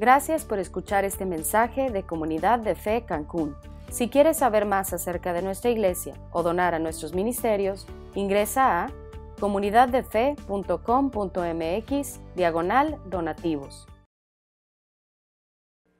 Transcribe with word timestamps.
Gracias 0.00 0.44
por 0.44 0.60
escuchar 0.60 1.04
este 1.04 1.24
mensaje 1.24 1.90
de 1.90 2.04
Comunidad 2.04 2.60
de 2.60 2.76
Fe 2.76 3.04
Cancún. 3.04 3.56
Si 3.90 4.08
quieres 4.08 4.36
saber 4.36 4.64
más 4.64 4.92
acerca 4.92 5.32
de 5.32 5.42
nuestra 5.42 5.72
iglesia 5.72 6.14
o 6.30 6.44
donar 6.44 6.72
a 6.72 6.78
nuestros 6.78 7.14
ministerios, 7.14 7.84
ingresa 8.14 8.84
a 8.84 8.92
comunidaddefe.com.mx 9.40 12.20
diagonal 12.36 13.00
donativos. 13.10 13.88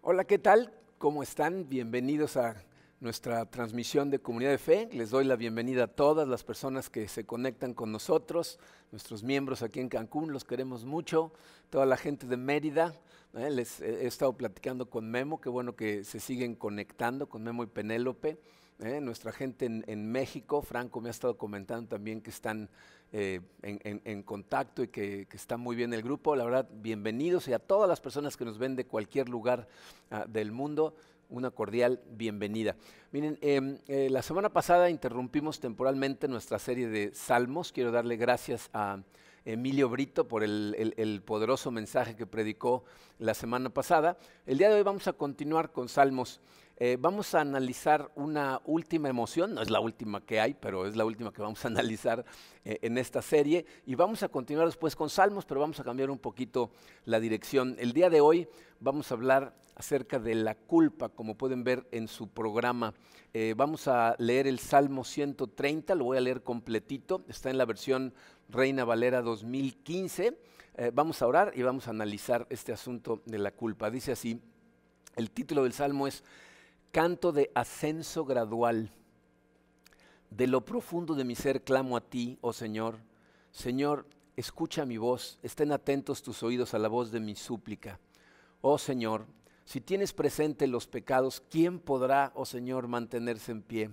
Hola, 0.01 0.23
¿qué 0.23 0.39
tal? 0.39 0.73
¿Cómo 0.99 1.25
están? 1.25 1.69
Bienvenidos 1.69 2.37
a 2.37 2.55
nuestra 3.01 3.47
transmisión 3.47 4.11
de 4.11 4.21
Comunidad 4.21 4.53
de 4.53 4.59
Fe. 4.59 4.89
Les 4.93 5.11
doy 5.11 5.25
la 5.25 5.35
bienvenida 5.35 5.85
a 5.85 5.89
todas 5.89 6.29
las 6.29 6.45
personas 6.45 6.89
que 6.89 7.09
se 7.09 7.27
conectan 7.27 7.75
con 7.75 7.91
nosotros, 7.91 8.61
nuestros 8.93 9.25
miembros 9.25 9.63
aquí 9.63 9.81
en 9.81 9.89
Cancún, 9.89 10.33
los 10.33 10.45
queremos 10.45 10.85
mucho, 10.85 11.33
toda 11.69 11.85
la 11.85 11.97
gente 11.97 12.29
de 12.29 12.37
Mérida. 12.37 12.95
¿Eh? 13.35 13.51
Les 13.51 13.81
he 13.81 14.07
estado 14.07 14.33
platicando 14.33 14.89
con 14.89 15.11
Memo, 15.11 15.41
qué 15.41 15.49
bueno 15.49 15.75
que 15.77 16.05
se 16.05 16.21
siguen 16.21 16.55
conectando 16.55 17.29
con 17.29 17.43
Memo 17.43 17.63
y 17.63 17.67
Penélope. 17.67 18.39
¿eh? 18.81 19.01
Nuestra 19.01 19.33
gente 19.33 19.67
en, 19.67 20.11
México, 20.11 20.63
Franco 20.63 21.01
me 21.01 21.09
ha 21.09 21.11
estado 21.11 21.37
comentando 21.37 21.89
también 21.89 22.21
que 22.21 22.31
están 22.31 22.69
eh, 23.13 23.41
en, 23.63 24.23
contacto 24.23 24.83
y 24.83 24.89
que, 24.89 25.27
está 25.33 25.57
muy 25.57 25.77
bien 25.77 25.93
el 25.93 26.03
grupo. 26.03 26.37
La 26.37 26.45
verdad, 26.45 26.69
bienvenidos 26.73 27.49
y 27.49 27.53
a 27.53 27.59
todas 27.59 27.89
las 27.89 28.01
personas 28.01 28.37
que 28.37 28.45
nos 28.45 28.59
ven 28.59 28.77
de 28.77 28.87
cualquier 28.87 29.29
lugar 29.29 29.69
ah, 30.11 30.25
del 30.29 30.53
mundo 30.53 30.95
una 31.31 31.51
cordial 31.51 32.01
bienvenida. 32.13 32.75
Miren, 33.13 33.39
em, 33.43 33.77
la 33.87 34.23
semana 34.23 34.49
pasada 34.49 34.89
interrumpimos 34.89 35.61
temporalmente 35.61 36.27
nuestra 36.27 36.59
serie 36.59 36.89
de 36.89 37.13
salmos. 37.13 37.71
Quiero 37.71 37.93
darle 37.93 38.17
gracias 38.17 38.71
a 38.73 39.03
Emilio 39.45 39.89
Brito 39.89 40.29
por 40.29 40.43
el, 40.43 41.23
poderoso 41.25 41.71
mensaje 41.71 42.17
que 42.17 42.27
predicó 42.27 42.85
la 43.19 43.35
semana 43.35 43.71
pasada. 43.71 44.19
El 44.47 44.59
día 44.59 44.69
de 44.69 44.77
hoy 44.77 44.83
vamos 44.83 45.07
a 45.09 45.13
continuar 45.13 45.73
con 45.73 45.89
salmos. 45.89 46.41
Eh, 46.81 46.97
vamos 46.99 47.35
a 47.35 47.41
analizar 47.41 48.11
una 48.15 48.61
última 48.65 49.09
emoción, 49.09 49.53
no 49.53 49.63
es 49.63 49.69
la 49.69 49.81
última 49.81 50.21
que 50.21 50.41
hay, 50.41 50.55
pero 50.55 50.87
es 50.87 50.95
la 50.95 51.05
última 51.05 51.33
que 51.33 51.43
vamos 51.43 51.65
a 51.65 51.69
analizar 51.75 52.25
eh, 52.65 52.79
en 52.83 52.99
esta 52.99 53.21
serie. 53.21 53.67
Y 53.85 53.97
vamos 53.97 54.23
a 54.23 54.29
continuar 54.29 54.67
después 54.67 54.95
con 54.95 55.11
salmos, 55.11 55.45
pero 55.45 55.61
vamos 55.61 55.81
a 55.81 55.85
cambiar 55.85 56.09
un 56.09 56.19
poquito 56.19 56.71
la 57.05 57.19
dirección. 57.19 57.75
El 57.81 57.93
día 57.93 58.11
de 58.11 58.21
hoy 58.21 58.49
vamos 58.79 59.11
a 59.11 59.15
hablar 59.15 59.55
acerca 59.79 60.19
de 60.19 60.35
la 60.35 60.55
culpa, 60.57 61.09
como 61.09 61.37
pueden 61.37 61.65
ver 61.65 61.87
en 61.93 62.09
su 62.09 62.29
programa. 62.29 62.95
Eh, 63.33 63.55
vamos 63.57 63.87
a 63.87 64.17
leer 64.19 64.47
el 64.47 64.59
Salmo 64.59 65.05
130, 65.05 65.95
lo 65.95 66.05
voy 66.05 66.19
a 66.19 66.21
leer 66.21 66.43
completito, 66.43 67.25
está 67.29 67.51
en 67.51 67.59
la 67.59 67.65
versión 67.65 68.13
Reina 68.49 68.85
Valera 68.85 69.23
2015. 69.23 70.37
Eh, 70.77 70.91
vamos 70.93 71.23
a 71.23 71.27
orar 71.27 71.53
y 71.55 71.63
vamos 71.63 71.87
a 71.87 71.91
analizar 71.91 72.47
este 72.51 72.73
asunto 72.73 73.23
de 73.25 73.39
la 73.39 73.53
culpa. 73.53 73.91
Dice 73.91 74.13
así, 74.13 74.41
el 75.15 75.31
título 75.31 75.63
del 75.63 75.73
Salmo 75.73 76.07
es 76.07 76.25
Canto 76.91 77.33
de 77.33 77.51
ascenso 77.55 78.25
gradual. 78.25 78.91
De 80.31 80.47
lo 80.47 80.65
profundo 80.65 81.15
de 81.15 81.25
mi 81.25 81.35
ser 81.35 81.63
clamo 81.63 81.99
a 81.99 82.01
ti, 82.01 82.39
oh 82.41 82.55
Señor. 82.55 82.99
Señor, 83.51 84.07
escucha 84.37 84.87
mi 84.87 84.97
voz, 84.97 85.39
estén 85.43 85.71
atentos 85.73 86.23
tus 86.23 86.43
oídos 86.43 86.73
a 86.73 86.79
la 86.79 86.89
voz 86.89 87.11
de 87.11 87.21
mi 87.21 87.35
súplica. 87.35 88.01
Oh 88.63 88.79
Señor, 88.79 89.27
si 89.67 89.83
tienes 89.83 90.15
presente 90.15 90.67
los 90.67 90.87
pecados, 90.87 91.43
¿quién 91.51 91.79
podrá, 91.79 92.33
oh 92.35 92.47
Señor, 92.47 92.89
mantenerse 92.89 93.53
en 93.53 93.61
pie? 93.61 93.91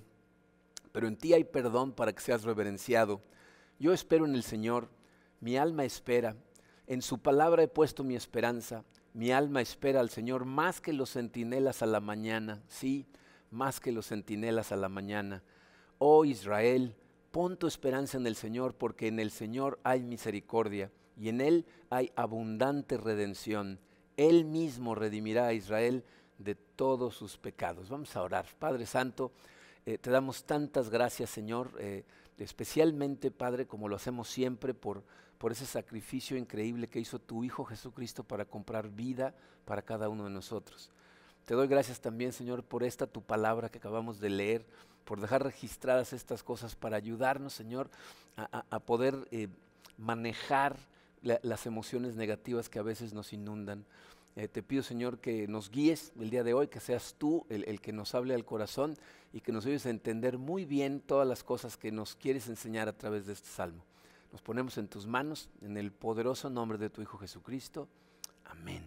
Pero 0.93 1.09
en 1.09 1.17
ti 1.17 1.33
hay 1.33 1.43
perdón 1.43 1.91
para 1.91 2.13
que 2.13 2.21
seas 2.21 2.43
reverenciado. 2.43 3.21
Yo 3.77 3.91
espero 3.91 4.25
en 4.25 4.35
el 4.35 4.43
Señor, 4.43 4.88
mi 5.41 5.57
alma 5.57 5.83
espera. 5.83 6.38
En 6.88 7.01
su 7.01 7.17
palabra 7.19 7.63
he 7.63 7.67
puesto 7.67 8.05
mi 8.05 8.16
esperanza. 8.16 8.85
Mi 9.16 9.31
alma 9.31 9.61
espera 9.61 9.99
al 9.99 10.11
Señor 10.11 10.45
más 10.45 10.80
que 10.80 10.94
los 10.94 11.13
centinelas 11.13 11.81
a 11.81 11.88
la 11.88 11.99
mañana. 11.99 12.61
Sí, 12.67 13.08
más 13.49 13.80
que 13.80 13.91
los 13.91 14.07
centinelas 14.07 14.72
a 14.72 14.75
la 14.75 14.89
mañana. 14.89 15.41
Oh 15.97 16.23
Israel, 16.23 16.95
pon 17.31 17.57
tu 17.57 17.66
esperanza 17.66 18.17
en 18.17 18.28
el 18.28 18.35
Señor, 18.35 18.75
porque 18.75 19.07
en 19.07 19.19
el 19.19 19.31
Señor 19.31 19.79
hay 19.84 20.03
misericordia 20.03 20.91
y 21.17 21.29
en 21.29 21.41
Él 21.41 21.66
hay 21.90 22.12
abundante 22.16 22.97
redención 22.97 23.79
él 24.17 24.45
mismo 24.45 24.95
redimirá 24.95 25.47
a 25.47 25.53
Israel 25.53 26.03
de 26.38 26.56
todos 26.56 27.16
sus 27.16 27.38
pecados. 27.38 27.90
Vamos 27.90 28.16
a 28.16 28.22
orar. 28.22 28.45
Padre 28.59 28.85
Santo, 28.85 29.31
eh, 29.85 29.97
te 29.97 30.09
damos 30.09 30.45
tantas 30.45 30.90
gracias, 30.90 31.29
Señor, 31.29 31.72
eh, 31.79 32.03
especialmente, 32.38 33.31
Padre, 33.31 33.67
como 33.67 33.88
lo 33.88 33.95
hacemos 33.95 34.29
siempre, 34.29 34.73
por, 34.73 35.03
por 35.38 35.51
ese 35.51 35.66
sacrificio 35.66 36.38
increíble 36.38 36.88
que 36.88 37.00
hizo 37.00 37.19
tu 37.19 37.44
Hijo 37.44 37.66
Jesucristo 37.66 38.23
para 38.23 38.46
comprar 38.46 38.90
vida 38.90 39.34
para 39.66 39.81
cada 39.81 40.09
uno 40.09 40.23
de 40.25 40.29
nosotros. 40.29 40.90
Te 41.46 41.53
doy 41.53 41.68
gracias 41.68 42.01
también, 42.01 42.34
Señor, 42.34 42.63
por 42.63 42.84
esta 42.84 43.06
tu 43.06 43.22
palabra 43.22 43.69
que 43.69 43.78
acabamos 43.78 44.19
de 44.19 44.29
leer, 44.29 44.66
por 45.03 45.22
dejar 45.22 45.44
registradas 45.44 46.13
estas 46.13 46.41
cosas 46.41 46.75
para 46.75 46.97
ayudarnos, 46.97 47.53
Señor, 47.53 47.90
a, 48.35 48.79
poder 48.79 49.28
eh, 49.31 49.47
manejar 49.97 50.75
las 51.22 51.66
emociones 51.66 52.16
negativas 52.16 52.69
que 52.69 52.79
a 52.79 52.84
veces 52.84 53.13
nos 53.13 53.34
inundan. 53.34 53.85
Eh, 54.35 54.50
te 54.50 54.62
pido, 54.62 54.84
Señor, 54.84 55.19
que 55.19 55.47
nos 55.47 55.72
guíes 55.72 56.12
el 56.19 56.29
día 56.29 56.44
de 56.44 56.53
hoy, 56.53 56.67
que 56.67 56.81
seas 56.81 57.16
tú 57.17 57.46
el, 57.50 57.79
que 57.79 57.94
nos 57.94 58.16
hable 58.16 58.34
al 58.34 58.44
corazón 58.44 58.96
y 59.31 59.40
que 59.40 59.53
nos 59.53 59.66
ayudes 59.66 59.85
a 59.85 59.91
entender 59.91 60.38
muy 60.38 60.66
bien 60.66 61.00
todas 61.00 61.28
las 61.28 61.44
cosas 61.44 61.78
que 61.78 61.91
nos 61.91 62.16
quieres 62.16 62.50
enseñar 62.50 62.90
a 62.90 62.97
través 62.97 63.25
de 63.28 63.34
este 63.34 63.47
salmo. 63.47 63.84
Nos 64.35 64.41
ponemos 64.41 64.78
en 64.78 64.90
tus 64.90 65.07
manos, 65.07 65.47
en 65.62 65.78
el 65.78 65.94
poderoso 65.94 66.50
nombre 66.50 66.78
de 66.78 66.90
tu 66.90 67.01
Hijo 67.01 67.18
Jesucristo. 67.18 67.88
Amén. 68.44 68.84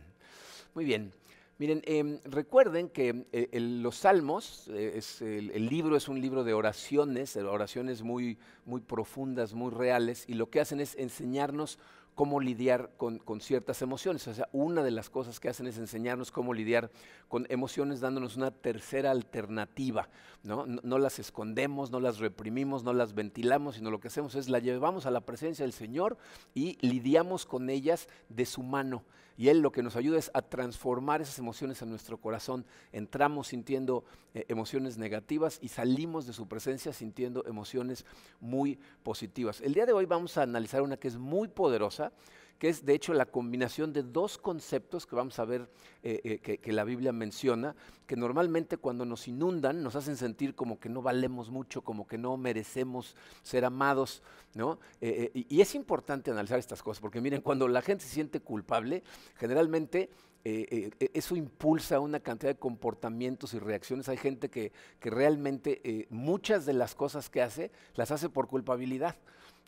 Muy 0.74 0.84
bien. 0.84 1.14
Miren, 1.56 1.80
em, 1.86 2.20
recuerden 2.24 2.90
que 2.90 3.24
eh, 3.32 3.58
los 3.58 3.96
salmos, 3.96 4.68
eh, 4.68 4.92
es, 4.96 5.22
el, 5.22 5.66
libro 5.70 5.96
es 5.96 6.06
un 6.06 6.20
libro 6.20 6.44
de 6.44 6.52
oraciones, 6.52 7.34
oraciones 7.38 8.02
muy, 8.02 8.36
muy 8.66 8.82
profundas, 8.82 9.54
muy 9.54 9.70
reales, 9.70 10.26
y 10.28 10.34
lo 10.34 10.50
que 10.50 10.60
hacen 10.60 10.80
es 10.80 10.94
enseñarnos 10.96 11.78
cómo 12.18 12.40
lidiar 12.40 12.90
con, 12.96 13.40
ciertas 13.40 13.80
emociones. 13.80 14.26
O 14.26 14.34
sea, 14.34 14.48
una 14.50 14.82
de 14.82 14.90
las 14.90 15.08
cosas 15.08 15.38
que 15.38 15.48
hacen 15.48 15.68
es 15.68 15.78
enseñarnos 15.78 16.32
cómo 16.32 16.52
lidiar 16.52 16.90
con 17.28 17.46
emociones 17.48 18.00
dándonos 18.00 18.36
una 18.36 18.50
tercera 18.50 19.12
alternativa. 19.12 20.08
¿no? 20.42 20.66
No, 20.66 20.98
las 20.98 21.20
escondemos, 21.20 21.92
no 21.92 22.00
las 22.00 22.18
reprimimos, 22.18 22.82
no 22.82 22.92
las 22.92 23.14
ventilamos, 23.14 23.76
sino 23.76 23.92
lo 23.92 24.00
que 24.00 24.08
hacemos 24.08 24.34
es 24.34 24.48
la 24.48 24.58
llevamos 24.58 25.06
a 25.06 25.12
la 25.12 25.20
presencia 25.20 25.64
del 25.64 25.72
Señor 25.72 26.16
y 26.54 26.76
lidiamos 26.84 27.46
con 27.46 27.70
ellas 27.70 28.08
de 28.28 28.46
su 28.46 28.64
mano. 28.64 29.04
Y 29.38 29.48
Él 29.50 29.60
lo 29.60 29.70
que 29.70 29.84
nos 29.84 29.94
ayuda 29.94 30.18
es 30.18 30.32
a 30.34 30.42
transformar 30.42 31.22
esas 31.22 31.38
emociones 31.38 31.80
en 31.80 31.90
nuestro 31.90 32.20
corazón. 32.20 32.66
Entramos 32.90 33.46
sintiendo 33.46 34.04
eh, 34.34 34.44
emociones 34.48 34.98
negativas 34.98 35.60
y 35.62 35.68
salimos 35.68 36.26
de 36.26 36.32
su 36.32 36.48
presencia 36.48 36.92
sintiendo 36.92 37.46
emociones 37.46 38.04
muy 38.40 38.80
positivas. 39.04 39.60
El 39.60 39.74
día 39.74 39.86
de 39.86 39.92
hoy 39.92 40.06
vamos 40.06 40.36
a 40.36 40.42
analizar 40.42 40.82
una 40.82 40.96
que 40.96 41.06
es 41.06 41.16
muy 41.16 41.46
poderosa, 41.46 42.12
que 42.58 42.68
es 42.68 42.84
de 42.84 42.94
hecho 42.94 43.14
la 43.14 43.26
combinación 43.26 43.92
de 43.92 44.02
dos 44.02 44.36
conceptos 44.36 45.06
que 45.06 45.16
vamos 45.16 45.38
a 45.38 45.44
ver 45.44 45.70
eh, 46.02 46.40
eh, 46.44 46.58
que, 46.58 46.72
la 46.72 46.84
Biblia 46.84 47.12
menciona, 47.12 47.74
que 48.06 48.16
normalmente 48.16 48.76
cuando 48.76 49.04
nos 49.04 49.28
inundan 49.28 49.82
nos 49.82 49.94
hacen 49.94 50.16
sentir 50.16 50.54
como 50.54 50.78
que 50.78 50.88
no 50.88 51.00
valemos 51.00 51.50
mucho, 51.50 51.82
como 51.82 52.06
que 52.06 52.18
no 52.18 52.36
merecemos 52.36 53.16
ser 53.42 53.64
amados, 53.64 54.22
¿no? 54.54 54.78
Eh, 55.00 55.30
y, 55.34 55.60
es 55.60 55.74
importante 55.74 56.30
analizar 56.30 56.58
estas 56.58 56.82
cosas, 56.82 57.00
porque 57.00 57.20
miren, 57.20 57.42
cuando 57.42 57.68
la 57.68 57.82
gente 57.82 58.04
se 58.04 58.10
siente 58.10 58.40
culpable, 58.40 59.02
generalmente 59.36 60.10
eso 60.44 61.36
impulsa 61.36 62.00
una 62.00 62.20
cantidad 62.20 62.52
de 62.52 62.58
comportamientos 62.58 63.52
y 63.52 63.58
reacciones. 63.58 64.08
Hay 64.08 64.16
gente 64.16 64.48
que, 64.48 64.72
que 64.98 65.10
realmente 65.10 66.06
muchas 66.08 66.64
de 66.64 66.72
las 66.72 66.94
cosas 66.94 67.28
que 67.28 67.42
hace 67.42 67.70
las 67.96 68.12
hace 68.12 68.30
por 68.30 68.48
culpabilidad. 68.48 69.16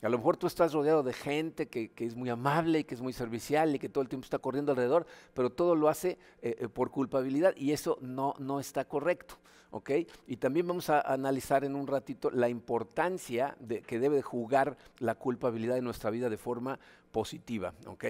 A 0.02 0.08
lo 0.08 0.16
mejor 0.16 0.36
tú 0.38 0.46
estás 0.46 0.72
rodeado 0.72 1.02
de 1.02 1.12
gente 1.12 1.68
que, 1.68 1.92
es 1.96 2.16
muy 2.16 2.30
amable 2.30 2.80
y 2.80 2.84
que 2.84 2.94
es 2.94 3.02
muy 3.02 3.12
servicial 3.12 3.74
y 3.74 3.78
que 3.78 3.90
todo 3.90 4.02
el 4.02 4.08
tiempo 4.08 4.24
está 4.24 4.38
corriendo 4.38 4.72
alrededor, 4.72 5.06
pero 5.34 5.50
todo 5.50 5.74
lo 5.74 5.88
hace 5.88 6.18
eh, 6.40 6.56
eh, 6.58 6.68
por 6.68 6.90
culpabilidad 6.90 7.54
y 7.56 7.72
eso 7.72 7.98
no, 8.00 8.34
no 8.38 8.60
está 8.60 8.86
correcto. 8.86 9.36
¿ok? 9.70 9.91
Y 10.26 10.36
también 10.36 10.66
vamos 10.66 10.91
a 10.91 11.00
analizar 11.00 11.64
en 11.64 11.76
un 11.76 11.86
ratito 11.86 12.30
la 12.30 12.48
importancia 12.48 13.56
que 13.86 13.98
debe 13.98 14.22
jugar 14.22 14.76
la 14.98 15.14
culpabilidad 15.14 15.76
en 15.76 15.84
nuestra 15.84 16.10
vida 16.10 16.28
de 16.28 16.38
forma 16.38 16.78
positiva. 17.12 17.74
¿ok? 17.86 18.04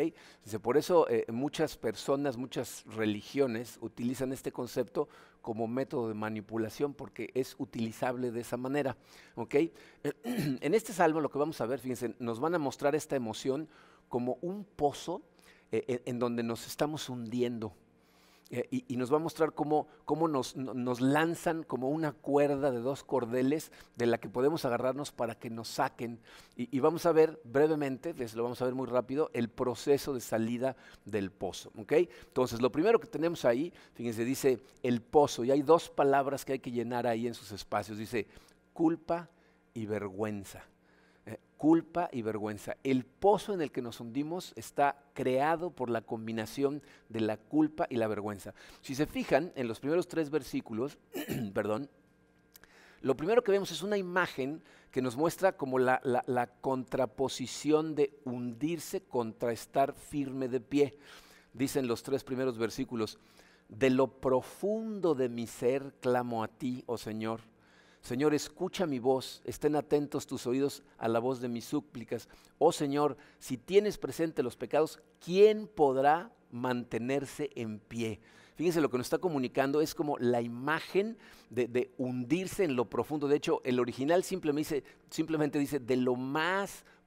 Por 0.62 0.76
eso 0.76 1.08
eh, 1.08 1.26
muchas 1.30 1.76
personas, 1.76 2.36
muchas 2.36 2.84
religiones 2.86 3.78
utilizan 3.80 4.32
este 4.32 4.52
concepto 4.52 5.08
como 5.42 5.66
método 5.66 6.08
de 6.08 6.14
manipulación 6.14 6.94
porque 6.94 7.30
es 7.34 7.56
utilizable 7.58 8.30
de 8.30 8.40
esa 8.40 8.56
manera. 8.56 8.96
¿ok? 9.34 9.54
En 10.24 10.74
este 10.74 10.92
salmo 10.92 11.20
lo 11.20 11.30
que 11.30 11.38
vamos 11.38 11.60
a 11.60 11.66
ver, 11.66 11.80
fíjense, 11.80 12.14
nos 12.18 12.40
van 12.40 12.54
a 12.54 12.58
mostrar 12.58 12.94
esta 12.94 13.16
emoción 13.16 13.68
como 14.08 14.38
un 14.42 14.64
pozo 14.64 15.22
eh, 15.72 16.02
en 16.04 16.18
donde 16.18 16.42
nos 16.42 16.66
estamos 16.66 17.08
hundiendo. 17.08 17.72
Eh, 18.52 18.66
y, 18.70 18.96
nos 18.96 19.12
va 19.12 19.16
a 19.16 19.20
mostrar 19.20 19.52
cómo, 19.54 19.86
cómo 20.04 20.26
nos, 20.26 20.56
nos, 20.56 21.00
lanzan 21.00 21.62
como 21.62 21.88
una 21.88 22.10
cuerda 22.10 22.72
de 22.72 22.80
dos 22.80 23.04
cordeles 23.04 23.70
de 23.94 24.06
la 24.06 24.18
que 24.18 24.28
podemos 24.28 24.64
agarrarnos 24.64 25.12
para 25.12 25.36
que 25.36 25.50
nos 25.50 25.68
saquen. 25.68 26.18
Y, 26.56 26.80
vamos 26.80 27.06
a 27.06 27.12
ver 27.12 27.40
brevemente, 27.44 28.12
les 28.12 28.34
lo 28.34 28.42
vamos 28.42 28.60
a 28.60 28.64
ver 28.64 28.74
muy 28.74 28.88
rápido, 28.88 29.30
el 29.34 29.48
proceso 29.50 30.12
de 30.12 30.20
salida 30.20 30.76
del 31.04 31.30
pozo. 31.30 31.70
¿okay? 31.78 32.08
Entonces, 32.26 32.60
lo 32.60 32.72
primero 32.72 32.98
que 32.98 33.06
tenemos 33.06 33.44
ahí, 33.44 33.72
fíjense, 33.94 34.24
dice 34.24 34.58
el 34.82 35.00
pozo, 35.00 35.44
y 35.44 35.52
hay 35.52 35.62
dos 35.62 35.88
palabras 35.88 36.44
que 36.44 36.54
hay 36.54 36.58
que 36.58 36.72
llenar 36.72 37.06
ahí 37.06 37.28
en 37.28 37.34
sus 37.34 37.52
espacios. 37.52 37.98
Dice 37.98 38.26
culpa 38.72 39.30
y 39.74 39.86
vergüenza 39.86 40.64
culpa 41.60 42.08
y 42.10 42.22
vergüenza. 42.22 42.78
El 42.82 43.04
pozo 43.04 43.52
en 43.52 43.60
el 43.60 43.70
que 43.70 43.82
nos 43.82 44.00
hundimos 44.00 44.54
está 44.56 44.96
creado 45.12 45.70
por 45.70 45.90
la 45.90 46.00
combinación 46.00 46.82
de 47.10 47.20
la 47.20 47.36
culpa 47.36 47.86
y 47.90 47.96
la 47.96 48.08
vergüenza. 48.08 48.54
Si 48.80 48.94
se 48.94 49.04
fijan 49.04 49.52
en 49.56 49.68
los 49.68 49.78
primeros 49.78 50.08
tres 50.08 50.30
versículos, 50.30 50.96
perdón, 51.52 51.90
lo 53.02 53.14
primero 53.14 53.44
que 53.44 53.52
vemos 53.52 53.70
es 53.72 53.82
una 53.82 53.98
imagen 53.98 54.62
que 54.90 55.02
nos 55.02 55.18
muestra 55.18 55.54
como 55.54 55.78
la, 55.78 56.00
la, 56.02 56.46
contraposición 56.46 57.94
de 57.94 58.18
hundirse 58.24 59.02
contra 59.02 59.52
estar 59.52 59.92
firme 59.92 60.48
de 60.48 60.60
pie. 60.60 60.98
Dicen 61.52 61.86
los 61.86 62.02
tres 62.02 62.24
primeros 62.24 62.56
versículos, 62.56 63.18
de 63.68 63.90
lo 63.90 64.18
profundo 64.18 65.14
de 65.14 65.28
mi 65.28 65.46
ser 65.46 65.92
clamo 66.00 66.42
a 66.42 66.48
ti, 66.48 66.84
oh 66.86 66.96
Señor 66.96 67.42
Señor, 68.00 68.34
escucha 68.34 68.86
mi 68.86 68.98
voz, 68.98 69.42
estén 69.44 69.76
atentos 69.76 70.26
tus 70.26 70.46
oídos 70.46 70.82
a 70.98 71.08
la 71.08 71.18
voz 71.18 71.40
de 71.40 71.48
mis 71.48 71.64
súplicas. 71.64 72.28
Oh 72.58 72.72
Señor, 72.72 73.16
si 73.38 73.56
tienes 73.56 73.98
presente 73.98 74.42
los 74.42 74.56
pecados, 74.56 75.00
¿quién 75.24 75.66
podrá 75.66 76.32
mantenerse 76.50 77.50
en 77.54 77.78
pie? 77.78 78.20
Fíjense 78.56 78.80
lo 78.80 78.90
que 78.90 78.98
nos 78.98 79.06
está 79.06 79.18
comunicando 79.18 79.80
es 79.80 79.94
como 79.94 80.18
la 80.18 80.42
imagen 80.42 81.16
de, 81.48 81.92
hundirse 81.96 82.64
en 82.64 82.76
lo 82.76 82.90
profundo. 82.90 83.26
De 83.26 83.36
hecho, 83.36 83.62
el 83.64 83.80
original 83.80 84.22
simplemente 84.22 84.76
dice, 84.76 84.84
simplemente 85.08 85.58
dice 85.58 85.78
de 85.78 85.96
lo 85.96 86.14
más 86.14 86.70
profundo. 86.70 86.99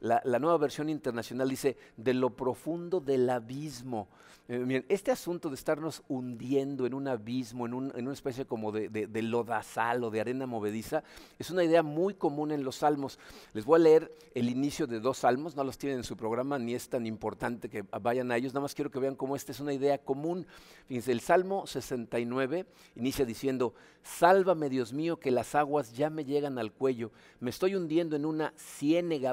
La, 0.00 0.38
nueva 0.38 0.56
versión 0.56 0.88
internacional 0.88 1.48
dice 1.48 1.76
de 1.96 2.14
lo 2.14 2.30
profundo 2.30 3.00
del 3.00 3.28
abismo. 3.28 4.08
Eh, 4.48 4.58
miren, 4.58 4.86
este 4.88 5.10
asunto 5.10 5.48
de 5.48 5.56
estarnos 5.56 6.04
hundiendo 6.08 6.86
en 6.86 6.94
un 6.94 7.08
abismo, 7.08 7.66
en, 7.66 7.74
una 7.74 8.12
especie 8.12 8.44
como 8.44 8.70
de, 8.70 8.88
de, 8.88 9.22
lodazal 9.22 10.04
o 10.04 10.10
de 10.10 10.20
arena 10.20 10.46
movediza, 10.46 11.02
es 11.36 11.50
una 11.50 11.64
idea 11.64 11.82
muy 11.82 12.14
común 12.14 12.52
en 12.52 12.62
los 12.62 12.76
salmos. 12.76 13.18
Les 13.54 13.64
voy 13.64 13.80
a 13.80 13.82
leer 13.82 14.14
el 14.34 14.48
inicio 14.48 14.86
de 14.86 15.00
dos 15.00 15.18
salmos, 15.18 15.56
no 15.56 15.64
los 15.64 15.78
tienen 15.78 15.98
en 15.98 16.04
su 16.04 16.16
programa 16.16 16.60
ni 16.60 16.74
es 16.74 16.88
tan 16.88 17.06
importante 17.06 17.68
que 17.68 17.82
vayan 18.00 18.30
a 18.30 18.36
ellos, 18.36 18.54
nada 18.54 18.62
más 18.62 18.74
quiero 18.74 18.90
que 18.90 19.00
vean 19.00 19.16
cómo 19.16 19.34
esta 19.34 19.50
es 19.50 19.58
una 19.58 19.72
idea 19.72 19.98
común. 19.98 20.46
Fíjense, 20.86 21.10
el 21.10 21.20
Salmo 21.20 21.66
69 21.66 22.66
inicia 22.94 23.24
diciendo, 23.24 23.74
sálvame 24.04 24.68
Dios 24.68 24.92
mío 24.92 25.18
que 25.18 25.32
las 25.32 25.56
aguas 25.56 25.92
ya 25.92 26.08
me 26.08 26.24
llegan 26.24 26.58
al 26.58 26.72
cuello, 26.72 27.10
me 27.40 27.50
estoy 27.50 27.74
hundiendo 27.74 28.14
en 28.14 28.24
una 28.24 28.54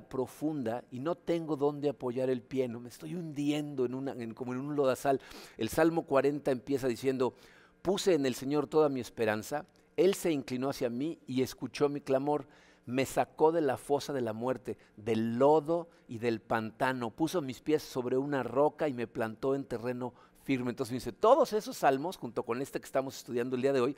profunda 0.10 0.84
y 0.92 1.00
no 1.00 1.16
tengo 1.16 1.56
dónde 1.56 1.90
apoyar 1.90 2.30
el 2.30 2.42
pie, 2.42 2.68
no 2.68 2.80
me 2.80 2.90
estoy 2.90 3.16
hundiendo 3.16 3.86
en 3.86 3.94
una, 3.94 4.16
como 4.34 4.54
en 4.54 4.60
un 4.60 4.76
lodazal. 4.76 5.20
El 5.58 5.70
Salmo 5.70 6.04
40 6.04 6.52
empieza 6.52 6.88
diciendo, 6.88 7.34
puse 7.82 8.14
en 8.14 8.26
el 8.26 8.36
Señor 8.36 8.68
toda 8.68 8.90
mi 8.90 9.00
esperanza, 9.00 9.66
Él 9.98 10.16
se 10.16 10.32
inclinó 10.32 10.70
hacia 10.70 10.90
mí 10.90 11.20
y 11.28 11.42
escuchó 11.42 11.90
mi 11.90 12.02
clamor, 12.02 12.48
me 12.86 13.06
sacó 13.06 13.52
de 13.52 13.62
la 13.62 13.78
fosa 13.78 14.12
de 14.14 14.22
la 14.22 14.34
muerte, 14.34 14.78
del 14.98 15.38
lodo 15.38 15.88
y 16.08 16.18
del 16.18 16.40
pantano, 16.42 17.12
puso 17.12 17.42
mis 17.42 17.62
pies 17.62 17.84
sobre 17.84 18.18
una 18.18 18.44
roca 18.44 18.88
y 18.88 18.94
me 18.94 19.08
plantó 19.08 19.56
en 19.56 19.66
terreno 19.66 20.14
firme. 20.44 20.72
Entonces 20.72 20.94
dice, 20.94 21.12
todos 21.12 21.54
esos 21.54 21.78
salmos, 21.78 22.18
junto 22.18 22.44
con 22.44 22.62
este 22.62 22.80
que 22.80 22.86
estamos 22.86 23.18
estudiando 23.18 23.56
el 23.56 23.62
día 23.62 23.74
de 23.74 23.82
hoy, 23.82 23.96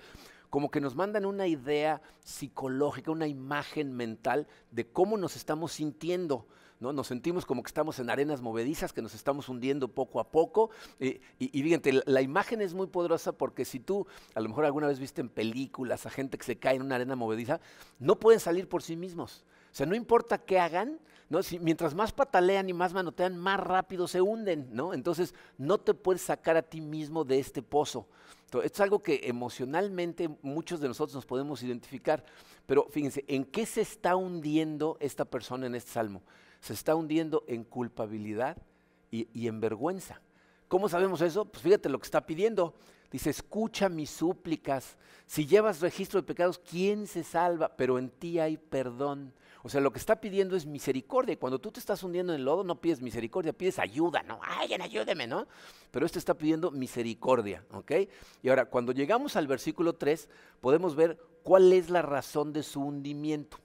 como 0.55 0.71
que 0.71 0.79
nos 0.79 0.95
mandan 0.95 1.25
una 1.25 1.47
idea 1.47 2.01
psicológica, 2.23 3.11
una 3.11 3.27
imagen 3.27 3.91
mental 3.91 4.47
de 4.71 4.87
cómo 4.87 5.17
nos 5.17 5.35
estamos 5.35 5.73
sintiendo. 5.73 6.47
¿no? 6.79 6.93
Nos 6.93 7.07
sentimos 7.07 7.45
como 7.45 7.61
que 7.61 7.67
estamos 7.67 7.99
en 7.99 8.09
arenas 8.09 8.39
movedizas, 8.39 8.93
que 8.93 9.01
nos 9.01 9.13
estamos 9.15 9.49
hundiendo 9.49 9.89
poco 9.89 10.21
a 10.21 10.31
poco. 10.31 10.69
Eh, 11.01 11.19
y, 11.39 11.61
fíjate, 11.61 12.01
la, 12.05 12.21
imagen 12.21 12.61
es 12.61 12.73
muy 12.73 12.87
poderosa 12.87 13.33
porque 13.33 13.65
si 13.65 13.81
tú 13.81 14.07
a 14.33 14.39
lo 14.39 14.47
mejor 14.47 14.63
alguna 14.63 14.87
vez 14.87 14.97
viste 14.97 15.19
en 15.19 15.27
películas 15.27 16.05
a 16.05 16.09
gente 16.09 16.37
que 16.37 16.45
se 16.45 16.55
cae 16.57 16.77
en 16.77 16.83
una 16.83 16.95
arena 16.95 17.17
movediza, 17.17 17.59
no 17.99 18.17
pueden 18.17 18.39
salir 18.39 18.69
por 18.69 18.81
sí 18.81 18.95
mismos. 18.95 19.43
O 19.75 19.77
sea, 19.77 19.85
no 19.85 19.93
importa 19.93 20.37
qué 20.37 20.57
hagan, 20.57 21.01
¿no? 21.27 21.43
Si, 21.43 21.59
mientras 21.59 21.93
más 21.93 22.13
patalean 22.13 22.69
y 22.69 22.71
más 22.71 22.93
manotean, 22.93 23.37
más 23.37 23.59
rápido 23.59 24.07
se 24.07 24.21
hunden, 24.21 24.69
¿no? 24.71 24.93
Entonces, 24.93 25.35
no 25.57 25.77
te 25.77 25.93
puedes 25.93 26.21
sacar 26.21 26.55
a 26.55 26.61
ti 26.61 26.79
mismo 26.79 27.25
de 27.25 27.39
este 27.39 27.61
pozo. 27.61 28.07
Entonces, 28.45 28.71
es 28.71 28.79
algo 28.79 29.03
que 29.03 29.19
emocionalmente 29.25 30.29
muchos 30.43 30.79
de 30.79 30.87
nosotros 30.87 31.13
nos 31.13 31.25
podemos 31.25 31.61
identificar. 31.61 32.23
Pero 32.65 32.87
fíjense, 32.89 33.25
¿en 33.27 33.43
qué 33.43 33.65
se 33.65 33.81
está 33.81 34.15
hundiendo 34.15 34.95
esta 35.01 35.25
persona 35.25 35.67
en 35.67 35.75
este 35.75 35.91
salmo? 35.91 36.23
Se 36.61 36.71
está 36.71 36.95
hundiendo 36.95 37.43
en 37.45 37.65
culpabilidad 37.65 38.55
y, 39.11 39.27
y 39.33 39.49
en 39.49 39.59
vergüenza. 39.59 40.21
¿Cómo 40.69 40.87
sabemos 40.87 41.19
eso? 41.19 41.43
Pues 41.43 41.61
fíjate 41.61 41.89
lo 41.89 41.99
que 41.99 42.05
está 42.05 42.25
pidiendo. 42.25 42.75
Dice, 43.11 43.29
escucha 43.29 43.89
mis 43.89 44.09
súplicas. 44.09 44.95
Si 45.25 45.45
llevas 45.45 45.81
registro 45.81 46.21
de 46.21 46.25
pecados, 46.27 46.59
¿quién 46.59 47.07
se 47.07 47.25
salva? 47.25 47.75
Pero 47.75 47.99
en 47.99 48.09
ti 48.09 48.39
hay 48.39 48.55
perdón. 48.55 49.33
O 49.65 49.69
sea, 49.69 49.81
lo 49.81 49.91
que 49.91 49.97
está 49.97 50.21
pidiendo 50.21 50.55
es 50.55 50.67
misericordia. 50.67 51.33
Y 51.33 51.37
cuando 51.37 51.57
tú 51.57 51.71
te 51.71 51.79
estás 51.79 52.03
hundiendo 52.03 52.31
en 52.31 52.39
el 52.39 52.45
lodo, 52.45 52.63
no 52.63 52.79
pides 52.79 53.01
misericordia, 53.01 53.51
pides 53.51 53.79
ayuda, 53.79 54.21
¿no? 54.21 54.39
Alguien 54.43 54.83
ayúdeme, 54.83 55.25
¿no? 55.25 55.47
Pero 55.89 56.05
este 56.05 56.19
está 56.19 56.35
pidiendo 56.35 56.69
misericordia, 56.69 57.65
¿ok? 57.71 57.91
Y 58.43 58.49
ahora, 58.49 58.65
cuando 58.65 58.91
llegamos 58.91 59.35
al 59.35 59.47
versículo 59.47 59.93
3, 59.93 60.29
podemos 60.61 60.95
ver 60.95 61.17
cuál 61.41 61.73
es 61.73 61.89
la 61.89 62.03
razón 62.03 62.53
de 62.53 62.61
su 62.61 62.79
hundimiento. 62.79 63.57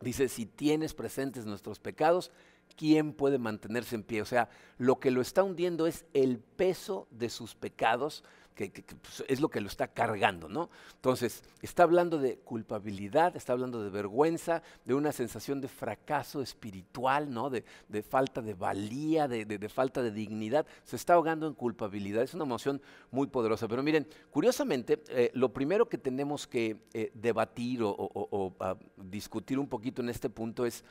Dice, 0.00 0.28
si 0.28 0.46
tienes 0.46 0.94
presentes 0.94 1.46
nuestros 1.46 1.80
pecados, 1.80 2.30
¿quién 2.76 3.12
puede 3.12 3.38
mantenerse 3.38 3.96
en 3.96 4.04
pie? 4.04 4.22
O 4.22 4.24
sea, 4.24 4.48
lo 4.76 5.00
que 5.00 5.10
lo 5.10 5.20
está 5.20 5.42
hundiendo 5.42 5.88
es 5.88 6.04
el 6.14 6.38
peso 6.38 7.08
de 7.10 7.28
sus 7.28 7.56
pecados 7.56 8.22
que, 8.58 8.82
pues, 8.82 9.24
es 9.28 9.40
lo 9.40 9.48
que 9.48 9.60
lo 9.60 9.68
está 9.68 9.86
cargando, 9.86 10.48
¿no? 10.48 10.68
Entonces, 10.96 11.44
está 11.62 11.84
hablando 11.84 12.18
de 12.18 12.38
culpabilidad, 12.38 13.36
está 13.36 13.52
hablando 13.52 13.82
de 13.82 13.90
vergüenza, 13.90 14.62
de 14.84 14.94
una 14.94 15.12
sensación 15.12 15.60
de 15.60 15.68
fracaso 15.68 16.42
espiritual, 16.42 17.32
¿no? 17.32 17.50
De, 17.50 17.62
falta 18.02 18.42
de 18.42 18.54
valía, 18.54 19.28
de, 19.28 19.68
falta 19.68 20.02
de 20.02 20.10
dignidad. 20.10 20.66
Se 20.82 20.96
está 20.96 21.14
ahogando 21.14 21.46
en 21.46 21.54
culpabilidad. 21.54 22.24
Es 22.24 22.34
una 22.34 22.44
emoción 22.44 22.82
muy 23.12 23.28
poderosa. 23.28 23.68
Pero 23.68 23.82
miren, 23.84 24.08
curiosamente, 24.30 25.04
eh, 25.08 25.30
lo 25.34 25.52
primero 25.52 25.88
que 25.88 25.98
tenemos 25.98 26.48
que 26.48 26.82
eh, 26.92 27.12
debatir 27.14 27.80
o, 27.82 28.56
ah, 28.58 28.76
discutir 28.96 29.58
un 29.58 29.68
poquito 29.68 30.02
en 30.02 30.08
este 30.08 30.28
punto 30.28 30.66
es, 30.66 30.84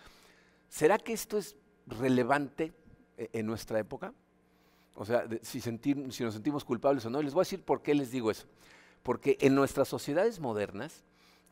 ¿será 0.69 0.97
que 0.97 1.11
esto 1.11 1.37
es 1.37 1.57
relevante 1.85 2.73
eh, 3.17 3.29
en 3.33 3.45
nuestra 3.45 3.77
época? 3.79 4.13
O 4.97 5.05
sea, 5.05 5.25
si, 5.43 5.61
sentir, 5.61 6.11
si 6.11 6.23
nos 6.23 6.33
sentimos 6.33 6.65
culpables 6.65 7.05
o 7.05 7.09
no. 7.09 7.21
les 7.21 7.33
voy 7.33 7.41
a 7.41 7.45
decir 7.45 7.61
por 7.61 7.81
qué 7.81 7.93
les 7.93 8.11
digo 8.11 8.31
eso. 8.31 8.47
Porque 9.03 9.37
en 9.39 9.53
nuestras 9.53 9.87
sociedades 9.87 10.39
modernas, 10.39 11.03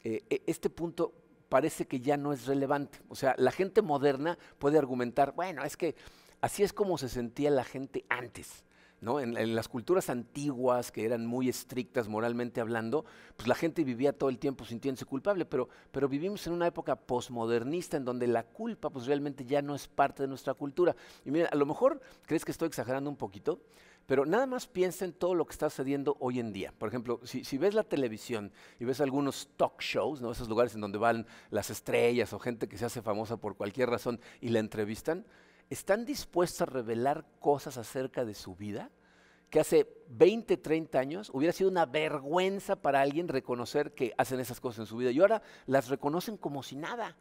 eh, 0.04 0.24
e, 0.30 0.42
este 0.48 0.70
punto 0.70 1.14
parece 1.48 1.86
que 1.86 2.00
ya 2.00 2.18
no 2.18 2.34
es 2.34 2.48
relevante. 2.48 3.00
O 3.08 3.16
sea, 3.16 3.36
la 3.38 3.52
gente 3.52 3.84
moderna 3.84 4.38
puede 4.58 4.80
argumentar, 4.80 5.34
bueno, 5.36 5.64
es 5.64 5.78
que 5.78 5.96
así 6.42 6.64
es 6.64 6.74
como 6.74 6.98
se 6.98 7.08
sentía 7.08 7.52
la 7.52 7.64
gente 7.64 8.04
antes. 8.10 8.65
En, 9.20 9.56
las 9.56 9.68
culturas 9.68 10.10
antiguas, 10.10 10.92
que 10.92 11.06
eran 11.06 11.26
muy 11.26 11.48
estrictas 11.48 12.08
moralmente 12.08 12.60
hablando, 12.60 13.06
pues 13.36 13.48
la 13.48 13.56
gente 13.56 13.84
vivía 13.84 14.18
todo 14.18 14.30
el 14.30 14.40
tiempo 14.40 14.66
sintiéndose 14.66 15.06
culpable, 15.06 15.46
pero, 15.46 15.70
pero 15.92 16.10
vivimos 16.10 16.46
en 16.48 16.54
una 16.54 16.68
época 16.68 16.96
posmodernista 16.96 17.98
en 17.98 18.06
donde 18.06 18.28
la 18.28 18.44
culpa 18.44 18.90
pues 18.90 19.06
realmente 19.06 19.46
ya 19.46 19.62
no 19.62 19.76
es 19.76 19.88
parte 19.88 20.24
de 20.24 20.28
nuestra 20.28 20.56
cultura. 20.56 20.96
Y 21.24 21.32
mira, 21.32 21.50
a 21.50 21.56
lo 21.56 21.66
mejor 21.66 22.02
crees 22.26 22.44
que 22.44 22.52
estoy 22.52 22.68
exagerando 22.68 23.10
un 23.10 23.16
poquito, 23.16 23.62
pero 24.06 24.26
nada 24.26 24.46
más 24.46 24.68
piensa 24.68 25.06
en 25.06 25.14
todo 25.14 25.34
lo 25.34 25.46
que 25.46 25.54
está 25.54 25.70
sucediendo 25.70 26.16
hoy 26.20 26.40
en 26.40 26.54
día. 26.54 26.74
Por 26.78 26.90
ejemplo, 26.90 27.20
si, 27.24 27.58
ves 27.58 27.74
la 27.74 27.84
televisión 27.84 28.52
y 28.80 28.86
ves 28.86 29.02
algunos 29.02 29.50
talk 29.58 29.82
shows, 29.82 30.22
esos 30.22 30.50
lugares 30.50 30.76
en 30.76 30.82
donde 30.82 30.98
van 30.98 31.26
las 31.50 31.70
estrellas 31.70 32.34
o 32.34 32.40
gente 32.40 32.68
que 32.68 32.78
se 32.78 32.86
hace 32.86 33.02
famosa 33.02 33.38
por 33.38 33.56
cualquier 33.56 33.90
razón 33.90 34.20
y 34.42 34.50
la 34.50 34.60
entrevistan, 34.60 35.26
¿están 35.70 36.06
dispuestos 36.06 36.62
a 36.62 36.66
revelar 36.66 37.26
cosas 37.40 37.78
acerca 37.78 38.26
de 38.26 38.34
su 38.34 38.56
vida? 38.56 38.92
Que 39.50 39.60
hace 39.60 39.88
20, 40.10 40.58
30 40.58 41.00
años 41.00 41.32
hubiera 41.34 41.54
sido 41.54 41.70
una 41.70 41.86
vergüenza 41.86 42.76
para 42.76 43.02
alguien 43.02 43.28
reconocer 43.28 43.94
que 43.94 44.14
hacen 44.18 44.40
esas 44.40 44.60
cosas 44.60 44.80
en 44.80 44.86
su 44.88 44.98
vida. 44.98 45.12
Y 45.12 45.20
ahora 45.20 45.42
las 45.66 45.90
reconocen 45.90 46.38
como 46.38 46.64
si 46.64 46.76
nada. 46.76 47.16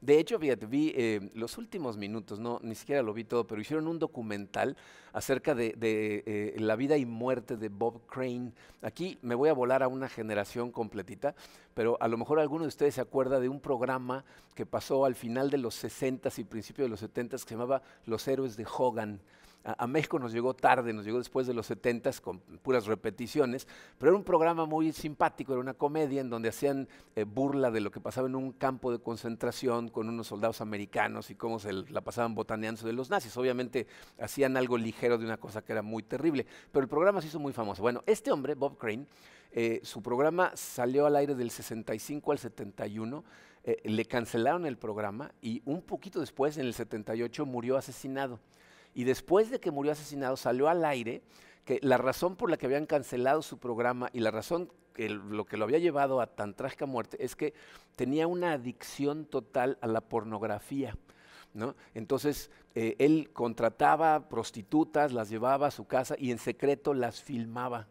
De 0.00 0.18
hecho, 0.18 0.38
vi 0.38 0.50
eh, 0.96 1.30
los 1.34 1.58
últimos 1.58 1.98
minutos, 1.98 2.38
no, 2.38 2.58
ni 2.62 2.74
siquiera 2.74 3.02
lo 3.02 3.12
vi 3.12 3.24
todo, 3.24 3.46
pero 3.46 3.60
hicieron 3.60 3.86
un 3.86 3.98
documental 3.98 4.76
acerca 5.12 5.54
de, 5.54 5.74
eh, 5.78 6.56
la 6.58 6.74
vida 6.74 6.96
y 6.96 7.04
muerte 7.04 7.58
de 7.58 7.68
Bob 7.68 8.06
Crane. 8.06 8.52
Aquí 8.80 9.18
me 9.20 9.34
voy 9.34 9.50
a 9.50 9.52
volar 9.52 9.82
a 9.82 9.88
una 9.88 10.08
generación 10.08 10.72
completita, 10.72 11.34
pero 11.74 11.98
a 12.00 12.08
lo 12.08 12.16
mejor 12.16 12.40
alguno 12.40 12.64
de 12.64 12.68
ustedes 12.68 12.94
se 12.94 13.02
acuerda 13.02 13.40
de 13.40 13.50
un 13.50 13.60
programa 13.60 14.24
que 14.54 14.64
pasó 14.64 15.04
al 15.04 15.14
final 15.14 15.50
de 15.50 15.58
los 15.58 15.84
60s 15.84 16.38
y 16.38 16.44
principios 16.44 16.86
de 16.86 16.90
los 16.90 17.02
70s 17.02 17.42
que 17.42 17.48
se 17.50 17.54
llamaba 17.54 17.82
Los 18.06 18.26
Héroes 18.26 18.56
de 18.56 18.66
Hogan. 18.66 19.20
A, 19.62 19.86
México 19.86 20.18
nos 20.18 20.32
llegó 20.32 20.54
tarde, 20.54 20.92
nos 20.92 21.04
llegó 21.04 21.18
después 21.18 21.46
de 21.46 21.54
los 21.54 21.66
70 21.66 22.10
con 22.22 22.38
puras 22.62 22.86
repeticiones, 22.86 23.68
pero 23.98 24.10
era 24.10 24.18
un 24.18 24.24
programa 24.24 24.64
muy 24.64 24.92
simpático, 24.92 25.52
era 25.52 25.60
una 25.60 25.74
comedia 25.74 26.20
en 26.20 26.30
donde 26.30 26.48
hacían 26.48 26.88
eh, 27.14 27.24
burla 27.24 27.70
de 27.70 27.80
lo 27.80 27.90
que 27.90 28.00
pasaba 28.00 28.26
en 28.26 28.36
un 28.36 28.52
campo 28.52 28.90
de 28.90 29.00
concentración 29.00 29.88
con 29.88 30.08
unos 30.08 30.28
soldados 30.28 30.60
americanos 30.60 31.30
y 31.30 31.34
cómo 31.34 31.58
se 31.58 31.72
la 31.72 32.00
pasaban 32.00 32.34
botaneando 32.34 32.86
de 32.86 32.92
los 32.92 33.10
nazis. 33.10 33.36
Obviamente 33.36 33.86
hacían 34.18 34.56
algo 34.56 34.78
ligero 34.78 35.18
de 35.18 35.24
una 35.24 35.36
cosa 35.36 35.62
que 35.62 35.72
era 35.72 35.82
muy 35.82 36.02
terrible, 36.02 36.46
pero 36.72 36.82
el 36.82 36.88
programa 36.88 37.20
se 37.20 37.28
hizo 37.28 37.38
muy 37.38 37.52
famoso. 37.52 37.82
Bueno, 37.82 38.02
este 38.06 38.32
hombre, 38.32 38.54
Bob 38.54 38.78
Crane, 38.78 39.06
eh, 39.52 39.80
su 39.82 40.00
programa 40.02 40.52
salió 40.54 41.06
al 41.06 41.16
aire 41.16 41.34
del 41.34 41.50
65 41.50 42.32
al 42.32 42.38
71 42.38 43.24
eh, 43.62 43.78
le 43.84 44.06
cancelaron 44.06 44.64
el 44.64 44.78
programa 44.78 45.32
y 45.42 45.60
un 45.66 45.82
poquito 45.82 46.20
después, 46.20 46.56
en 46.56 46.66
el 46.66 46.72
78, 46.72 47.44
murió 47.44 47.76
asesinado. 47.76 48.40
Y 48.94 49.04
después 49.04 49.50
de 49.50 49.60
que 49.60 49.70
murió 49.70 49.92
asesinado, 49.92 50.36
salió 50.36 50.68
al 50.68 50.84
aire 50.84 51.22
que 51.64 51.78
la 51.82 51.98
razón 51.98 52.36
por 52.36 52.50
la 52.50 52.56
que 52.56 52.66
habían 52.66 52.86
cancelado 52.86 53.42
su 53.42 53.58
programa 53.58 54.10
y 54.12 54.20
la 54.20 54.30
razón 54.30 54.72
que 54.94 55.08
lo 55.08 55.44
que 55.44 55.56
lo 55.56 55.64
había 55.64 55.78
llevado 55.78 56.20
a 56.20 56.26
tan 56.26 56.54
trágica 56.54 56.86
muerte 56.86 57.22
es 57.24 57.36
que 57.36 57.54
tenía 57.96 58.26
una 58.26 58.52
adicción 58.52 59.24
total 59.24 59.78
a 59.80 59.86
la 59.86 60.00
pornografía. 60.00 60.96
¿no? 61.54 61.74
Entonces, 61.94 62.50
eh, 62.74 62.96
él 62.98 63.30
contrataba 63.32 64.28
prostitutas, 64.28 65.12
las 65.12 65.28
llevaba 65.28 65.68
a 65.68 65.70
su 65.70 65.86
casa 65.86 66.14
y 66.18 66.30
en 66.30 66.38
secreto 66.38 66.94
las 66.94 67.22
filmaba. 67.22 67.86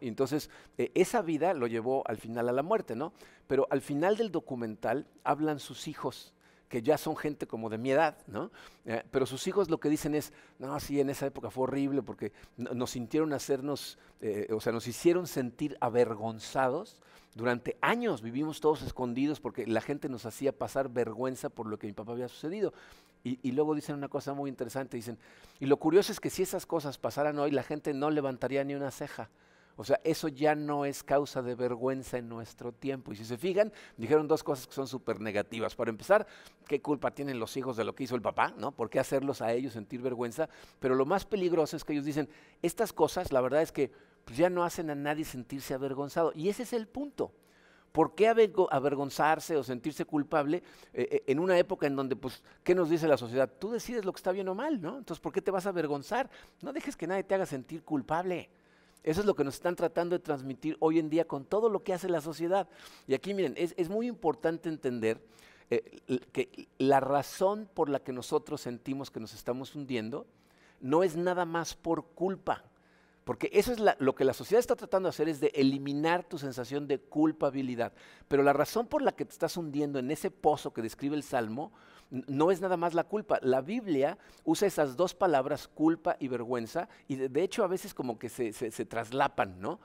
Y 0.00 0.08
entonces, 0.08 0.48
eh, 0.78 0.92
esa 0.94 1.22
vida 1.22 1.54
lo 1.54 1.66
llevó 1.66 2.06
al 2.06 2.16
final 2.16 2.48
a 2.48 2.52
la 2.52 2.62
muerte, 2.62 2.94
¿no? 2.94 3.12
Pero 3.48 3.66
al 3.70 3.80
final 3.80 4.16
del 4.16 4.30
documental 4.30 5.06
hablan 5.24 5.58
sus 5.58 5.88
hijos, 5.88 6.32
que 6.72 6.80
ya 6.80 6.96
son 6.96 7.18
gente 7.18 7.46
como 7.46 7.68
de 7.68 7.76
mi 7.76 7.90
edad, 7.90 8.16
¿no? 8.26 8.50
Eh, 8.86 9.02
pero 9.10 9.26
sus 9.26 9.46
hijos 9.46 9.68
lo 9.68 9.78
que 9.78 9.90
dicen 9.90 10.14
es, 10.14 10.32
no, 10.58 10.80
sí, 10.80 11.00
en 11.00 11.10
esa 11.10 11.26
época 11.26 11.50
fue 11.50 11.64
horrible 11.64 12.00
porque 12.00 12.32
nos 12.56 12.92
sintieron 12.92 13.34
hacernos, 13.34 13.98
eh, 14.22 14.48
o 14.50 14.58
sea, 14.58 14.72
nos 14.72 14.88
hicieron 14.88 15.26
sentir 15.26 15.76
avergonzados. 15.82 16.96
Durante 17.34 17.76
años 17.82 18.22
vivimos 18.22 18.62
todos 18.62 18.80
escondidos 18.80 19.38
porque 19.38 19.66
la 19.66 19.82
gente 19.82 20.08
nos 20.08 20.24
hacía 20.24 20.56
pasar 20.56 20.88
vergüenza 20.88 21.50
por 21.50 21.66
lo 21.66 21.78
que 21.78 21.88
mi 21.88 21.92
papá 21.92 22.12
había 22.12 22.28
sucedido. 22.28 22.72
Y, 23.22 23.38
y, 23.42 23.52
luego 23.52 23.74
dicen 23.74 23.94
una 23.94 24.08
cosa 24.08 24.32
muy 24.32 24.48
interesante, 24.48 24.96
dicen, 24.96 25.18
y 25.60 25.66
lo 25.66 25.76
curioso 25.76 26.10
es 26.10 26.20
que 26.20 26.30
si 26.30 26.42
esas 26.42 26.64
cosas 26.64 26.96
pasaran 26.96 27.38
hoy, 27.38 27.50
la 27.50 27.64
gente 27.64 27.92
no 27.92 28.08
levantaría 28.08 28.64
ni 28.64 28.74
una 28.74 28.90
ceja. 28.90 29.28
O 29.82 29.84
sea, 29.84 30.00
eso 30.04 30.28
ya 30.28 30.54
no 30.54 30.84
es 30.84 31.02
causa 31.02 31.42
de 31.42 31.56
vergüenza 31.56 32.16
en 32.16 32.28
nuestro 32.28 32.70
tiempo. 32.70 33.12
Y 33.12 33.16
si 33.16 33.24
se 33.24 33.36
fijan, 33.36 33.72
dijeron 33.96 34.28
dos 34.28 34.44
cosas 34.44 34.68
que 34.68 34.74
son 34.74 34.86
súper 34.86 35.20
negativas. 35.20 35.74
Para 35.74 35.90
empezar, 35.90 36.24
¿qué 36.68 36.80
culpa 36.80 37.10
tienen 37.10 37.40
los 37.40 37.56
hijos 37.56 37.76
de 37.76 37.82
lo 37.82 37.92
que 37.92 38.04
hizo 38.04 38.14
el 38.14 38.22
papá? 38.22 38.54
¿no? 38.56 38.70
¿Por 38.70 38.88
qué 38.88 39.00
hacerlos 39.00 39.42
a 39.42 39.52
ellos 39.52 39.72
sentir 39.72 40.00
vergüenza? 40.00 40.48
Pero 40.78 40.94
lo 40.94 41.04
más 41.04 41.24
peligroso 41.24 41.76
es 41.76 41.84
que 41.84 41.94
ellos 41.94 42.04
dicen, 42.04 42.28
estas 42.62 42.92
cosas, 42.92 43.32
la 43.32 43.40
verdad 43.40 43.60
es 43.60 43.72
que 43.72 43.90
pues, 44.24 44.36
ya 44.36 44.48
no 44.48 44.62
hacen 44.62 44.88
a 44.88 44.94
nadie 44.94 45.24
sentirse 45.24 45.74
avergonzado. 45.74 46.30
Y 46.32 46.48
ese 46.48 46.62
es 46.62 46.72
el 46.74 46.86
punto. 46.86 47.32
¿Por 47.90 48.14
qué 48.14 48.28
avergonzarse 48.28 49.56
o 49.56 49.64
sentirse 49.64 50.04
culpable 50.04 50.62
eh, 50.92 51.08
eh, 51.10 51.22
en 51.26 51.40
una 51.40 51.58
época 51.58 51.88
en 51.88 51.96
donde, 51.96 52.14
pues, 52.14 52.44
¿qué 52.62 52.76
nos 52.76 52.88
dice 52.88 53.08
la 53.08 53.16
sociedad? 53.16 53.50
Tú 53.58 53.72
decides 53.72 54.04
lo 54.04 54.12
que 54.12 54.18
está 54.18 54.30
bien 54.30 54.48
o 54.48 54.54
mal, 54.54 54.80
¿no? 54.80 54.98
Entonces, 54.98 55.20
¿por 55.20 55.32
qué 55.32 55.42
te 55.42 55.50
vas 55.50 55.66
a 55.66 55.70
avergonzar? 55.70 56.30
No 56.60 56.72
dejes 56.72 56.96
que 56.96 57.08
nadie 57.08 57.24
te 57.24 57.34
haga 57.34 57.46
sentir 57.46 57.82
culpable. 57.82 58.48
Eso 59.02 59.20
es 59.20 59.26
lo 59.26 59.34
que 59.34 59.44
nos 59.44 59.54
están 59.54 59.74
tratando 59.74 60.16
de 60.16 60.22
transmitir 60.22 60.76
hoy 60.80 60.98
en 60.98 61.10
día 61.10 61.26
con 61.26 61.44
todo 61.44 61.68
lo 61.68 61.82
que 61.82 61.92
hace 61.92 62.08
la 62.08 62.20
sociedad. 62.20 62.68
Y 63.06 63.14
aquí 63.14 63.34
miren, 63.34 63.54
es, 63.56 63.88
muy 63.88 64.06
importante 64.06 64.68
entender 64.68 65.20
eh, 65.70 66.00
que 66.32 66.68
la 66.78 67.00
razón 67.00 67.68
por 67.72 67.88
la 67.88 68.00
que 68.00 68.12
nosotros 68.12 68.60
sentimos 68.60 69.10
que 69.10 69.20
nos 69.20 69.34
estamos 69.34 69.74
hundiendo 69.74 70.26
no 70.80 71.02
es 71.02 71.16
nada 71.16 71.44
más 71.44 71.74
por 71.74 72.06
culpa. 72.14 72.64
Porque 73.24 73.50
eso 73.52 73.72
es 73.72 73.78
lo 73.98 74.14
que 74.14 74.24
la 74.24 74.34
sociedad 74.34 74.58
está 74.58 74.74
tratando 74.74 75.06
de 75.06 75.10
hacer, 75.10 75.28
es 75.28 75.40
de 75.40 75.52
eliminar 75.54 76.24
tu 76.24 76.38
sensación 76.38 76.88
de 76.88 76.98
culpabilidad. 76.98 77.92
Pero 78.26 78.42
la 78.42 78.52
razón 78.52 78.88
por 78.88 79.00
la 79.00 79.12
que 79.12 79.24
te 79.24 79.32
estás 79.32 79.56
hundiendo 79.56 80.00
en 80.00 80.10
ese 80.10 80.30
pozo 80.30 80.72
que 80.72 80.82
describe 80.82 81.14
el 81.14 81.22
Salmo 81.22 81.72
no 82.12 82.50
es 82.50 82.60
nada 82.60 82.76
más 82.76 82.92
la 82.92 83.04
culpa. 83.04 83.38
La 83.42 83.62
Biblia 83.62 84.18
usa 84.44 84.68
esas 84.68 84.96
dos 84.96 85.14
palabras, 85.14 85.66
culpa 85.66 86.16
y 86.20 86.28
vergüenza, 86.28 86.88
y 87.08 87.16
de, 87.16 87.42
hecho 87.42 87.64
a 87.64 87.68
veces 87.68 87.94
como 87.94 88.18
que 88.18 88.28
se, 88.28 88.52
traslapan, 88.86 89.60
¿no? 89.60 89.80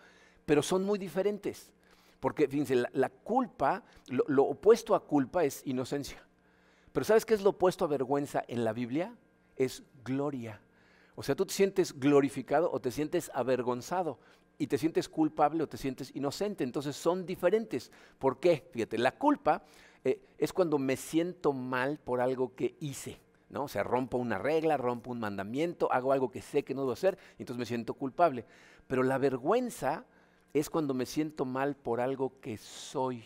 Pero 0.46 0.62
son 0.62 0.84
muy 0.84 1.00
diferentes. 1.00 1.72
Porque, 2.20 2.48
fíjense, 2.48 2.84
la, 2.92 3.10
culpa, 3.10 3.84
lo 4.08 4.44
opuesto 4.44 4.96
a 4.96 5.06
culpa 5.06 5.44
es 5.44 5.62
inocencia. 5.66 6.22
Pero 6.92 7.06
¿sabes 7.06 7.26
qué 7.26 7.34
es 7.34 7.42
lo 7.42 7.52
opuesto 7.52 7.86
a 7.86 7.88
vergüenza 7.88 8.44
en 8.48 8.64
la 8.64 8.74
Biblia? 8.74 9.16
Es 9.56 9.84
gloria. 10.04 10.60
O 11.16 11.24
sea, 11.24 11.36
tú 11.36 11.46
te 11.46 11.54
sientes 11.54 11.98
glorificado 11.98 12.72
o 12.72 12.80
te 12.80 12.92
sientes 12.92 13.32
avergonzado 13.34 14.20
y 14.58 14.68
te 14.68 14.78
sientes 14.78 15.08
culpable 15.08 15.64
o 15.64 15.68
te 15.68 15.78
sientes 15.78 16.16
inocente. 16.16 16.64
Entonces 16.64 16.96
son 16.96 17.26
diferentes. 17.26 17.92
¿Por 18.18 18.40
qué? 18.40 18.68
Fíjate, 18.72 18.98
la 18.98 19.18
culpa 19.18 19.64
eh, 20.04 20.22
es 20.38 20.54
cuando 20.54 20.78
me 20.78 20.96
siento 20.98 21.54
mal 21.54 22.00
por 22.00 22.22
algo 22.22 22.56
que 22.56 22.76
hice. 22.80 23.20
¿no? 23.50 23.64
O 23.64 23.68
sea, 23.68 23.84
rompo 23.84 24.18
una 24.18 24.38
regla, 24.38 24.78
rompo 24.78 25.12
un 25.12 25.20
mandamiento, 25.20 25.92
hago 25.92 26.12
algo 26.12 26.30
que 26.30 26.42
sé 26.42 26.64
que 26.64 26.74
no 26.74 26.82
debo 26.82 26.94
hacer, 26.94 27.18
y 27.38 27.44
entonces 27.44 27.60
me 27.60 27.66
siento 27.66 27.94
culpable. 27.94 28.46
Pero 28.88 29.04
la 29.04 29.18
vergüenza 29.18 30.06
es 30.54 30.70
cuando 30.70 30.94
me 30.94 31.06
siento 31.06 31.46
mal 31.46 31.76
por 31.76 32.02
algo 32.02 32.40
que 32.42 32.58
soy, 32.58 33.24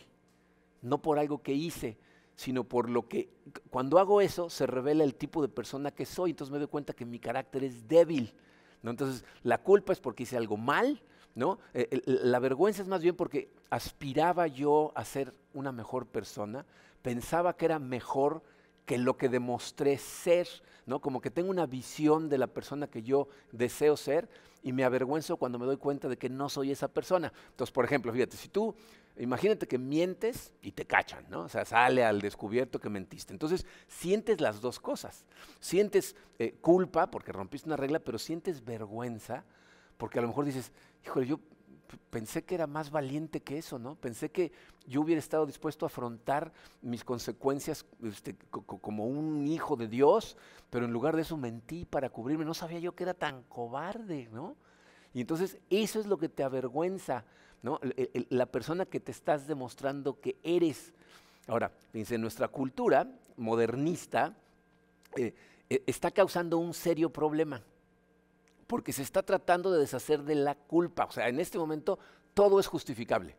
no 0.81 1.01
por 1.01 1.17
algo 1.19 1.41
que 1.41 1.53
hice 1.53 1.97
sino 2.41 2.63
por 2.63 2.89
lo 2.89 3.07
que 3.07 3.29
cuando 3.69 3.99
hago 3.99 4.19
eso 4.19 4.49
se 4.49 4.65
revela 4.65 5.03
el 5.03 5.13
tipo 5.13 5.43
de 5.43 5.47
persona 5.47 5.91
que 5.91 6.07
soy, 6.07 6.31
entonces 6.31 6.51
me 6.51 6.57
doy 6.57 6.67
cuenta 6.67 6.93
que 6.93 7.05
mi 7.05 7.19
carácter 7.19 7.63
es 7.63 7.87
débil. 7.87 8.33
¿no? 8.81 8.89
Entonces 8.89 9.23
la 9.43 9.59
culpa 9.59 9.93
es 9.93 9.99
porque 9.99 10.23
hice 10.23 10.37
algo 10.37 10.57
mal, 10.57 11.03
¿no? 11.35 11.59
Eh, 11.73 12.01
la 12.05 12.39
vergüenza 12.39 12.81
es 12.81 12.87
más 12.87 13.01
bien 13.01 13.15
porque 13.15 13.49
aspiraba 13.69 14.47
yo 14.47 14.91
a 14.95 15.05
ser 15.05 15.33
una 15.53 15.71
mejor 15.71 16.05
persona, 16.07 16.65
pensaba 17.01 17.55
que 17.55 17.65
era 17.65 17.79
mejor 17.79 18.43
que 18.85 18.97
lo 18.97 19.17
que 19.17 19.29
demostré 19.29 19.97
ser, 19.97 20.47
¿no? 20.85 20.99
Como 20.99 21.21
que 21.21 21.31
tengo 21.31 21.49
una 21.49 21.65
visión 21.65 22.29
de 22.29 22.37
la 22.37 22.47
persona 22.47 22.87
que 22.87 23.03
yo 23.03 23.27
deseo 23.51 23.95
ser 23.95 24.27
y 24.63 24.73
me 24.73 24.83
avergüenzo 24.83 25.37
cuando 25.37 25.59
me 25.59 25.65
doy 25.65 25.77
cuenta 25.77 26.07
de 26.09 26.17
que 26.17 26.29
no 26.29 26.49
soy 26.49 26.71
esa 26.71 26.87
persona. 26.87 27.31
Entonces, 27.51 27.71
por 27.71 27.85
ejemplo, 27.85 28.11
fíjate, 28.11 28.37
si 28.37 28.49
tú 28.49 28.75
Imagínate 29.17 29.67
que 29.67 29.77
mientes 29.77 30.53
y 30.61 30.71
te 30.71 30.85
cachan, 30.85 31.25
¿no? 31.29 31.41
O 31.41 31.49
sea, 31.49 31.65
sale 31.65 32.03
al 32.03 32.21
descubierto 32.21 32.79
que 32.79 32.89
mentiste. 32.89 33.33
Entonces, 33.33 33.65
sientes 33.87 34.39
las 34.39 34.61
dos 34.61 34.79
cosas. 34.79 35.25
Sientes 35.59 36.15
eh, 36.39 36.55
culpa 36.61 37.11
porque 37.11 37.33
rompiste 37.33 37.67
una 37.67 37.75
regla, 37.75 37.99
pero 37.99 38.17
sientes 38.17 38.63
vergüenza 38.63 39.43
porque 39.97 40.17
a 40.17 40.23
lo 40.23 40.29
mejor 40.29 40.45
dices, 40.45 40.71
híjole, 41.03 41.27
yo 41.27 41.39
pensé 42.09 42.43
que 42.43 42.55
era 42.55 42.67
más 42.67 42.91
valiente 42.91 43.41
que 43.41 43.57
eso, 43.57 43.79
¿no? 43.79 43.95
Pensé 43.95 44.29
que 44.31 44.51
yo 44.85 45.01
hubiera 45.01 45.19
estado 45.19 45.45
dispuesto 45.45 45.85
a 45.85 45.87
afrontar 45.87 46.51
mis 46.81 47.03
consecuencias 47.03 47.85
este, 48.03 48.35
como 48.49 49.05
un 49.05 49.47
hijo 49.47 49.75
de 49.75 49.87
Dios, 49.87 50.37
pero 50.69 50.85
en 50.85 50.93
lugar 50.93 51.15
de 51.15 51.23
eso 51.23 51.37
mentí 51.37 51.85
para 51.85 52.09
cubrirme. 52.09 52.45
No 52.45 52.53
sabía 52.53 52.79
yo 52.79 52.95
que 52.95 53.03
era 53.03 53.13
tan 53.13 53.43
cobarde, 53.43 54.29
¿no? 54.31 54.55
Y 55.13 55.21
entonces 55.21 55.57
eso 55.69 55.99
es 55.99 56.05
lo 56.05 56.17
que 56.17 56.29
te 56.29 56.43
avergüenza 56.43 57.25
la 58.29 58.45
persona 58.47 58.85
que 58.85 58.99
te 58.99 59.11
estás 59.11 59.47
demostrando 59.47 60.19
que 60.19 60.37
eres. 60.43 60.93
Ahora, 61.47 61.71
fíjense, 61.91 62.17
nuestra 62.17 62.47
cultura 62.47 63.07
modernista 63.37 64.35
eh, 65.15 65.33
eh, 65.69 65.83
está 65.85 66.11
causando 66.11 66.57
un 66.57 66.73
serio 66.73 67.11
problema, 67.11 67.61
porque 68.71 68.93
se 68.93 69.01
está 69.01 69.21
tratando 69.21 69.69
de 69.69 69.81
deshacer 69.81 70.23
de 70.23 70.35
la 70.35 70.55
culpa. 70.55 71.03
O 71.03 71.11
sea, 71.11 71.27
en 71.27 71.41
este 71.41 71.57
momento 71.57 71.99
todo 72.33 72.57
es 72.57 72.67
justificable. 72.67 73.35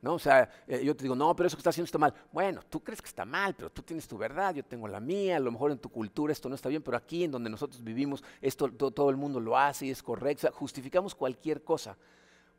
¿no? 0.00 0.14
O 0.14 0.18
sea, 0.20 0.48
eh, 0.68 0.84
yo 0.84 0.94
te 0.94 1.02
digo, 1.02 1.16
no, 1.16 1.34
pero 1.34 1.48
eso 1.48 1.56
que 1.56 1.60
estás 1.60 1.74
haciendo 1.74 1.86
está 1.86 1.98
mal. 1.98 2.14
Bueno, 2.30 2.60
tú 2.70 2.84
crees 2.84 3.02
que 3.02 3.08
está 3.08 3.24
mal, 3.24 3.54
pero 3.56 3.68
tú 3.68 3.82
tienes 3.82 4.06
tu 4.06 4.16
verdad, 4.16 4.54
yo 4.54 4.64
tengo 4.64 4.86
la 4.86 5.00
mía, 5.00 5.38
a 5.38 5.40
lo 5.40 5.50
mejor 5.50 5.72
en 5.72 5.78
tu 5.78 5.88
cultura 5.88 6.32
esto 6.32 6.48
no 6.48 6.54
está 6.54 6.68
bien, 6.68 6.82
pero 6.82 6.96
aquí 6.96 7.24
en 7.24 7.32
donde 7.32 7.50
nosotros 7.50 7.82
vivimos, 7.82 8.22
esto 8.40 8.70
todo 8.70 9.10
el 9.10 9.16
mundo 9.16 9.40
lo 9.40 9.58
hace 9.58 9.86
y 9.86 9.90
es 9.90 10.00
correcto. 10.00 10.46
O 10.46 10.50
sea, 10.50 10.52
justificamos 10.52 11.16
cualquier 11.16 11.64
cosa 11.64 11.96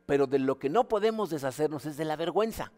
pero 0.08 0.26
de 0.26 0.38
lo 0.38 0.58
que 0.58 0.70
no 0.70 0.88
podemos 0.88 1.28
deshacernos 1.28 1.84
es 1.84 1.98
de 1.98 2.06
la 2.06 2.16
vergüenza. 2.16 2.72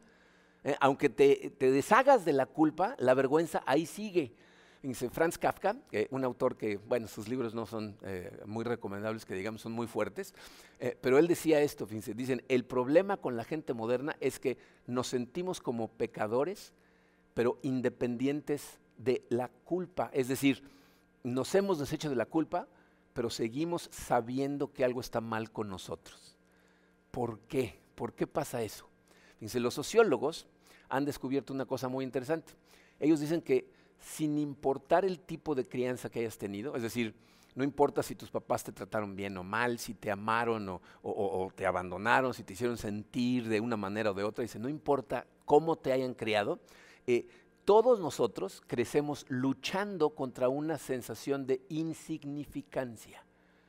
Eh, 0.64 0.74
aunque 0.80 1.08
te, 1.08 1.54
deshagas 1.60 2.24
de 2.24 2.32
la 2.32 2.46
culpa, 2.46 2.96
la 2.98 3.14
vergüenza 3.14 3.62
ahí 3.66 3.86
sigue. 3.86 4.34
Dice 4.82 5.10
Franz 5.10 5.36
Kafka, 5.36 5.76
un 6.10 6.24
autor 6.24 6.56
que, 6.56 6.78
bueno, 6.78 7.06
sus 7.06 7.28
libros 7.28 7.54
no 7.54 7.66
son 7.66 7.98
eh, 8.02 8.40
muy 8.46 8.64
recomendables, 8.64 9.26
que 9.26 9.34
digamos 9.34 9.60
son 9.60 9.72
muy 9.72 9.86
fuertes, 9.86 10.34
eh, 10.78 10.96
pero 10.98 11.18
él 11.18 11.28
decía 11.28 11.60
esto, 11.60 11.86
fíjense, 11.86 12.14
dicen, 12.14 12.42
el 12.48 12.64
problema 12.64 13.18
con 13.18 13.36
la 13.36 13.44
gente 13.44 13.74
moderna 13.74 14.16
es 14.20 14.40
que 14.40 14.56
nos 14.86 15.08
sentimos 15.08 15.60
como 15.60 15.88
pecadores, 15.88 16.72
pero 17.34 17.58
independientes 17.60 18.78
de 18.96 19.22
la 19.28 19.48
culpa. 19.48 20.10
Es 20.14 20.28
decir, 20.28 20.62
nos 21.24 21.54
hemos 21.54 21.78
deshecho 21.78 22.08
de 22.08 22.16
la 22.16 22.24
culpa, 22.24 22.66
pero 23.12 23.28
seguimos 23.28 23.90
sabiendo 23.92 24.72
que 24.72 24.82
algo 24.82 25.02
está 25.02 25.20
mal 25.20 25.50
con 25.52 25.68
nosotros. 25.68 26.38
¿Por 27.10 27.40
qué? 27.40 27.78
¿Por 27.94 28.14
qué 28.14 28.26
pasa 28.26 28.62
eso? 28.62 28.88
Los 29.40 29.74
sociólogos 29.74 30.46
han 30.88 31.04
descubierto 31.04 31.52
una 31.52 31.66
cosa 31.66 31.88
muy 31.88 32.02
interesante. 32.02 32.54
Ellos 32.98 33.20
dicen 33.20 33.42
que 33.42 33.70
sin 34.00 34.38
importar 34.38 35.04
el 35.04 35.20
tipo 35.20 35.54
de 35.54 35.68
crianza 35.68 36.10
que 36.10 36.20
hayas 36.20 36.38
tenido, 36.38 36.74
es 36.74 36.82
decir, 36.82 37.14
no 37.54 37.64
importa 37.64 38.02
si 38.02 38.14
tus 38.14 38.30
papás 38.30 38.64
te 38.64 38.72
trataron 38.72 39.16
bien 39.16 39.36
o 39.36 39.44
mal, 39.44 39.78
si 39.78 39.94
te 39.94 40.10
amaron 40.10 40.80
o, 41.02 41.52
te 41.54 41.66
abandonaron, 41.66 42.32
si 42.32 42.44
te 42.44 42.52
hicieron 42.52 42.76
sentir 42.76 43.48
de 43.48 43.60
una 43.60 43.76
manera 43.76 44.12
o 44.12 44.14
de 44.14 44.22
otra. 44.22 44.42
Dice, 44.42 44.58
no 44.58 44.68
importa 44.68 45.26
cómo 45.44 45.76
te 45.76 45.92
hayan 45.92 46.14
criado, 46.14 46.60
eh, 47.06 47.26
todos 47.64 48.00
nosotros 48.00 48.62
crecemos 48.66 49.26
luchando 49.28 50.10
contra 50.10 50.48
una 50.48 50.78
sensación 50.78 51.46
de 51.46 51.60
insignificancia. 51.68 53.24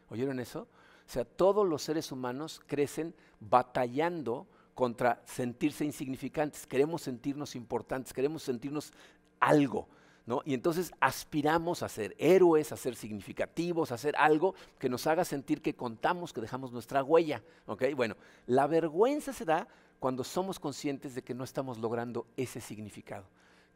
¿Oyeron 0.09 0.39
eso? 0.39 0.61
O 0.61 1.09
sea, 1.11 1.25
todos 1.25 1.67
los 1.67 1.81
seres 1.81 2.11
humanos 2.11 2.61
crecen 2.67 3.13
batallando 3.39 4.47
contra 4.75 5.21
sentirse 5.25 5.83
insignificantes. 5.83 6.65
Queremos 6.65 7.01
sentirnos 7.01 7.55
importantes, 7.55 8.13
queremos 8.13 8.43
sentirnos 8.43 8.93
algo. 9.39 9.87
¿No? 10.25 10.41
Y 10.45 10.53
entonces 10.53 10.91
aspiramos 10.99 11.83
a 11.83 11.89
ser 11.89 12.15
héroes, 12.17 12.71
a 12.71 12.77
ser 12.77 12.95
significativos, 12.95 13.91
a 13.91 13.95
hacer 13.95 14.15
algo 14.17 14.53
que 14.77 14.89
nos 14.89 15.07
haga 15.07 15.25
sentir 15.25 15.61
que 15.61 15.75
contamos, 15.75 16.33
que 16.33 16.41
dejamos 16.41 16.71
nuestra 16.71 17.03
huella. 17.03 17.41
¿okay? 17.65 17.93
Bueno, 17.93 18.15
la 18.45 18.67
vergüenza 18.67 19.33
se 19.33 19.45
da 19.45 19.67
cuando 19.99 20.23
somos 20.23 20.59
conscientes 20.59 21.15
de 21.15 21.23
que 21.23 21.33
no 21.33 21.43
estamos 21.43 21.79
logrando 21.79 22.27
ese 22.37 22.61
significado, 22.61 23.25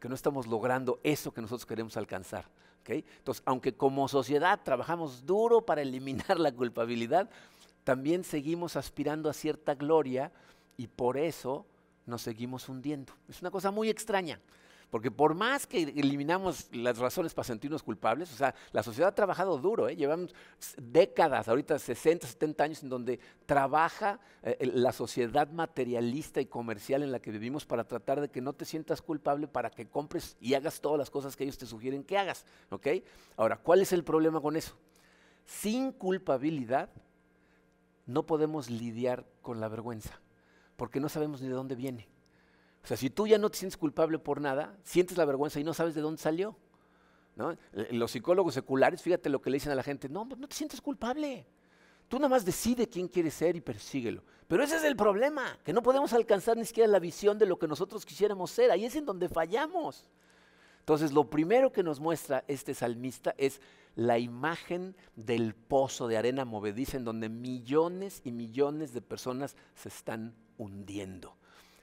que 0.00 0.08
no 0.08 0.14
estamos 0.14 0.46
logrando 0.46 1.00
eso 1.02 1.32
que 1.32 1.40
nosotros 1.40 1.66
queremos 1.66 1.96
alcanzar. 1.96 2.48
¿okay? 2.82 3.04
Entonces, 3.18 3.42
aunque 3.44 3.74
como 3.74 4.06
sociedad 4.08 4.60
trabajamos 4.62 5.26
duro 5.26 5.62
para 5.62 5.82
eliminar 5.82 6.38
la 6.38 6.52
culpabilidad, 6.52 7.28
también 7.82 8.24
seguimos 8.24 8.76
aspirando 8.76 9.28
a 9.28 9.32
cierta 9.32 9.74
gloria 9.74 10.32
y 10.76 10.86
por 10.86 11.16
eso 11.16 11.66
nos 12.04 12.22
seguimos 12.22 12.68
hundiendo. 12.68 13.12
Es 13.28 13.40
una 13.40 13.50
cosa 13.50 13.70
muy 13.70 13.88
extraña. 13.88 14.40
Porque 14.90 15.10
por 15.10 15.34
más 15.34 15.66
que 15.66 15.82
eliminamos 15.82 16.68
las 16.72 16.98
razones 16.98 17.34
para 17.34 17.44
sentirnos 17.44 17.82
culpables, 17.82 18.32
o 18.32 18.36
sea, 18.36 18.54
la 18.72 18.82
sociedad 18.84 19.08
ha 19.08 19.14
trabajado 19.14 19.58
duro, 19.58 19.88
¿eh? 19.88 19.96
llevamos 19.96 20.32
décadas, 20.76 21.48
ahorita 21.48 21.78
60, 21.78 22.26
70 22.26 22.64
años 22.64 22.82
en 22.84 22.88
donde 22.88 23.18
trabaja 23.46 24.20
eh, 24.42 24.70
la 24.74 24.92
sociedad 24.92 25.50
materialista 25.50 26.40
y 26.40 26.46
comercial 26.46 27.02
en 27.02 27.10
la 27.10 27.20
que 27.20 27.32
vivimos 27.32 27.66
para 27.66 27.84
tratar 27.84 28.20
de 28.20 28.28
que 28.28 28.40
no 28.40 28.52
te 28.52 28.64
sientas 28.64 29.02
culpable 29.02 29.48
para 29.48 29.70
que 29.70 29.88
compres 29.88 30.36
y 30.40 30.54
hagas 30.54 30.80
todas 30.80 30.98
las 30.98 31.10
cosas 31.10 31.34
que 31.34 31.44
ellos 31.44 31.58
te 31.58 31.66
sugieren 31.66 32.04
que 32.04 32.16
hagas. 32.16 32.46
¿ok? 32.70 32.86
Ahora, 33.36 33.56
¿cuál 33.56 33.80
es 33.80 33.92
el 33.92 34.04
problema 34.04 34.40
con 34.40 34.56
eso? 34.56 34.76
Sin 35.44 35.90
culpabilidad 35.92 36.90
no 38.06 38.24
podemos 38.24 38.70
lidiar 38.70 39.26
con 39.42 39.60
la 39.60 39.68
vergüenza, 39.68 40.20
porque 40.76 41.00
no 41.00 41.08
sabemos 41.08 41.42
ni 41.42 41.48
de 41.48 41.54
dónde 41.54 41.74
viene. 41.74 42.08
O 42.86 42.88
sea, 42.88 42.96
si 42.96 43.10
tú 43.10 43.26
ya 43.26 43.36
no 43.36 43.50
te 43.50 43.58
sientes 43.58 43.76
culpable 43.76 44.16
por 44.20 44.40
nada, 44.40 44.78
sientes 44.84 45.18
la 45.18 45.24
vergüenza 45.24 45.58
y 45.58 45.64
no 45.64 45.74
sabes 45.74 45.96
de 45.96 46.00
dónde 46.00 46.22
salió. 46.22 46.56
Los 47.90 48.12
psicólogos 48.12 48.54
seculares, 48.54 49.02
fíjate 49.02 49.28
lo 49.28 49.42
que 49.42 49.50
le 49.50 49.56
dicen 49.56 49.72
a 49.72 49.74
la 49.74 49.82
gente, 49.82 50.08
no, 50.08 50.24
no 50.24 50.46
te 50.46 50.54
sientes 50.54 50.80
culpable. 50.80 51.48
Tú 52.06 52.18
nada 52.18 52.28
más 52.28 52.44
decide 52.44 52.88
quién 52.88 53.08
quieres 53.08 53.34
ser 53.34 53.56
y 53.56 53.60
persíguelo. 53.60 54.22
Pero 54.46 54.62
ese 54.62 54.76
es 54.76 54.84
el 54.84 54.94
problema, 54.94 55.58
que 55.64 55.72
no 55.72 55.82
podemos 55.82 56.12
alcanzar 56.12 56.56
ni 56.56 56.64
siquiera 56.64 56.88
la 56.88 57.00
visión 57.00 57.36
de 57.38 57.46
lo 57.46 57.58
que 57.58 57.66
nosotros 57.66 58.06
quisiéramos 58.06 58.52
ser. 58.52 58.70
Ahí 58.70 58.84
es 58.84 58.94
en 58.94 59.04
donde 59.04 59.28
fallamos. 59.28 60.08
Entonces, 60.78 61.10
lo 61.10 61.28
primero 61.28 61.72
que 61.72 61.82
nos 61.82 61.98
muestra 61.98 62.44
este 62.46 62.72
salmista 62.72 63.34
es 63.36 63.60
la 63.96 64.20
imagen 64.20 64.94
del 65.16 65.56
pozo 65.56 66.06
de 66.06 66.18
arena 66.18 66.44
movediza 66.44 66.98
en 66.98 67.04
donde 67.04 67.30
millones 67.30 68.20
y 68.22 68.30
millones 68.30 68.92
de 68.92 69.02
personas 69.02 69.56
se 69.74 69.88
están 69.88 70.36
hundiendo. 70.56 71.36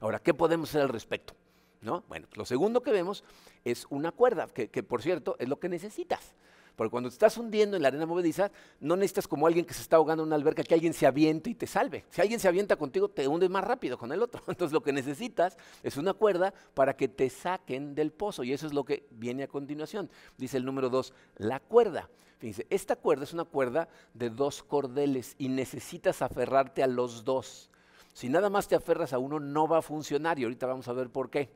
Ahora, 0.03 0.19
¿qué 0.19 0.33
podemos 0.33 0.69
hacer 0.69 0.81
al 0.81 0.89
respecto? 0.89 1.33
¿No? 1.79 2.03
Bueno, 2.09 2.27
lo 2.33 2.43
segundo 2.43 2.83
que 2.83 2.91
vemos 2.91 3.23
es 3.63 3.87
una 3.89 4.11
cuerda, 4.11 4.47
que, 4.47 4.67
por 4.83 5.01
cierto 5.01 5.37
es 5.39 5.47
lo 5.47 5.61
que 5.61 5.69
necesitas. 5.69 6.35
Porque 6.75 6.91
cuando 6.91 7.07
te 7.07 7.13
estás 7.13 7.37
hundiendo 7.37 7.77
en 7.77 7.83
la 7.83 7.87
arena 7.87 8.05
movediza, 8.05 8.51
no 8.81 8.97
necesitas 8.97 9.29
como 9.29 9.47
alguien 9.47 9.63
que 9.63 9.73
se 9.73 9.81
está 9.81 9.95
ahogando 9.95 10.23
en 10.23 10.27
una 10.27 10.35
alberca 10.35 10.61
que 10.61 10.73
alguien 10.73 10.93
se 10.93 11.07
aviente 11.07 11.51
y 11.51 11.55
te 11.55 11.67
salve. 11.67 12.03
Si 12.09 12.19
alguien 12.19 12.41
se 12.41 12.49
avienta 12.49 12.75
contigo, 12.75 13.07
te 13.07 13.29
hundes 13.29 13.49
más 13.49 13.63
rápido 13.63 13.97
con 13.97 14.11
el 14.11 14.21
otro. 14.21 14.41
Entonces 14.47 14.73
lo 14.73 14.83
que 14.83 14.91
necesitas 14.91 15.57
es 15.83 15.95
una 15.95 16.13
cuerda 16.13 16.53
para 16.73 16.97
que 16.97 17.07
te 17.07 17.29
saquen 17.29 17.95
del 17.95 18.11
pozo. 18.11 18.43
Y 18.43 18.51
eso 18.51 18.67
es 18.67 18.73
lo 18.73 18.83
que 18.83 19.07
viene 19.09 19.43
a 19.43 19.47
continuación. 19.47 20.09
Dice 20.37 20.57
el 20.57 20.65
número 20.65 20.89
dos, 20.89 21.13
la 21.37 21.61
cuerda. 21.61 22.09
Fíjense, 22.39 22.67
esta 22.69 22.97
cuerda 22.97 23.23
es 23.23 23.31
una 23.31 23.45
cuerda 23.45 23.87
de 24.13 24.29
dos 24.29 24.63
cordeles 24.63 25.35
y 25.37 25.47
necesitas 25.47 26.21
aferrarte 26.21 26.83
a 26.83 26.87
los 26.87 27.23
dos. 27.23 27.69
Si 28.13 28.29
nada 28.29 28.49
más 28.49 28.67
te 28.67 28.75
aferras 28.75 29.11
a 29.13 29.19
uno, 29.19 29.39
no 29.39 29.67
va 29.67 29.79
a 29.79 29.81
funcionar 29.81 30.39
y 30.39 30.43
ahorita 30.43 30.67
vamos 30.67 30.87
a 30.87 30.93
ver 30.93 31.09
por 31.09 31.29
qué. 31.29 31.49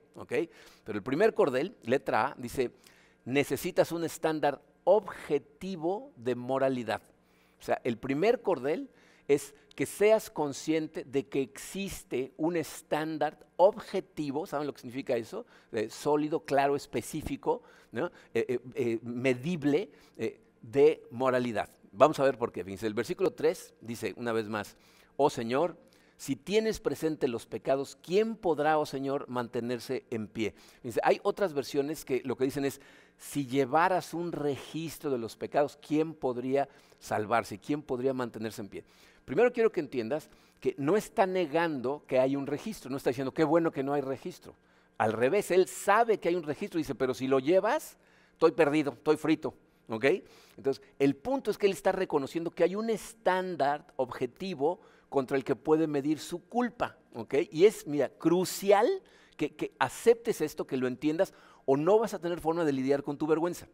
Pero 0.83 0.97
el 0.97 1.03
primer 1.03 1.33
cordel, 1.33 1.75
letra 1.83 2.29
A, 2.29 2.35
dice, 2.37 2.71
necesitas 3.25 3.91
un 3.91 4.03
estándar 4.03 4.61
objetivo 4.83 6.11
de 6.15 6.35
moralidad. 6.35 7.01
O 7.59 7.63
sea, 7.63 7.79
el 7.83 7.97
primer 7.97 8.41
cordel 8.41 8.89
es 9.27 9.53
que 9.75 9.85
seas 9.85 10.31
consciente 10.31 11.03
de 11.03 11.27
que 11.27 11.41
existe 11.41 12.33
un 12.37 12.55
estándar 12.55 13.37
objetivo, 13.57 14.47
¿saben 14.47 14.65
lo 14.65 14.73
que 14.73 14.81
significa 14.81 15.15
eso? 15.15 15.45
sólido, 15.89 16.39
claro, 16.39 16.75
específico, 16.75 17.61
eh, 17.93 18.09
eh, 18.33 18.59
eh, 18.73 18.99
medible 19.03 19.91
de 20.61 21.03
moralidad. 21.11 21.69
Vamos 21.91 22.19
a 22.19 22.23
ver 22.23 22.37
por 22.37 22.51
qué. 22.51 22.61
el 22.61 22.93
versículo 22.93 23.31
3 23.31 23.75
dice 23.81 24.13
una 24.17 24.31
vez 24.31 24.47
más, 24.47 24.75
oh 25.15 25.29
Señor, 25.29 25.77
si 26.17 26.35
tienes 26.35 26.79
presente 26.79 27.27
los 27.27 27.45
pecados, 27.45 27.97
¿quién 28.01 28.35
podrá, 28.35 28.79
oh 28.79 28.85
Señor, 28.85 29.29
mantenerse 29.29 30.05
en 30.09 30.27
pie? 30.27 30.55
hay 31.03 31.19
otras 31.23 31.53
versiones 31.53 32.03
que 32.03 32.21
lo 32.25 32.35
que 32.35 32.45
dicen 32.45 32.65
es, 32.65 32.81
si 33.17 33.45
llevaras 33.45 34.13
un 34.13 34.31
registro 34.31 35.11
de 35.11 35.19
los 35.19 35.37
pecados, 35.37 35.77
¿quién 35.77 36.13
podría 36.13 36.67
salvarse? 36.99 37.59
¿Quién 37.59 37.83
podría 37.83 38.13
mantenerse 38.13 38.61
en 38.61 38.69
pie? 38.69 38.83
Primero 39.25 39.53
quiero 39.53 39.71
que 39.71 39.79
entiendas 39.79 40.29
que 40.59 40.73
no 40.77 40.97
está 40.97 41.27
negando 41.27 42.03
que 42.07 42.19
hay 42.19 42.35
un 42.35 42.47
registro, 42.47 42.89
no 42.89 42.97
está 42.97 43.11
diciendo, 43.11 43.33
qué 43.33 43.43
bueno 43.43 43.71
que 43.71 43.83
no 43.83 43.93
hay 43.93 44.01
registro. 44.01 44.55
Al 44.97 45.13
revés, 45.13 45.51
él 45.51 45.67
sabe 45.67 46.19
que 46.19 46.29
hay 46.29 46.35
un 46.35 46.43
registro 46.43 46.79
dice, 46.79 46.95
pero 46.95 47.13
si 47.13 47.27
lo 47.27 47.39
llevas, 47.39 47.97
estoy 48.31 48.51
perdido, 48.51 48.93
estoy 48.93 49.17
frito. 49.17 49.53
¿Ok? 49.89 50.05
Entonces, 50.57 50.83
el 50.99 51.15
punto 51.15 51.49
es 51.49 51.57
que 51.57 51.65
él 51.65 51.71
está 51.71 51.93
reconociendo 51.93 52.51
que 52.51 52.63
hay 52.63 52.75
un 52.75 52.89
estándar 52.89 53.85
objetivo 53.95 54.81
contra 55.09 55.37
el 55.37 55.43
que 55.43 55.55
puede 55.55 55.87
medir 55.87 56.19
su 56.19 56.47
culpa. 56.47 56.97
¿ok? 57.13 57.35
Y 57.51 57.65
es, 57.65 57.87
mira, 57.87 58.09
crucial 58.09 58.87
que, 59.35 59.73
aceptes 59.79 60.41
esto, 60.41 60.65
que 60.65 60.77
lo 60.77 60.87
entiendas, 60.87 61.33
o 61.65 61.77
no 61.77 61.99
vas 61.99 62.13
a 62.13 62.19
tener 62.19 62.39
forma 62.39 62.65
de 62.65 62.73
lidiar 62.73 63.03
con 63.03 63.17
tu 63.17 63.27
vergüenza. 63.27 63.67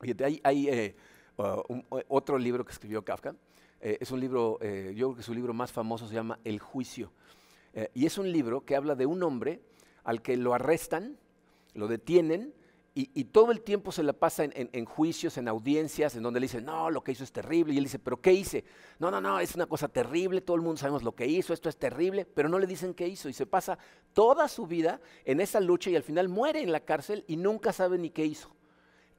Fíjate, 0.00 0.40
hay, 0.42 0.68
eh, 0.68 0.96
uh, 1.36 1.80
otro 2.08 2.38
libro 2.38 2.64
que 2.64 2.72
escribió 2.72 3.04
Kafka. 3.04 3.34
Eh, 3.80 3.98
es 4.00 4.10
un 4.10 4.20
libro, 4.20 4.58
eh, 4.60 4.94
yo 4.96 5.08
creo 5.08 5.16
que 5.16 5.22
su 5.22 5.34
libro 5.34 5.52
más 5.52 5.70
famoso 5.72 6.08
se 6.08 6.14
llama 6.14 6.38
El 6.44 6.58
Juicio. 6.58 7.12
y 7.92 8.06
es 8.06 8.16
un 8.16 8.32
libro 8.32 8.64
que 8.64 8.74
habla 8.74 8.94
de 8.94 9.04
un 9.04 9.22
hombre 9.22 9.60
al 10.02 10.22
que 10.22 10.38
lo 10.38 10.54
arrestan, 10.54 11.18
lo 11.74 11.88
detienen, 11.88 12.54
y, 12.98 13.24
todo 13.24 13.52
el 13.52 13.60
tiempo 13.60 13.92
se 13.92 14.02
la 14.02 14.14
pasa 14.14 14.44
en, 14.44 14.84
juicios, 14.86 15.36
en 15.36 15.48
audiencias, 15.48 16.16
en 16.16 16.22
donde 16.22 16.40
le 16.40 16.44
dicen, 16.44 16.64
no, 16.64 16.90
lo 16.90 17.04
que 17.04 17.12
hizo 17.12 17.24
es 17.24 17.30
terrible. 17.30 17.74
Y 17.74 17.76
él 17.76 17.84
dice, 17.84 17.98
¿pero 17.98 18.22
qué 18.22 18.32
hice? 18.32 18.64
No, 18.98 19.10
no, 19.10 19.20
no, 19.20 19.38
es 19.38 19.54
una 19.54 19.66
cosa 19.66 19.86
terrible, 19.86 20.40
todo 20.40 20.56
el 20.56 20.62
mundo 20.62 20.78
sabemos 20.78 21.02
lo 21.02 21.14
que 21.14 21.26
hizo, 21.26 21.52
esto 21.52 21.68
es 21.68 21.76
terrible, 21.76 22.24
pero 22.24 22.48
no 22.48 22.58
le 22.58 22.66
dicen 22.66 22.94
qué 22.94 23.06
hizo. 23.06 23.28
Y 23.28 23.34
se 23.34 23.44
pasa 23.44 23.76
toda 24.14 24.48
su 24.48 24.66
vida 24.66 24.98
en 25.26 25.42
esa 25.42 25.60
lucha 25.60 25.90
y 25.90 25.96
al 25.96 26.04
final 26.04 26.30
muere 26.30 26.62
en 26.62 26.72
la 26.72 26.80
cárcel 26.80 27.22
y 27.28 27.36
nunca 27.36 27.74
sabe 27.74 27.98
ni 27.98 28.08
qué 28.08 28.24
hizo. 28.24 28.56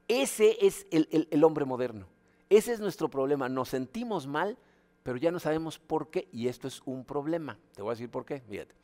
Ese 0.08 0.56
es 0.60 0.88
el, 0.90 1.44
hombre 1.44 1.64
moderno. 1.64 2.08
Ese 2.50 2.72
es 2.72 2.80
nuestro 2.80 3.08
problema. 3.08 3.48
Nos 3.48 3.68
sentimos 3.68 4.26
mal, 4.26 4.58
pero 5.04 5.18
ya 5.18 5.30
no 5.30 5.38
sabemos 5.38 5.78
por 5.78 6.10
qué. 6.10 6.26
Y 6.32 6.48
esto 6.48 6.66
es 6.66 6.82
un 6.84 7.04
problema. 7.04 7.56
Te 7.76 7.82
voy 7.82 7.90
a 7.90 7.94
decir 7.94 8.10
por 8.10 8.24
qué. 8.24 8.40
Fíjate. 8.40 8.74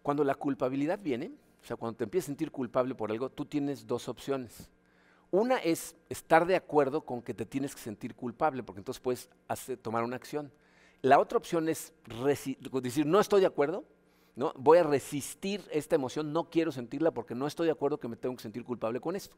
Cuando 0.00 0.22
la 0.22 0.36
culpabilidad 0.36 1.00
viene, 1.02 1.32
sea, 1.68 1.76
cuando 1.76 1.96
te 1.96 2.04
empiezas 2.04 2.26
a 2.26 2.30
sentir 2.30 2.50
culpable 2.50 2.94
por 2.94 3.10
algo, 3.10 3.30
tú 3.30 3.44
tienes 3.44 3.86
dos 3.86 4.08
opciones. 4.08 4.70
Una 5.30 5.58
es 5.58 5.94
estar 6.08 6.46
de 6.46 6.56
acuerdo 6.56 7.02
con 7.02 7.20
que 7.20 7.34
te 7.34 7.44
tienes 7.44 7.74
que 7.74 7.80
sentir 7.82 8.14
culpable, 8.14 8.62
porque 8.62 8.80
entonces 8.80 9.00
puedes 9.00 9.28
tomar 9.82 10.02
una 10.02 10.16
acción. 10.16 10.50
La 11.02 11.18
otra 11.18 11.38
opción 11.38 11.68
es 11.68 11.92
decir, 12.24 13.06
no 13.06 13.20
estoy 13.20 13.42
de 13.42 13.46
acuerdo, 13.46 13.84
¿no? 14.34 14.52
voy 14.56 14.78
a 14.78 14.82
resistir 14.82 15.62
esta 15.70 15.96
emoción, 15.96 16.32
no 16.32 16.48
quiero 16.48 16.72
sentirla 16.72 17.10
porque 17.10 17.34
no 17.34 17.46
estoy 17.46 17.66
de 17.66 17.72
acuerdo 17.72 17.98
que 17.98 18.08
me 18.08 18.16
tengo 18.16 18.34
que 18.36 18.42
sentir 18.42 18.64
culpable 18.64 19.00
con 19.00 19.14
esto. 19.14 19.36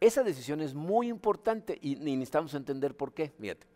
Esa 0.00 0.22
decisión 0.22 0.60
es 0.60 0.74
muy 0.74 1.08
importante 1.08 1.78
y, 1.82 1.96
necesitamos 1.96 2.54
entender 2.54 2.96
por 2.96 3.12
qué. 3.12 3.32
Fíjate, 3.40 3.66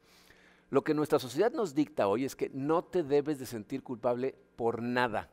lo 0.70 0.84
que 0.84 0.94
nuestra 0.94 1.18
sociedad 1.18 1.50
nos 1.52 1.74
dicta 1.74 2.06
hoy 2.06 2.24
es 2.24 2.36
que 2.36 2.50
no 2.50 2.84
te 2.84 3.02
debes 3.02 3.40
de 3.40 3.46
sentir 3.46 3.82
culpable 3.82 4.36
por 4.54 4.80
nada. 4.80 5.28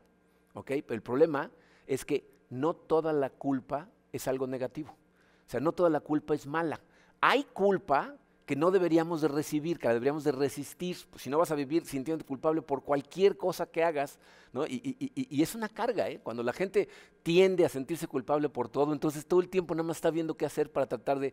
¿ok? 0.55 0.71
el 0.71 1.01
problema 1.01 1.51
es 1.85 2.03
que 2.03 2.28
no 2.49 2.75
toda 2.75 3.13
la 3.13 3.29
culpa 3.29 3.87
es 4.11 4.27
algo 4.27 4.47
negativo. 4.47 4.91
O 4.91 5.49
sea, 5.49 5.59
no 5.59 5.71
toda 5.71 5.89
la 5.89 5.99
culpa 5.99 6.35
es 6.35 6.45
mala. 6.45 6.79
Hay 7.21 7.43
culpa 7.43 8.15
que 8.49 8.55
no 8.55 8.71
deberíamos 8.71 9.21
de 9.21 9.27
recibir, 9.27 9.77
que 9.77 9.87
deberíamos 9.89 10.23
de 10.23 10.31
resistir, 10.31 10.97
pues, 11.11 11.21
si 11.21 11.29
no 11.29 11.37
vas 11.37 11.51
a 11.51 11.55
vivir 11.55 11.85
sintiéndote 11.85 12.27
culpable 12.27 12.63
por 12.63 12.81
cualquier 12.81 13.37
cosa 13.37 13.67
que 13.67 13.83
hagas, 13.83 14.17
¿no? 14.53 14.65
y, 14.65 15.39
es 15.39 15.53
una 15.53 15.69
carga, 15.69 16.09
¿eh? 16.09 16.19
cuando 16.23 16.41
la 16.41 16.51
gente 16.51 16.89
tiende 17.21 17.63
a 17.63 17.69
sentirse 17.69 18.07
culpable 18.07 18.49
por 18.49 18.67
todo, 18.67 18.91
entonces 18.91 19.27
todo 19.27 19.39
el 19.39 19.49
tiempo 19.49 19.75
nada 19.75 19.83
más 19.83 19.97
está 19.97 20.09
viendo 20.09 20.35
qué 20.35 20.47
hacer 20.47 20.71
para 20.71 20.87
tratar 20.87 21.19
de 21.19 21.31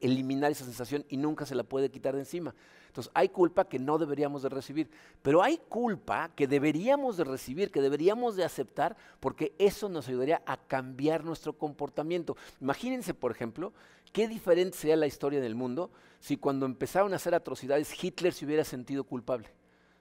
eliminar 0.00 0.50
esa 0.50 0.64
sensación 0.64 1.04
y 1.10 1.18
nunca 1.18 1.44
se 1.44 1.54
la 1.54 1.64
puede 1.64 1.90
quitar 1.90 2.14
de 2.14 2.20
encima. 2.20 2.54
Entonces 2.86 3.12
hay 3.14 3.28
culpa 3.28 3.68
que 3.68 3.78
no 3.78 3.98
deberíamos 3.98 4.42
de 4.42 4.48
recibir, 4.48 4.90
pero 5.20 5.42
hay 5.42 5.60
culpa 5.68 6.30
que 6.34 6.46
deberíamos 6.46 7.18
de 7.18 7.24
recibir, 7.24 7.70
que 7.70 7.82
deberíamos 7.82 8.36
de 8.36 8.44
aceptar, 8.44 8.96
porque 9.20 9.52
eso 9.58 9.90
nos 9.90 10.08
ayudaría 10.08 10.42
a 10.46 10.56
cambiar 10.56 11.24
nuestro 11.24 11.52
comportamiento. 11.52 12.38
Imagínense, 12.60 13.12
por 13.12 13.30
ejemplo, 13.30 13.74
qué 14.12 14.28
diferente 14.28 14.76
sería 14.76 14.96
la 14.96 15.06
historia 15.06 15.40
del 15.40 15.54
mundo 15.54 15.90
si 16.20 16.36
cuando 16.36 16.66
empezaron 16.66 17.12
a 17.12 17.16
hacer 17.16 17.34
atrocidades 17.34 17.92
Hitler 18.02 18.32
se 18.32 18.44
hubiera 18.44 18.64
sentido 18.64 19.04
culpable. 19.04 19.48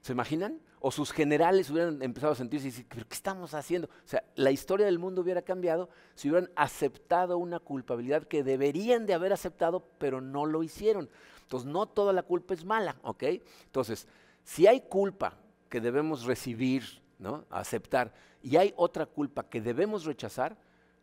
¿Se 0.02 0.14
imaginan? 0.14 0.62
O 0.80 0.92
sus 0.92 1.12
generales 1.12 1.70
hubieran 1.70 2.02
empezado 2.02 2.34
a 2.34 2.36
sentirse 2.36 2.68
y 2.68 2.72
decir, 2.72 2.86
¿pero 2.88 3.08
qué 3.08 3.16
estamos 3.16 3.54
haciendo? 3.54 3.88
O 3.88 4.08
sea, 4.08 4.24
la 4.36 4.52
historia 4.52 4.86
del 4.86 5.00
mundo 5.00 5.22
hubiera 5.22 5.42
cambiado 5.42 5.90
si 6.16 6.30
hubieran 6.30 6.50
aceptado 6.56 7.38
una 7.38 7.60
culpabilidad 7.60 8.24
que 8.24 8.44
deberían 8.44 9.06
de 9.06 9.14
haber 9.14 9.34
aceptado, 9.34 9.84
pero 9.98 10.22
no 10.22 10.46
lo 10.46 10.64
hicieron. 10.64 11.10
Entonces, 11.42 11.68
no 11.68 11.88
toda 11.88 12.14
la 12.14 12.24
culpa 12.24 12.54
es 12.54 12.64
mala, 12.64 12.96
¿ok? 13.02 13.24
Entonces, 13.66 14.08
si 14.44 14.68
hay 14.68 14.82
culpa 14.82 15.34
que 15.70 15.82
debemos 15.82 16.24
recibir, 16.26 17.02
¿no? 17.20 17.46
Aceptar, 17.50 18.14
y 18.42 18.56
hay 18.56 18.74
otra 18.78 19.06
culpa 19.06 19.50
que 19.50 19.62
debemos 19.62 20.06
rechazar, 20.06 20.58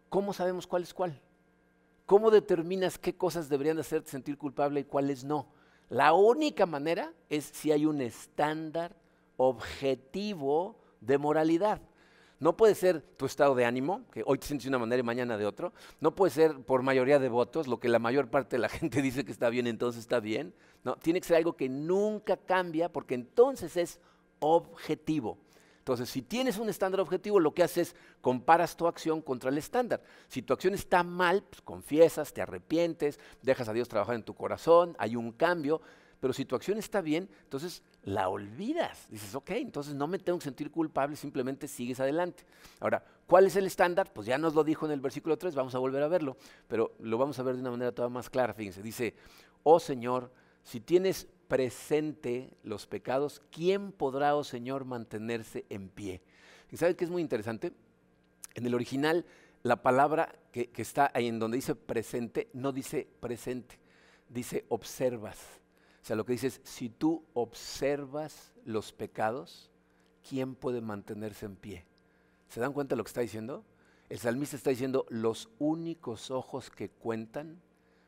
¿cómo 0.09 0.33
sabemos 0.33 0.67
cuál 0.67 0.83
es 0.83 0.95
cuál? 0.95 1.21
¿Cómo 2.07 2.31
determinas 2.31 2.99
qué 2.99 3.17
cosas 3.17 3.49
deberían 3.49 3.79
hacerte 3.79 4.11
sentir 4.11 4.37
culpable 4.37 4.81
y 4.81 4.85
cuáles 4.85 5.25
no? 5.25 5.47
La 5.89 6.13
única 6.13 6.67
manera 6.67 7.13
es 7.31 7.45
si 7.45 7.73
hay 7.73 7.87
un 7.87 8.01
estándar 8.03 8.95
objetivo 9.37 10.77
de 11.01 11.19
moralidad. 11.19 11.81
No 12.41 12.57
puede 12.57 12.75
ser 12.75 13.01
tu 13.01 13.25
estado 13.25 13.55
de 13.55 13.65
ánimo, 13.65 14.03
que 14.11 14.23
hoy 14.27 14.37
te 14.37 14.47
sientes 14.47 14.65
de 14.65 14.69
una 14.69 14.79
manera 14.79 15.01
y 15.01 15.03
mañana 15.03 15.39
de 15.39 15.47
otro. 15.47 15.73
No 16.01 16.15
puede 16.15 16.31
ser 16.31 16.61
por 16.65 16.83
mayoría 16.83 17.19
de 17.19 17.31
votos, 17.31 17.69
lo 17.69 17.81
que 17.81 17.89
la 17.89 17.99
mayor 17.99 18.29
parte 18.29 18.57
de 18.57 18.61
la 18.61 18.69
gente 18.71 19.01
dice 19.01 19.25
que 19.25 19.33
está 19.33 19.49
bien, 19.49 19.67
entonces 19.67 20.01
está 20.01 20.21
bien. 20.21 20.53
No, 20.83 20.97
tiene 20.97 21.21
que 21.21 21.29
ser 21.29 21.39
algo 21.39 21.57
que 21.57 21.71
nunca 21.71 22.37
cambia 22.37 22.93
porque 22.93 23.15
entonces 23.15 23.77
es 23.79 23.99
objetivo. 24.41 25.39
Entonces, 25.85 26.09
si 26.09 26.23
tienes 26.23 26.57
un 26.57 26.71
estándar 26.71 27.03
objetivo, 27.03 27.39
lo 27.39 27.53
que 27.53 27.63
haces 27.63 27.89
es 27.91 27.97
comparas 28.23 28.75
tu 28.75 28.87
acción 28.87 29.21
contra 29.21 29.51
el 29.51 29.59
estándar. 29.59 30.03
Si 30.29 30.41
tu 30.41 30.55
acción 30.55 30.73
está 30.73 31.03
mal, 31.03 31.43
pues 31.43 31.61
confiesas, 31.61 32.33
te 32.33 32.41
arrepientes, 32.41 33.21
dejas 33.43 33.69
a 33.69 33.75
Dios 33.75 33.87
trabajar 33.87 34.15
en 34.15 34.23
tu 34.23 34.33
corazón, 34.33 34.97
hay 34.99 35.15
un 35.15 35.33
cambio. 35.33 35.83
Pero 36.21 36.33
si 36.33 36.47
tu 36.47 36.57
acción 36.57 36.79
está 36.79 37.03
bien, 37.03 37.29
entonces 37.43 37.83
la 38.05 38.31
olvidas. 38.31 39.07
Dices, 39.11 39.35
ok, 39.35 39.51
entonces 39.51 39.95
no 39.95 40.07
me 40.07 40.19
tengo 40.19 40.39
que 40.39 40.45
sentir 40.45 40.71
culpable, 40.71 41.17
simplemente 41.17 41.69
sigues 41.69 42.01
adelante. 42.01 42.47
Ahora, 42.81 43.05
¿cuál 43.27 43.45
es 43.45 43.57
el 43.57 43.67
estándar? 43.67 44.11
Pues 44.11 44.27
ya 44.27 44.39
nos 44.39 44.55
lo 44.55 44.65
dijo 44.65 44.87
en 44.87 44.93
el 44.93 45.01
versículo 45.01 45.37
3, 45.37 45.55
vamos 45.55 45.75
a 45.75 45.79
volver 45.79 46.03
a 46.03 46.09
verlo, 46.09 46.39
pero 46.67 46.95
lo 47.01 47.19
vamos 47.19 47.39
a 47.39 47.43
ver 47.43 47.57
de 47.57 47.61
una 47.61 47.73
manera 47.73 47.93
todavía 47.93 48.15
más 48.15 48.31
clara. 48.31 48.55
Fíjense, 48.55 48.81
dice, 48.81 49.15
oh 49.65 49.79
Señor, 49.79 50.33
si 50.63 50.81
tienes 50.81 51.29
presente 51.49 52.51
los 52.63 52.87
pecados, 52.87 53.43
¿quién 53.51 53.93
podrá, 53.93 54.35
oh 54.37 54.45
Señor, 54.45 54.85
mantenerse 54.85 55.65
en 55.69 55.89
pie? 55.89 56.23
¿Y 56.71 56.77
sabe 56.77 56.97
qué 56.97 57.05
es 57.05 57.11
muy 57.11 57.23
interesante? 57.23 57.73
En 58.55 58.67
el 58.67 58.75
original, 58.75 59.25
la 59.63 59.83
palabra 59.83 60.35
que, 60.53 60.71
está 60.77 61.11
ahí 61.15 61.27
en 61.27 61.39
donde 61.39 61.57
dice 61.57 61.75
presente, 61.75 62.49
no 62.53 62.73
dice 62.73 63.09
presente, 63.21 63.79
dice 64.29 64.65
observas. 64.69 65.39
O 66.03 66.05
sea, 66.05 66.17
lo 66.17 66.25
que 66.25 66.33
dice 66.33 66.49
es, 66.49 66.61
si 66.65 66.91
tú 66.91 67.25
observas 67.33 68.53
los 68.65 68.93
pecados, 68.93 69.71
¿quién 70.29 70.55
puede 70.55 70.81
mantenerse 70.81 71.47
en 71.47 71.57
pie? 71.57 71.87
¿Se 72.49 72.61
dan 72.61 72.73
cuenta 72.73 72.95
de 72.95 72.99
lo 72.99 73.05
que 73.05 73.09
está 73.09 73.23
diciendo? 73.23 73.65
El 74.09 74.19
salmista 74.19 74.57
está 74.57 74.71
diciendo, 74.71 75.07
los 75.09 75.49
únicos 75.59 76.31
ojos 76.31 76.71
que 76.71 76.91
cuentan 76.91 77.61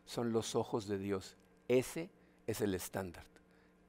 son 0.05 0.33
los 0.33 0.55
ojos 0.55 0.87
de 0.87 0.99
Dios. 0.99 1.37
Ese 1.69 2.11
es 2.47 2.61
el 2.61 2.75
estándar. 2.75 3.27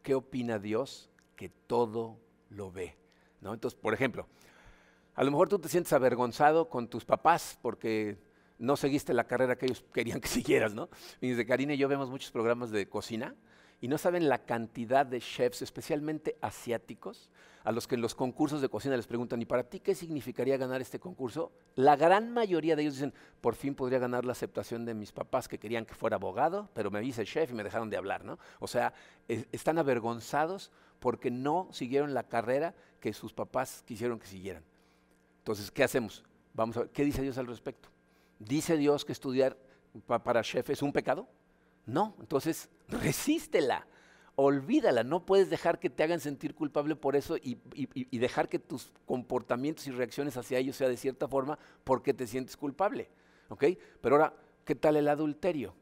¿Qué 0.03 0.15
opina 0.15 0.59
Dios? 0.59 1.09
Que 1.35 1.49
todo 1.49 2.19
lo 2.49 2.71
ve. 2.71 2.97
¿no? 3.41 3.53
Entonces, 3.53 3.79
por 3.79 3.93
ejemplo, 3.93 4.27
a 5.15 5.23
lo 5.23 5.31
mejor 5.31 5.49
tú 5.49 5.59
te 5.59 5.69
sientes 5.69 5.93
avergonzado 5.93 6.69
con 6.69 6.87
tus 6.87 7.05
papás 7.05 7.57
porque 7.61 8.17
no 8.59 8.75
seguiste 8.75 9.13
la 9.13 9.25
carrera 9.25 9.57
que 9.57 9.65
ellos 9.65 9.83
querían 9.93 10.21
que 10.21 10.27
siguieras, 10.27 10.73
¿no? 10.73 10.89
Y 11.21 11.29
desde 11.29 11.45
Karina 11.45 11.73
y 11.73 11.77
yo 11.77 11.87
vemos 11.87 12.09
muchos 12.09 12.31
programas 12.31 12.71
de 12.71 12.87
cocina 12.87 13.35
y 13.79 13.87
no 13.87 13.97
saben 13.97 14.27
la 14.27 14.45
cantidad 14.45 15.05
de 15.05 15.21
chefs, 15.21 15.61
especialmente 15.61 16.37
asiáticos, 16.41 17.29
a 17.63 17.71
los 17.73 17.85
que 17.85 17.95
en 17.95 18.01
los 18.01 18.15
concursos 18.15 18.61
de 18.61 18.69
cocina 18.69 18.95
les 18.95 19.07
preguntan, 19.07 19.41
¿y 19.41 19.45
para 19.45 19.63
ti 19.63 19.81
qué 19.81 19.93
significaría 19.93 20.55
ganar 20.55 20.79
este 20.79 20.99
concurso? 20.99 21.51
La 21.75 21.97
gran 21.97 22.31
mayoría 22.31 22.77
de 22.77 22.83
ellos 22.83 22.93
dicen, 22.93 23.13
por 23.41 23.55
fin 23.55 23.75
podría 23.75 23.99
ganar 23.99 24.23
la 24.23 24.31
aceptación 24.31 24.85
de 24.85 24.93
mis 24.93 25.11
papás 25.11 25.49
que 25.49 25.59
querían 25.59 25.85
que 25.85 25.93
fuera 25.93 26.15
abogado, 26.15 26.69
pero 26.73 26.89
me 26.89 27.03
hice 27.03 27.25
chef 27.25 27.51
y 27.51 27.53
me 27.53 27.65
dejaron 27.65 27.89
de 27.89 27.97
hablar, 27.97 28.23
¿no? 28.23 28.39
O 28.59 28.67
sea, 28.67 28.93
están 29.27 29.77
avergonzados 29.77 30.71
porque 30.99 31.29
no 31.29 31.67
siguieron 31.71 32.13
la 32.13 32.23
carrera 32.23 32.73
que 33.01 33.11
sus 33.11 33.33
papás 33.33 33.83
quisieron 33.85 34.17
que 34.17 34.27
siguieran. 34.27 34.63
Entonces, 35.39 35.69
¿qué 35.69 35.83
hacemos? 35.83 36.23
Vamos 36.53 36.77
a 36.77 36.81
ver, 36.81 36.89
¿qué 36.91 37.03
dice 37.03 37.21
Dios 37.21 37.37
al 37.37 37.47
respecto? 37.47 37.89
¿Dice 38.39 38.77
Dios 38.77 39.03
que 39.03 39.11
estudiar 39.11 39.57
para 40.05 40.41
chef 40.41 40.69
es 40.69 40.81
un 40.81 40.93
pecado? 40.93 41.27
No, 41.85 42.15
entonces 42.19 42.69
resístela, 42.87 43.87
olvídala, 44.35 45.03
no 45.03 45.25
puedes 45.25 45.49
dejar 45.49 45.79
que 45.79 45.89
te 45.89 46.03
hagan 46.03 46.19
sentir 46.19 46.53
culpable 46.53 46.95
por 46.95 47.15
eso 47.15 47.37
y, 47.37 47.57
dejar 48.17 48.49
que 48.49 48.59
tus 48.59 48.91
comportamientos 49.05 49.87
y 49.87 49.91
reacciones 49.91 50.37
hacia 50.37 50.59
ellos 50.59 50.75
sea 50.75 50.87
de 50.87 50.97
cierta 50.97 51.27
forma 51.27 51.57
porque 51.83 52.13
te 52.13 52.27
sientes 52.27 52.55
culpable. 52.55 53.09
¿ok? 53.49 53.65
Pero 54.01 54.15
ahora, 54.15 54.33
¿qué 54.63 54.75
tal 54.75 54.95
el 54.95 55.07
adulterio? 55.07 55.73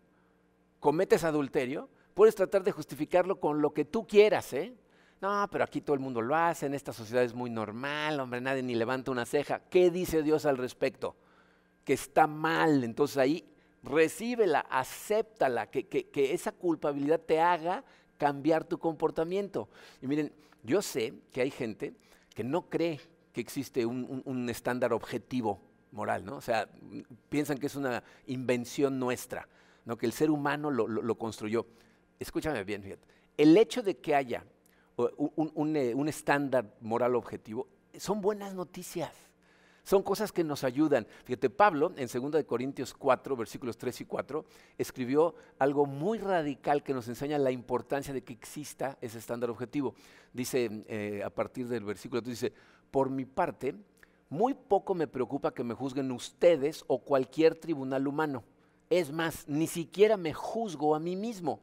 Cometes 0.80 1.24
adulterio, 1.24 1.90
puedes 2.14 2.36
tratar 2.36 2.64
de 2.64 2.72
justificarlo 2.72 3.40
con 3.40 3.62
lo 3.62 3.74
que 3.74 3.86
tú 3.86 4.08
quieras, 4.08 4.54
¿eh? 4.54 4.74
No, 5.22 5.48
pero 5.52 5.64
aquí 5.64 5.82
todo 5.82 5.94
el 5.94 6.00
mundo 6.00 6.22
lo 6.22 6.36
hace, 6.36 6.66
en 6.66 6.74
esta 6.74 6.94
sociedad 6.94 7.24
es 7.24 7.34
muy 7.34 7.50
normal, 7.50 8.20
hombre, 8.20 8.42
nadie 8.42 8.64
ni 8.64 8.76
levanta 8.76 9.12
una 9.12 9.26
ceja. 9.26 9.62
¿Qué 9.70 9.90
dice 9.90 10.24
Dios 10.24 10.46
al 10.46 10.58
respecto? 10.58 11.16
Que 11.84 11.94
está 11.94 12.28
mal, 12.28 12.84
entonces 12.84 13.18
ahí 13.18 13.55
recíbela, 13.86 14.62
acéptala, 14.70 15.68
que, 15.68 15.88
que, 15.88 16.34
esa 16.34 16.52
culpabilidad 16.52 17.22
te 17.22 17.40
haga 17.40 17.84
cambiar 18.18 18.66
tu 18.66 18.78
comportamiento. 18.78 19.70
Y 20.02 20.08
miren, 20.08 20.34
yo 20.64 20.82
sé 20.82 21.14
que 21.32 21.42
hay 21.42 21.52
gente 21.52 21.94
que 22.34 22.44
no 22.44 22.70
cree 22.70 23.00
que 23.32 23.42
existe 23.42 23.86
un, 23.86 24.50
estándar 24.50 24.94
objetivo 24.94 25.62
moral, 25.92 26.26
¿no? 26.26 26.38
O 26.38 26.42
sea, 26.42 26.68
piensan 27.30 27.58
que 27.58 27.68
es 27.68 27.76
una 27.76 28.04
invención 28.28 29.00
nuestra, 29.00 29.48
¿no? 29.86 29.98
Que 29.98 30.06
el 30.06 30.14
ser 30.14 30.32
humano 30.32 30.72
lo, 30.72 31.18
construyó. 31.18 31.68
Escúchame 32.20 32.64
bien, 32.64 32.82
fíjate. 32.82 33.08
El 33.38 33.56
hecho 33.58 33.84
de 33.84 33.98
que 33.98 34.16
haya 34.16 34.46
un, 34.96 35.76
eh, 35.76 35.94
un 35.94 36.08
estándar 36.08 36.74
moral 36.82 37.16
objetivo 37.16 37.68
son 37.98 38.22
buenas 38.22 38.54
noticias. 38.54 39.25
Son 39.86 40.02
cosas 40.02 40.32
que 40.32 40.44
nos 40.44 40.64
ayudan. 40.64 41.06
Fíjate, 41.26 41.52
Pablo 41.52 41.94
en 41.96 42.08
2 42.08 42.44
Corintios 42.46 42.94
4, 42.96 43.38
versículos 43.38 43.78
3 43.78 44.02
y 44.02 44.06
4, 44.06 44.44
escribió 44.80 45.36
algo 45.60 45.86
muy 45.86 46.18
radical 46.18 46.82
que 46.82 46.94
nos 46.94 47.08
enseña 47.08 47.38
la 47.38 47.52
importancia 47.52 48.12
de 48.12 48.24
que 48.24 48.34
exista 48.34 48.98
ese 49.00 49.20
estándar 49.20 49.52
objetivo. 49.52 49.94
Dice 50.34 50.84
eh, 50.88 51.22
a 51.24 51.30
partir 51.30 51.68
del 51.68 51.84
versículo 51.84 52.24
3, 52.24 52.32
dice, 52.32 52.54
por 52.90 53.12
mi 53.12 53.26
parte, 53.26 53.76
muy 54.28 54.56
poco 54.56 54.96
me 54.96 55.06
preocupa 55.06 55.54
que 55.54 55.64
me 55.64 55.76
juzguen 55.76 56.12
ustedes 56.12 56.84
o 56.88 56.98
cualquier 56.98 57.54
tribunal 57.54 58.08
humano. 58.08 58.44
Es 58.90 59.12
más, 59.12 59.48
ni 59.48 59.68
siquiera 59.68 60.18
me 60.18 60.34
juzgo 60.34 60.96
a 60.96 61.00
mí 61.00 61.16
mismo, 61.16 61.60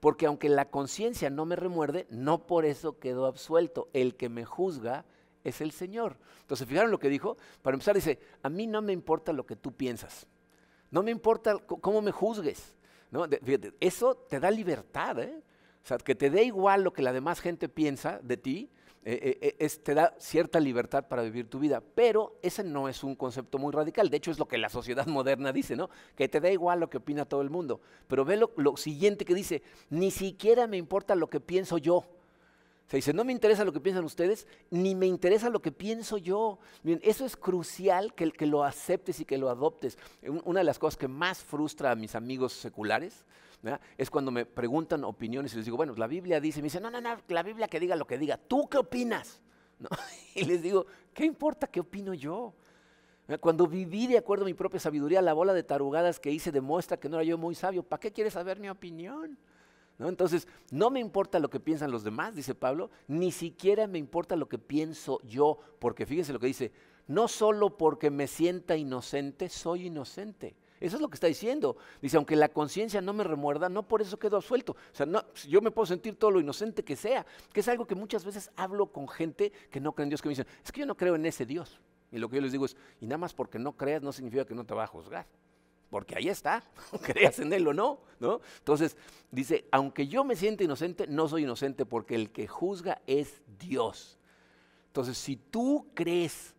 porque 0.00 0.24
aunque 0.24 0.48
la 0.48 0.70
conciencia 0.70 1.28
no 1.28 1.44
me 1.44 1.54
remuerde, 1.54 2.06
no 2.08 2.46
por 2.46 2.64
eso 2.64 2.98
quedo 2.98 3.26
absuelto. 3.26 3.90
El 3.92 4.16
que 4.16 4.30
me 4.30 4.46
juzga 4.46 5.04
es 5.48 5.60
el 5.60 5.72
Señor. 5.72 6.16
Entonces, 6.40 6.66
¿fijaron 6.66 6.90
lo 6.90 6.98
que 6.98 7.08
dijo? 7.08 7.36
Para 7.62 7.74
empezar, 7.74 7.94
dice, 7.94 8.18
a 8.42 8.48
mí 8.48 8.66
no 8.66 8.82
me 8.82 8.92
importa 8.92 9.32
lo 9.32 9.46
que 9.46 9.56
tú 9.56 9.72
piensas. 9.72 10.26
No 10.90 11.02
me 11.02 11.10
importa 11.10 11.58
cómo 11.58 12.00
me 12.00 12.12
juzgues. 12.12 12.76
¿no? 13.10 13.26
eso 13.80 14.14
te 14.16 14.40
da 14.40 14.50
libertad. 14.50 15.18
¿eh? 15.20 15.42
O 15.82 15.86
sea, 15.86 15.98
que 15.98 16.14
te 16.14 16.30
dé 16.30 16.44
igual 16.44 16.82
lo 16.82 16.92
que 16.92 17.02
la 17.02 17.12
demás 17.12 17.40
gente 17.40 17.68
piensa 17.68 18.20
de 18.22 18.36
ti, 18.36 18.70
eh, 19.04 19.38
eh, 19.40 19.56
es, 19.58 19.82
te 19.82 19.94
da 19.94 20.14
cierta 20.18 20.60
libertad 20.60 21.06
para 21.08 21.22
vivir 21.22 21.48
tu 21.48 21.58
vida. 21.58 21.82
Pero 21.94 22.38
ese 22.42 22.64
no 22.64 22.88
es 22.88 23.02
un 23.04 23.14
concepto 23.14 23.58
muy 23.58 23.72
radical. 23.72 24.10
De 24.10 24.16
hecho, 24.16 24.30
es 24.30 24.38
lo 24.38 24.48
que 24.48 24.58
la 24.58 24.68
sociedad 24.68 25.06
moderna 25.08 25.52
dice, 25.52 25.76
¿no? 25.76 25.88
Que 26.14 26.28
te 26.28 26.40
da 26.40 26.50
igual 26.50 26.80
lo 26.80 26.90
que 26.90 26.98
opina 26.98 27.24
todo 27.24 27.42
el 27.42 27.50
mundo. 27.50 27.80
Pero 28.06 28.24
ve 28.24 28.38
lo 28.56 28.76
siguiente 28.76 29.24
que 29.24 29.34
dice, 29.34 29.62
ni 29.90 30.10
siquiera 30.10 30.66
me 30.66 30.76
importa 30.76 31.14
lo 31.14 31.30
que 31.30 31.40
pienso 31.40 31.78
yo. 31.78 32.04
Se 32.88 32.96
dice, 32.96 33.12
no 33.12 33.22
me 33.22 33.32
interesa 33.32 33.64
lo 33.64 33.72
que 33.72 33.80
piensan 33.80 34.04
ustedes, 34.04 34.46
ni 34.70 34.94
me 34.94 35.06
interesa 35.06 35.50
lo 35.50 35.60
que 35.60 35.70
pienso 35.70 36.16
yo. 36.16 36.58
Bien, 36.82 37.00
eso 37.04 37.26
es 37.26 37.36
crucial 37.36 38.14
que, 38.14 38.32
que 38.32 38.46
lo 38.46 38.64
aceptes 38.64 39.20
y 39.20 39.26
que 39.26 39.38
lo 39.38 39.50
adoptes. 39.50 39.98
Una 40.44 40.60
de 40.60 40.64
las 40.64 40.78
cosas 40.78 40.96
que 40.96 41.06
más 41.06 41.44
frustra 41.44 41.90
a 41.90 41.94
mis 41.94 42.14
amigos 42.14 42.54
seculares 42.54 43.26
Es 43.96 44.10
cuando 44.10 44.30
me 44.30 44.46
preguntan 44.46 45.04
opiniones 45.04 45.52
y 45.52 45.56
les 45.56 45.64
digo, 45.64 45.76
bueno, 45.76 45.94
la 45.96 46.06
Biblia 46.06 46.40
dice, 46.40 46.60
me 46.60 46.64
dicen, 46.64 46.82
no, 46.82 46.90
no, 46.90 47.00
no, 47.00 47.16
la 47.28 47.42
Biblia 47.42 47.68
que 47.68 47.80
diga 47.80 47.96
lo 47.96 48.06
que 48.06 48.16
diga, 48.16 48.36
¿tú 48.36 48.68
qué 48.68 48.78
opinas? 48.78 49.40
Y 50.34 50.44
les 50.44 50.62
digo, 50.62 50.86
¿qué 51.12 51.24
importa 51.24 51.66
qué 51.66 51.80
opino 51.80 52.14
yo? 52.14 52.54
Cuando 53.40 53.66
viví 53.66 54.06
de 54.06 54.16
acuerdo 54.16 54.44
a 54.44 54.46
mi 54.46 54.54
propia 54.54 54.80
sabiduría, 54.80 55.20
la 55.20 55.34
bola 55.34 55.52
de 55.52 55.62
tarugadas 55.62 56.20
que 56.20 56.30
hice 56.30 56.52
demuestra 56.52 56.96
que 56.96 57.08
no 57.08 57.16
era 57.16 57.24
yo 57.24 57.36
muy 57.36 57.54
sabio. 57.54 57.82
¿Para 57.82 58.00
qué 58.00 58.12
quieres 58.12 58.32
saber 58.32 58.58
mi 58.58 58.70
opinión? 58.70 59.36
Entonces, 59.98 60.46
no 60.70 60.90
me 60.90 61.00
importa 61.00 61.40
lo 61.40 61.50
que 61.50 61.58
piensan 61.58 61.90
los 61.90 62.04
demás, 62.04 62.36
dice 62.36 62.54
Pablo, 62.54 62.90
ni 63.08 63.32
siquiera 63.32 63.86
me 63.88 63.98
importa 63.98 64.36
lo 64.36 64.48
que 64.48 64.58
pienso 64.58 65.20
yo, 65.22 65.58
porque 65.80 66.06
fíjense 66.06 66.32
lo 66.32 66.38
que 66.38 66.46
dice, 66.46 66.72
no 67.08 67.26
solo 67.26 67.76
porque 67.76 68.10
me 68.10 68.28
sienta 68.28 68.76
inocente, 68.76 69.48
soy 69.48 69.86
inocente. 69.86 70.54
Eso 70.80 70.96
es 70.96 71.02
lo 71.02 71.08
que 71.08 71.14
está 71.14 71.26
diciendo. 71.26 71.76
Dice, 72.00 72.16
aunque 72.16 72.36
la 72.36 72.50
conciencia 72.50 73.00
no 73.00 73.12
me 73.12 73.24
remuerda, 73.24 73.68
no 73.68 73.88
por 73.88 74.00
eso 74.00 74.18
quedo 74.18 74.36
absuelto. 74.36 74.72
O 74.72 74.94
sea, 74.94 75.06
no, 75.06 75.24
yo 75.48 75.60
me 75.60 75.72
puedo 75.72 75.86
sentir 75.86 76.14
todo 76.16 76.30
lo 76.30 76.40
inocente 76.40 76.84
que 76.84 76.94
sea, 76.94 77.26
que 77.52 77.60
es 77.60 77.68
algo 77.68 77.86
que 77.86 77.96
muchas 77.96 78.24
veces 78.24 78.50
hablo 78.54 78.92
con 78.92 79.08
gente 79.08 79.52
que 79.70 79.80
no 79.80 79.92
cree 79.92 80.04
en 80.04 80.10
Dios, 80.10 80.22
que 80.22 80.28
me 80.28 80.32
dicen, 80.32 80.46
es 80.64 80.70
que 80.70 80.80
yo 80.80 80.86
no 80.86 80.96
creo 80.96 81.16
en 81.16 81.26
ese 81.26 81.46
Dios. 81.46 81.80
Y 82.12 82.18
lo 82.18 82.28
que 82.28 82.36
yo 82.36 82.42
les 82.42 82.52
digo 82.52 82.64
es, 82.64 82.76
y 83.00 83.06
nada 83.06 83.18
más 83.18 83.34
porque 83.34 83.58
no 83.58 83.76
creas 83.76 84.02
no 84.02 84.12
significa 84.12 84.44
que 84.44 84.54
no 84.54 84.64
te 84.64 84.74
va 84.74 84.84
a 84.84 84.86
juzgar. 84.86 85.26
Porque 85.90 86.16
ahí 86.16 86.28
está, 86.28 86.62
creas 87.02 87.38
en 87.38 87.52
él 87.52 87.66
o 87.66 87.72
no, 87.72 88.00
¿no? 88.20 88.40
Entonces, 88.58 88.96
dice, 89.30 89.66
aunque 89.70 90.06
yo 90.06 90.24
me 90.24 90.36
sienta 90.36 90.64
inocente, 90.64 91.06
no 91.06 91.28
soy 91.28 91.44
inocente 91.44 91.86
porque 91.86 92.14
el 92.14 92.30
que 92.30 92.46
juzga 92.46 93.00
es 93.06 93.40
Dios. 93.58 94.18
Entonces, 94.88 95.16
si 95.16 95.36
tú 95.36 95.86
crees 95.94 96.54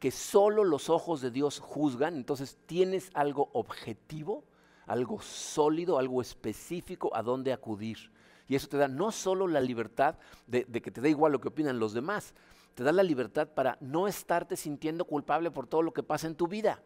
que 0.00 0.10
solo 0.10 0.64
los 0.64 0.90
ojos 0.90 1.20
de 1.20 1.30
Dios 1.30 1.60
juzgan, 1.60 2.16
entonces 2.16 2.58
tienes 2.66 3.10
algo 3.14 3.50
objetivo, 3.52 4.42
algo 4.86 5.20
sólido, 5.20 5.98
algo 5.98 6.20
específico 6.20 7.14
a 7.14 7.22
dónde 7.22 7.52
acudir. 7.52 8.10
Y 8.48 8.56
eso 8.56 8.66
te 8.66 8.76
da 8.76 8.88
no 8.88 9.12
solo 9.12 9.46
la 9.46 9.60
libertad 9.60 10.16
de, 10.48 10.64
de 10.64 10.82
que 10.82 10.90
te 10.90 11.00
da 11.00 11.08
igual 11.08 11.30
lo 11.30 11.40
que 11.40 11.48
opinan 11.48 11.78
los 11.78 11.92
demás, 11.92 12.34
te 12.74 12.82
da 12.82 12.90
la 12.90 13.02
libertad 13.04 13.48
para 13.48 13.78
no 13.80 14.08
estarte 14.08 14.56
sintiendo 14.56 15.04
culpable 15.04 15.50
por 15.50 15.68
todo 15.68 15.82
lo 15.82 15.92
que 15.92 16.02
pasa 16.02 16.26
en 16.26 16.34
tu 16.34 16.48
vida. 16.48 16.82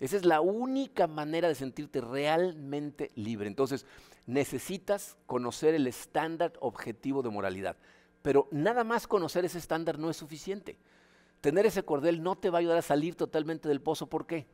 Esa 0.00 0.16
es 0.16 0.24
la 0.24 0.40
única 0.40 1.06
manera 1.06 1.46
de 1.46 1.54
sentirte 1.54 2.00
realmente 2.00 3.10
libre. 3.14 3.46
Entonces, 3.46 3.86
necesitas 4.26 5.16
conocer 5.26 5.74
el 5.74 5.86
estándar 5.86 6.54
objetivo 6.60 7.22
de 7.22 7.30
moralidad. 7.30 7.76
Pero 8.22 8.48
nada 8.50 8.82
más 8.82 9.06
conocer 9.06 9.44
ese 9.44 9.58
estándar 9.58 9.98
no 9.98 10.10
es 10.10 10.16
suficiente. 10.16 10.78
Tener 11.40 11.66
ese 11.66 11.82
cordel 11.82 12.22
no 12.22 12.36
te 12.36 12.50
va 12.50 12.58
a 12.58 12.60
ayudar 12.60 12.78
a 12.78 12.82
salir 12.82 13.14
totalmente 13.14 13.68
del 13.68 13.80
pozo. 13.80 14.08
¿Por 14.08 14.26
qué? 14.26 14.46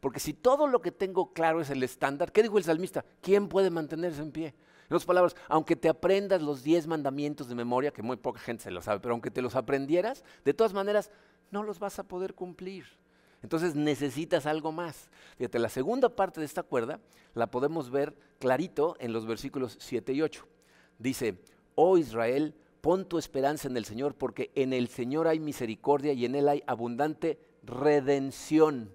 Porque 0.00 0.20
si 0.20 0.32
todo 0.32 0.66
lo 0.66 0.80
que 0.80 0.92
tengo 0.92 1.32
claro 1.32 1.60
es 1.60 1.70
el 1.70 1.82
estándar, 1.82 2.32
¿qué 2.32 2.42
dijo 2.42 2.58
el 2.58 2.64
salmista? 2.64 3.04
¿Quién 3.20 3.48
puede 3.48 3.70
mantenerse 3.70 4.22
en 4.22 4.32
pie? 4.32 4.54
En 4.88 4.94
otras 4.94 5.06
palabras, 5.06 5.36
aunque 5.48 5.76
te 5.76 5.88
aprendas 5.88 6.42
los 6.42 6.62
diez 6.62 6.86
mandamientos 6.86 7.48
de 7.48 7.54
memoria, 7.54 7.90
que 7.90 8.02
muy 8.02 8.16
poca 8.16 8.40
gente 8.40 8.64
se 8.64 8.70
lo 8.70 8.80
sabe, 8.82 9.00
pero 9.00 9.14
aunque 9.14 9.30
te 9.30 9.42
los 9.42 9.56
aprendieras, 9.56 10.22
de 10.44 10.54
todas 10.54 10.74
maneras 10.74 11.10
no 11.50 11.62
los 11.62 11.78
vas 11.78 11.98
a 11.98 12.04
poder 12.04 12.34
cumplir. 12.34 12.86
Entonces 13.46 13.76
necesitas 13.76 14.44
algo 14.44 14.72
más. 14.72 15.08
Fíjate, 15.36 15.60
la 15.60 15.68
segunda 15.68 16.08
parte 16.08 16.40
de 16.40 16.46
esta 16.46 16.64
cuerda 16.64 16.98
la 17.32 17.48
podemos 17.48 17.92
ver 17.92 18.18
clarito 18.40 18.96
en 18.98 19.12
los 19.12 19.24
versículos 19.24 19.76
7 19.78 20.12
y 20.14 20.22
8. 20.22 20.44
Dice, 20.98 21.38
oh 21.76 21.96
Israel, 21.96 22.56
pon 22.80 23.04
tu 23.08 23.18
esperanza 23.18 23.68
en 23.68 23.76
el 23.76 23.84
Señor, 23.84 24.16
porque 24.16 24.50
en 24.56 24.72
el 24.72 24.88
Señor 24.88 25.28
hay 25.28 25.38
misericordia 25.38 26.12
y 26.12 26.24
en 26.24 26.34
Él 26.34 26.48
hay 26.48 26.64
abundante 26.66 27.38
redención. 27.62 28.90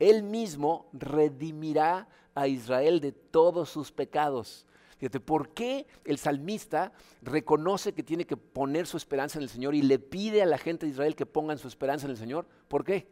Él 0.00 0.24
mismo 0.24 0.88
redimirá 0.92 2.08
a 2.34 2.48
Israel 2.48 2.98
de 2.98 3.12
todos 3.12 3.68
sus 3.68 3.92
pecados 3.92 4.66
Fíjate, 4.98 5.20
¿por 5.20 5.50
qué 5.50 5.86
el 6.04 6.18
salmista 6.18 6.92
reconoce 7.20 7.92
que 7.92 8.02
tiene 8.02 8.26
que 8.26 8.36
poner 8.36 8.86
su 8.86 8.96
esperanza 8.96 9.38
en 9.38 9.42
el 9.42 9.48
Señor 9.48 9.74
y 9.74 9.82
le 9.82 9.98
pide 9.98 10.42
a 10.42 10.46
la 10.46 10.58
gente 10.58 10.86
de 10.86 10.92
Israel 10.92 11.14
que 11.14 11.26
pongan 11.26 11.58
su 11.58 11.68
esperanza 11.68 12.06
en 12.06 12.12
el 12.12 12.16
Señor? 12.16 12.46
¿Por 12.68 12.84
qué? 12.84 13.08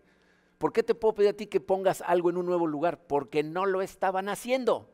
¿Por 0.63 0.73
qué 0.73 0.85
te 0.85 0.95
puedo 0.95 1.17
pedir 1.17 1.31
a 1.31 1.33
ti 1.33 1.49
que 1.49 1.59
pongas 1.59 2.03
algo 2.03 2.31
en 2.31 2.37
un 2.37 2.47
nuevo 2.47 2.69
lugar? 2.69 3.05
Porque 3.09 3.43
no 3.43 3.67
lo 3.67 3.83
estaban 3.83 4.29
haciendo. 4.29 4.89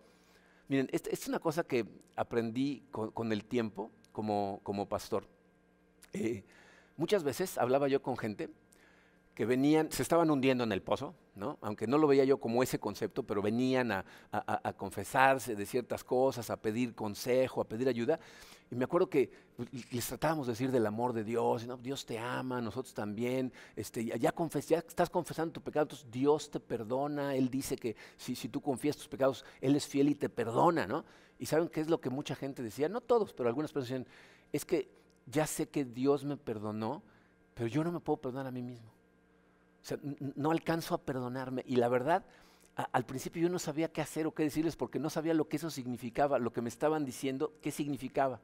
Miren, 0.67 0.89
esta 0.93 1.11
es 1.11 1.29
una 1.29 1.41
cosa 1.41 1.63
que 1.63 1.85
aprendí 2.17 2.87
con, 2.91 3.33
el 3.33 3.45
tiempo 3.45 3.91
como, 4.11 4.61
como 4.63 4.89
pastor. 4.89 5.29
Eh, 6.15 6.43
muchas 6.97 7.23
veces 7.23 7.59
hablaba 7.59 7.87
yo 7.87 8.01
con 8.01 8.17
gente 8.17 8.49
que 9.39 9.47
venían, 9.47 9.89
se 9.93 10.03
estaban 10.03 10.29
hundiendo 10.33 10.65
en 10.65 10.73
el 10.73 10.83
pozo, 10.83 11.15
¿no? 11.37 11.59
aunque 11.61 11.87
no 11.87 11.97
lo 11.97 12.09
veía 12.09 12.25
yo 12.25 12.41
como 12.41 12.61
ese 12.61 12.81
concepto, 12.81 13.23
pero 13.23 13.41
venían 13.41 13.93
a, 13.93 14.05
confesarse 14.77 15.55
de 15.55 15.65
ciertas 15.65 16.03
cosas, 16.03 16.51
a 16.51 16.57
pedir 16.57 16.93
consejo, 16.97 17.61
a 17.61 17.65
pedir 17.65 17.89
ayuda. 17.89 18.19
Y 18.69 18.75
me 18.75 18.83
acuerdo 18.83 19.09
que 19.09 19.31
les 19.93 20.09
tratábamos 20.09 20.49
de 20.49 20.55
decir 20.55 20.73
del 20.73 20.85
amor 20.87 21.13
de 21.13 21.23
Dios, 21.23 21.65
¿no? 21.69 21.77
Dios 21.77 22.05
te 22.05 22.19
ama, 22.19 22.61
nosotros 22.61 22.93
también, 22.93 23.53
este, 23.77 24.07
ya, 24.07 24.17
ya, 24.17 24.35
estás 24.77 25.09
confesando 25.09 25.53
tu 25.53 25.63
pecado, 25.63 25.85
entonces 25.85 26.11
Dios 26.11 26.51
te 26.51 26.59
perdona, 26.59 27.37
Él 27.37 27.49
dice 27.49 27.77
que 27.77 27.95
si, 28.17 28.35
si 28.35 28.49
tú 28.49 28.61
confías 28.61 28.97
tus 28.97 29.07
pecados, 29.07 29.45
Él 29.61 29.77
es 29.77 29.87
fiel 29.87 30.09
y 30.09 30.17
te 30.17 30.29
perdona, 30.29 30.85
¿no? 30.85 31.05
Y 31.39 31.47
¿saben 31.47 31.69
qué 31.69 31.81
es 31.81 31.89
lo 31.89 32.01
que 32.01 32.11
mucha 32.11 32.35
gente 32.35 32.61
decía? 32.61 32.89
No 32.89 33.01
todos, 33.01 33.35
pero 33.35 33.49
algunas 33.49 33.73
personas 33.73 34.05
decían, 34.05 34.15
es 34.53 34.65
que 34.65 34.91
ya 35.27 35.47
sé 35.47 35.69
que 35.69 35.85
Dios 35.85 36.25
me 36.25 36.37
perdonó, 36.37 37.05
pero 37.55 37.69
yo 37.69 37.85
no 37.85 37.93
me 37.93 38.01
puedo 38.01 38.17
perdonar 38.17 38.49
a 38.49 38.51
mí 38.51 38.65
mismo 38.65 38.98
no 40.35 40.51
alcanzo 40.51 40.95
a 40.95 41.03
perdonarme. 41.03 41.63
Y 41.67 41.77
la 41.77 41.89
verdad, 41.89 42.25
al 42.93 43.05
principio 43.05 43.43
yo 43.43 43.49
no 43.49 43.59
sabía 43.59 43.93
qué 43.93 44.01
hacer 44.01 44.27
o 44.27 44.35
qué 44.35 44.45
decirles 44.45 44.77
porque 44.77 44.99
no 44.99 45.11
sabía 45.11 45.35
lo 45.35 45.49
que 45.49 45.57
eso 45.57 45.71
significaba, 45.71 46.39
lo 46.39 46.53
que 46.53 46.63
me 46.63 46.69
estaban 46.69 47.05
diciendo, 47.05 47.53
qué 47.61 47.71
significaba. 47.71 48.41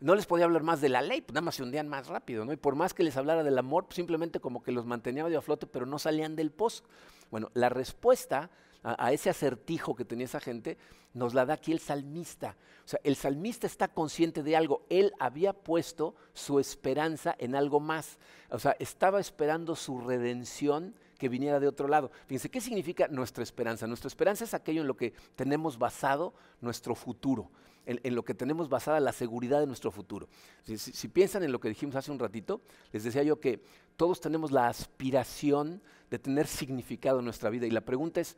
No 0.00 0.14
les 0.14 0.26
podía 0.26 0.44
hablar 0.44 0.62
más 0.62 0.80
de 0.80 0.88
la 0.88 1.02
ley, 1.02 1.20
pues 1.20 1.34
nada 1.34 1.44
más 1.44 1.54
se 1.54 1.62
hundían 1.62 1.88
más 1.88 2.08
rápido, 2.08 2.44
¿no? 2.44 2.52
Y 2.52 2.56
por 2.56 2.74
más 2.74 2.94
que 2.94 3.02
les 3.02 3.16
hablara 3.16 3.42
del 3.42 3.58
amor, 3.58 3.86
simplemente 3.90 4.40
como 4.40 4.62
que 4.62 4.72
los 4.72 4.86
mantenía 4.86 5.24
medio 5.24 5.38
a 5.38 5.42
flote, 5.42 5.66
pero 5.66 5.86
no 5.86 5.98
salían 5.98 6.36
del 6.36 6.50
pozo. 6.50 6.84
Bueno, 7.30 7.50
la 7.54 7.68
respuesta 7.68 8.50
a, 8.84 9.12
ese 9.12 9.30
acertijo 9.30 9.94
que 9.94 10.04
tenía 10.04 10.26
esa 10.26 10.40
gente, 10.40 10.76
nos 11.14 11.32
la 11.32 11.46
da 11.46 11.54
aquí 11.54 11.72
el 11.72 11.80
salmista. 11.80 12.56
O 12.84 12.88
sea, 12.88 13.00
el 13.02 13.16
salmista 13.16 13.66
está 13.66 13.88
consciente 13.88 14.42
de 14.42 14.56
algo. 14.56 14.84
Él 14.90 15.12
había 15.18 15.54
puesto 15.54 16.14
su 16.34 16.60
esperanza 16.60 17.34
en 17.38 17.54
algo 17.54 17.80
más. 17.80 18.18
O 18.50 18.58
sea, 18.58 18.76
estaba 18.78 19.20
esperando 19.20 19.74
su 19.74 20.00
redención 20.00 20.94
que 21.18 21.30
viniera 21.30 21.60
de 21.60 21.68
otro 21.68 21.88
lado. 21.88 22.10
Fíjense, 22.26 22.50
¿qué 22.50 22.60
significa 22.60 23.08
nuestra 23.08 23.42
esperanza? 23.42 23.86
Nuestra 23.86 24.08
esperanza 24.08 24.44
es 24.44 24.52
aquello 24.52 24.82
en 24.82 24.86
lo 24.86 24.96
que 24.96 25.14
tenemos 25.34 25.78
basado 25.78 26.34
nuestro 26.60 26.94
futuro, 26.94 27.50
en, 27.86 28.14
lo 28.14 28.22
que 28.22 28.34
tenemos 28.34 28.68
basada 28.68 29.00
la 29.00 29.12
seguridad 29.12 29.60
de 29.60 29.66
nuestro 29.66 29.90
futuro. 29.90 30.28
si, 30.64 31.08
piensan 31.08 31.42
en 31.42 31.52
lo 31.52 31.60
que 31.60 31.68
dijimos 31.70 31.96
hace 31.96 32.10
un 32.10 32.18
ratito, 32.18 32.60
les 32.92 33.04
decía 33.04 33.22
yo 33.22 33.40
que 33.40 33.62
todos 33.96 34.20
tenemos 34.20 34.52
la 34.52 34.68
aspiración 34.68 35.80
de 36.10 36.18
tener 36.18 36.46
significado 36.46 37.20
en 37.20 37.24
nuestra 37.24 37.48
vida 37.48 37.66
y 37.66 37.70
la 37.70 37.80
pregunta 37.80 38.20
es, 38.20 38.36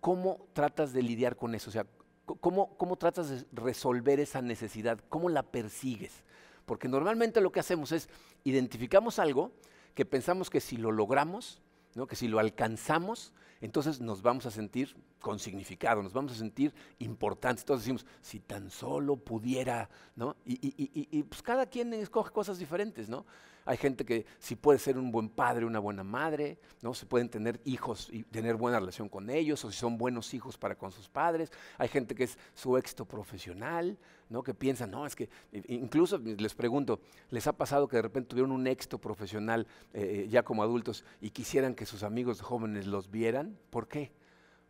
¿cómo 0.00 0.46
tratas 0.52 0.92
de 0.92 1.02
lidiar 1.02 1.36
con 1.36 1.54
eso? 1.54 1.70
O 1.70 1.72
sea, 1.72 1.86
¿cómo, 2.24 2.76
¿cómo, 2.76 2.96
tratas 2.96 3.30
de 3.30 3.46
resolver 3.52 4.20
esa 4.20 4.42
necesidad? 4.42 4.98
¿Cómo 5.08 5.28
la 5.28 5.42
persigues? 5.42 6.24
Porque 6.66 6.88
normalmente 6.88 7.40
lo 7.40 7.52
que 7.52 7.60
hacemos 7.60 7.92
es 7.92 8.08
identificamos 8.44 9.18
algo 9.18 9.52
que 9.94 10.04
pensamos 10.04 10.50
que 10.50 10.60
si 10.60 10.76
lo 10.76 10.92
logramos, 10.92 11.62
¿no? 11.94 12.06
que 12.06 12.16
si 12.16 12.28
lo 12.28 12.38
alcanzamos, 12.38 13.32
entonces 13.60 14.00
nos 14.00 14.22
vamos 14.22 14.46
a 14.46 14.50
sentir 14.50 14.96
con 15.20 15.38
significado, 15.38 16.02
nos 16.02 16.12
vamos 16.12 16.32
a 16.32 16.36
sentir 16.36 16.72
importantes. 16.98 17.62
Entonces 17.62 17.84
decimos, 17.84 18.06
si 18.20 18.40
tan 18.40 18.70
solo 18.70 19.16
pudiera, 19.16 19.88
¿no? 20.16 20.36
Y, 20.44 20.54
y, 20.54 21.08
y, 21.10 21.22
pues 21.24 21.42
cada 21.42 21.66
quien 21.66 21.92
escoge 21.94 22.32
cosas 22.32 22.58
diferentes, 22.58 23.08
¿no? 23.08 23.26
Hay 23.64 23.76
gente 23.76 24.06
que 24.06 24.24
si 24.38 24.56
puede 24.56 24.78
ser 24.78 24.96
un 24.96 25.12
buen 25.12 25.28
padre, 25.28 25.66
una 25.66 25.78
buena 25.78 26.02
madre, 26.02 26.58
¿no? 26.80 26.94
Se 26.94 27.04
pueden 27.04 27.28
tener 27.28 27.60
hijos 27.66 28.08
y 28.10 28.22
tener 28.22 28.56
buena 28.56 28.80
relación 28.80 29.10
con 29.10 29.28
ellos, 29.28 29.62
o 29.62 29.70
si 29.70 29.76
son 29.76 29.98
buenos 29.98 30.32
hijos 30.32 30.56
para 30.56 30.74
con 30.74 30.90
sus 30.90 31.10
padres. 31.10 31.52
Hay 31.76 31.88
gente 31.88 32.14
que 32.14 32.24
es 32.24 32.38
su 32.54 32.78
éxito 32.78 33.04
profesional, 33.04 33.98
¿no? 34.30 34.42
Que 34.42 34.54
piensa, 34.54 34.86
no, 34.86 35.04
es 35.04 35.14
que 35.14 35.28
incluso 35.68 36.16
les 36.16 36.54
pregunto, 36.54 37.00
¿les 37.28 37.46
ha 37.46 37.52
pasado 37.52 37.88
que 37.88 37.96
de 37.96 38.02
repente 38.02 38.30
tuvieron 38.30 38.52
un 38.52 38.66
éxito 38.66 38.98
profesional 38.98 39.66
eh, 39.92 40.26
ya 40.30 40.42
como 40.42 40.62
adultos 40.62 41.04
y 41.20 41.28
quisieran 41.28 41.74
que 41.74 41.84
sus 41.84 42.02
amigos 42.04 42.40
jóvenes 42.40 42.86
los 42.86 43.10
vieran? 43.10 43.58
¿Por 43.68 43.86
qué? 43.86 44.12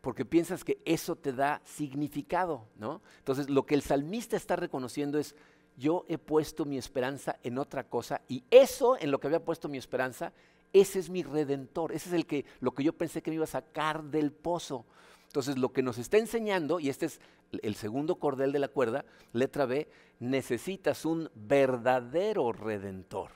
Porque 0.01 0.25
piensas 0.25 0.63
que 0.63 0.81
eso 0.85 1.15
te 1.15 1.33
da 1.33 1.61
significado, 1.65 2.67
¿no? 2.77 3.01
Entonces, 3.17 3.49
lo 3.49 3.65
que 3.65 3.75
el 3.75 3.81
salmista 3.81 4.37
está 4.37 4.55
reconociendo 4.55 5.17
es, 5.17 5.35
yo 5.77 6.05
he 6.07 6.17
puesto 6.17 6.65
mi 6.65 6.77
esperanza 6.77 7.37
en 7.43 7.57
otra 7.57 7.85
cosa 7.85 8.21
y 8.27 8.43
eso 8.51 8.97
en 8.99 9.11
lo 9.11 9.19
que 9.19 9.27
había 9.27 9.43
puesto 9.43 9.69
mi 9.69 9.77
esperanza, 9.77 10.33
ese 10.73 10.99
es 10.99 11.09
mi 11.09 11.23
redentor, 11.23 11.91
ese 11.91 12.09
es 12.09 12.15
el 12.15 12.25
que 12.25 12.45
lo 12.59 12.73
que 12.73 12.83
yo 12.83 12.93
pensé 12.93 13.21
que 13.21 13.31
me 13.31 13.35
iba 13.35 13.45
a 13.45 13.47
sacar 13.47 14.03
del 14.03 14.31
pozo. 14.31 14.85
Entonces, 15.25 15.57
lo 15.57 15.71
que 15.71 15.83
nos 15.83 15.97
está 15.97 16.17
enseñando, 16.17 16.79
y 16.79 16.89
este 16.89 17.05
es 17.05 17.21
el 17.61 17.75
segundo 17.75 18.15
cordel 18.15 18.51
de 18.51 18.59
la 18.59 18.67
cuerda, 18.67 19.05
letra 19.31 19.65
B, 19.65 19.87
necesitas 20.19 21.05
un 21.05 21.29
verdadero 21.35 22.51
redentor. 22.51 23.31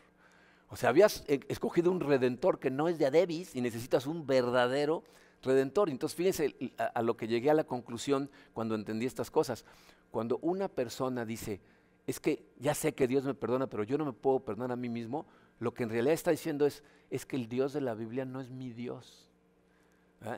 O 0.70 0.76
sea, 0.76 0.90
habías 0.90 1.24
eh, 1.28 1.40
escogido 1.50 1.92
un 1.92 2.00
redentor 2.00 2.58
que 2.58 2.72
no 2.72 2.88
es 2.88 2.98
de 2.98 3.06
Adebis 3.06 3.56
y 3.56 3.62
necesitas 3.62 4.08
un 4.08 4.26
verdadero 4.26 5.04
redentor. 5.04 5.14
Entonces, 5.52 6.16
fíjense 6.16 6.74
a, 6.78 6.86
a 6.86 7.02
lo 7.02 7.18
que 7.18 7.28
llegué 7.28 7.50
a 7.50 7.54
la 7.54 7.64
conclusión 7.64 8.30
cuando 8.54 8.76
entendí 8.76 9.06
estas 9.06 9.30
cosas. 9.30 9.66
cuando 10.12 10.38
una 10.42 10.68
persona 10.68 11.26
dice, 11.26 11.60
es 12.06 12.20
que 12.20 12.46
ya 12.60 12.74
sé 12.74 12.94
que 12.94 13.08
Dios 13.08 13.24
me 13.24 13.34
perdona, 13.34 13.68
pero 13.68 13.84
yo 13.84 13.98
no 13.98 14.06
me 14.06 14.14
puedo 14.14 14.40
perdonar 14.40 14.72
a 14.72 14.76
mí 14.76 14.90
mismo, 14.90 15.26
lo 15.60 15.74
que 15.74 15.84
en 15.84 15.90
realidad 15.90 16.14
está 16.14 16.32
diciendo 16.32 16.66
es, 16.66 16.84
es 17.10 17.26
que 17.26 17.36
el 17.36 17.48
Dios 17.48 17.74
de 17.74 17.82
la 17.82 17.94
Biblia 17.94 18.26
no 18.26 18.42
es 18.42 18.50
mi 18.50 18.72
Dios. 18.72 19.30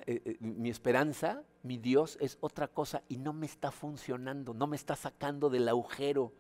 Eh, 0.08 0.22
eh, 0.26 0.38
mi 0.40 0.70
esperanza, 0.70 1.44
mi 1.62 1.78
Dios 1.78 2.18
es 2.20 2.38
otra 2.42 2.68
cosa 2.68 3.04
y 3.08 3.18
no 3.18 3.34
me 3.34 3.46
está 3.46 3.72
funcionando, 3.72 4.54
no 4.54 4.66
me 4.66 4.76
está 4.76 4.96
sacando 4.96 5.50
del 5.50 5.68
agujero. 5.68 6.34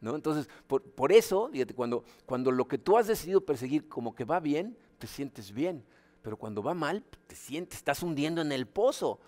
¿no? 0.00 0.14
Entonces, 0.14 0.48
por, 0.66 1.12
eso, 1.12 1.48
fíjate, 1.50 1.74
cuando, 1.74 2.04
cuando 2.24 2.50
lo 2.50 2.66
que 2.68 2.78
tú 2.78 2.96
has 2.96 3.06
decidido 3.06 3.40
perseguir 3.40 3.88
como 3.88 4.14
que 4.14 4.24
va 4.24 4.40
bien, 4.40 4.76
te 4.98 5.06
sientes 5.06 5.52
bien. 5.52 5.84
Pero 6.26 6.36
cuando 6.36 6.60
va 6.60 6.74
mal, 6.74 7.04
te 7.28 7.36
sientes, 7.36 7.78
estás 7.78 8.02
hundiendo 8.02 8.40
en 8.40 8.50
el 8.50 8.66
pozo. 8.66 9.20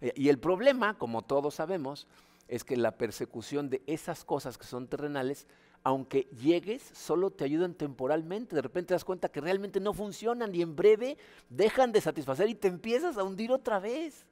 Eh, 0.00 0.14
y 0.16 0.30
el 0.30 0.38
problema, 0.38 0.96
como 0.96 1.20
todos 1.20 1.56
sabemos, 1.56 2.06
es 2.48 2.64
que 2.64 2.78
la 2.78 2.96
persecución 2.96 3.68
de 3.68 3.82
esas 3.86 4.24
cosas 4.24 4.56
que 4.56 4.64
son 4.64 4.88
terrenales, 4.88 5.46
aunque 5.82 6.22
llegues, 6.40 6.82
solo 6.94 7.30
te 7.30 7.44
ayudan 7.44 7.74
temporalmente. 7.74 8.56
De 8.56 8.62
repente 8.62 8.88
te 8.88 8.94
das 8.94 9.04
cuenta 9.04 9.28
que 9.28 9.42
realmente 9.42 9.80
no 9.80 9.92
funcionan 9.92 10.54
y 10.54 10.62
en 10.62 10.74
breve 10.74 11.18
dejan 11.50 11.92
de 11.92 12.00
satisfacer 12.00 12.48
y 12.48 12.54
te 12.54 12.68
empiezas 12.68 13.18
a 13.18 13.22
hundir 13.22 13.52
otra 13.52 13.78
vez. 13.78 14.24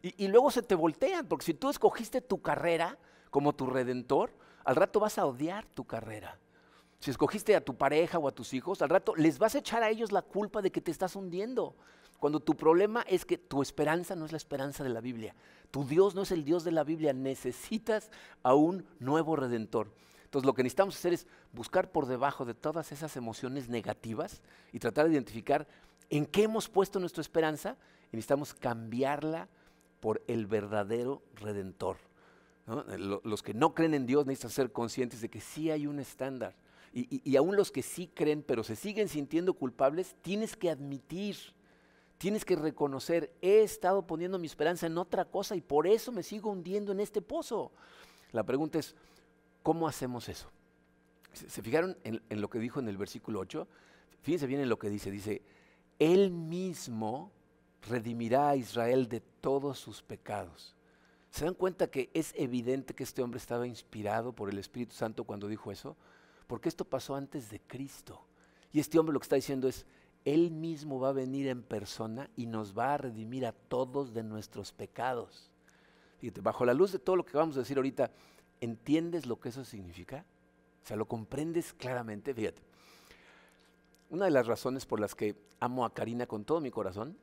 Y, 0.00 0.26
y 0.26 0.28
luego 0.28 0.52
se 0.52 0.62
te 0.62 0.76
voltean, 0.76 1.26
porque 1.26 1.46
si 1.46 1.54
tú 1.54 1.70
escogiste 1.70 2.20
tu 2.20 2.40
carrera 2.40 2.96
como 3.30 3.52
tu 3.52 3.66
redentor, 3.66 4.30
al 4.64 4.76
rato 4.76 5.00
vas 5.00 5.18
a 5.18 5.26
odiar 5.26 5.66
tu 5.66 5.84
carrera. 5.84 6.38
Si 7.04 7.10
escogiste 7.10 7.54
a 7.54 7.62
tu 7.62 7.76
pareja 7.76 8.18
o 8.18 8.26
a 8.26 8.32
tus 8.32 8.54
hijos, 8.54 8.80
al 8.80 8.88
rato 8.88 9.14
les 9.14 9.38
vas 9.38 9.54
a 9.54 9.58
echar 9.58 9.82
a 9.82 9.90
ellos 9.90 10.10
la 10.10 10.22
culpa 10.22 10.62
de 10.62 10.72
que 10.72 10.80
te 10.80 10.90
estás 10.90 11.16
hundiendo. 11.16 11.76
Cuando 12.18 12.40
tu 12.40 12.56
problema 12.56 13.02
es 13.02 13.26
que 13.26 13.36
tu 13.36 13.60
esperanza 13.60 14.16
no 14.16 14.24
es 14.24 14.32
la 14.32 14.38
esperanza 14.38 14.82
de 14.82 14.88
la 14.88 15.02
Biblia. 15.02 15.34
Tu 15.70 15.84
Dios 15.84 16.14
no 16.14 16.22
es 16.22 16.30
el 16.30 16.46
Dios 16.46 16.64
de 16.64 16.72
la 16.72 16.82
Biblia. 16.82 17.12
Necesitas 17.12 18.10
a 18.42 18.54
un 18.54 18.86
nuevo 19.00 19.36
redentor. 19.36 19.92
Entonces 20.24 20.46
lo 20.46 20.54
que 20.54 20.62
necesitamos 20.62 20.96
hacer 20.96 21.12
es 21.12 21.26
buscar 21.52 21.92
por 21.92 22.06
debajo 22.06 22.46
de 22.46 22.54
todas 22.54 22.90
esas 22.90 23.18
emociones 23.18 23.68
negativas 23.68 24.40
y 24.72 24.78
tratar 24.78 25.04
de 25.04 25.12
identificar 25.12 25.68
en 26.08 26.24
qué 26.24 26.44
hemos 26.44 26.70
puesto 26.70 27.00
nuestra 27.00 27.20
esperanza 27.20 27.76
y 28.12 28.16
necesitamos 28.16 28.54
cambiarla 28.54 29.50
por 30.00 30.22
el 30.26 30.46
verdadero 30.46 31.22
redentor. 31.34 31.98
Los 33.24 33.42
que 33.42 33.52
no 33.52 33.74
creen 33.74 33.92
en 33.92 34.06
Dios 34.06 34.24
necesitan 34.24 34.50
ser 34.50 34.72
conscientes 34.72 35.20
de 35.20 35.28
que 35.28 35.42
sí 35.42 35.70
hay 35.70 35.86
un 35.86 36.00
estándar. 36.00 36.54
Y, 36.96 37.36
aún 37.36 37.56
los 37.56 37.72
que 37.72 37.82
sí 37.82 38.06
creen, 38.06 38.44
pero 38.44 38.62
se 38.62 38.76
siguen 38.76 39.08
sintiendo 39.08 39.54
culpables, 39.54 40.14
tienes 40.22 40.56
que 40.56 40.70
admitir, 40.70 41.36
tienes 42.18 42.44
que 42.44 42.54
reconocer, 42.54 43.34
he 43.42 43.64
estado 43.64 44.06
poniendo 44.06 44.38
mi 44.38 44.46
esperanza 44.46 44.86
en 44.86 44.96
otra 44.96 45.24
cosa 45.24 45.56
y 45.56 45.60
por 45.60 45.88
eso 45.88 46.12
me 46.12 46.22
sigo 46.22 46.52
hundiendo 46.52 46.92
en 46.92 47.00
este 47.00 47.20
pozo. 47.20 47.72
La 48.30 48.44
pregunta 48.44 48.78
es, 48.78 48.94
¿cómo 49.64 49.88
hacemos 49.88 50.28
eso? 50.28 50.52
¿Se, 51.32 51.62
fijaron 51.62 51.98
en, 52.04 52.22
en, 52.28 52.40
lo 52.40 52.48
que 52.48 52.60
dijo 52.60 52.78
en 52.78 52.86
el 52.86 52.96
versículo 52.96 53.40
8? 53.40 53.66
Fíjense 54.22 54.46
bien 54.46 54.60
en 54.60 54.68
lo 54.68 54.78
que 54.78 54.88
dice, 54.88 55.10
dice, 55.10 55.42
Él 55.98 56.30
mismo 56.30 57.32
redimirá 57.88 58.50
a 58.50 58.56
Israel 58.56 59.08
de 59.08 59.20
todos 59.20 59.80
sus 59.80 60.00
pecados. 60.00 60.76
¿Se 61.30 61.44
dan 61.44 61.54
cuenta 61.54 61.88
que 61.88 62.08
es 62.14 62.32
evidente 62.36 62.94
que 62.94 63.02
este 63.02 63.20
hombre 63.20 63.38
estaba 63.38 63.66
inspirado 63.66 64.32
por 64.32 64.48
el 64.48 64.58
Espíritu 64.58 64.94
Santo 64.94 65.24
cuando 65.24 65.48
dijo 65.48 65.72
eso? 65.72 65.96
Porque 66.46 66.68
esto 66.68 66.84
pasó 66.84 67.14
antes 67.14 67.50
de 67.50 67.60
Cristo. 67.60 68.26
Y 68.72 68.80
este 68.80 68.98
hombre 68.98 69.12
lo 69.12 69.20
que 69.20 69.24
está 69.24 69.36
diciendo 69.36 69.68
es, 69.68 69.86
Él 70.24 70.50
mismo 70.50 71.00
va 71.00 71.10
a 71.10 71.12
venir 71.12 71.48
en 71.48 71.62
persona 71.62 72.30
y 72.36 72.46
nos 72.46 72.76
va 72.76 72.94
a 72.94 72.98
redimir 72.98 73.46
a 73.46 73.52
todos 73.52 74.12
de 74.12 74.22
nuestros 74.22 74.72
pecados. 74.72 75.50
Fíjate, 76.18 76.40
bajo 76.40 76.64
la 76.64 76.74
luz 76.74 76.92
de 76.92 76.98
todo 76.98 77.16
lo 77.16 77.24
que 77.24 77.36
vamos 77.36 77.56
a 77.56 77.60
decir 77.60 77.76
ahorita, 77.76 78.10
¿entiendes 78.60 79.26
lo 79.26 79.38
que 79.38 79.50
eso 79.50 79.64
significa? 79.64 80.24
O 80.82 80.86
sea, 80.86 80.96
¿lo 80.96 81.06
comprendes 81.06 81.72
claramente? 81.72 82.34
Fíjate. 82.34 82.62
Una 84.10 84.26
de 84.26 84.30
las 84.30 84.46
razones 84.46 84.86
por 84.86 85.00
las 85.00 85.14
que 85.14 85.36
amo 85.60 85.84
a 85.84 85.94
Karina 85.94 86.26
con 86.26 86.44
todo 86.44 86.60
mi 86.60 86.70
corazón 86.70 87.16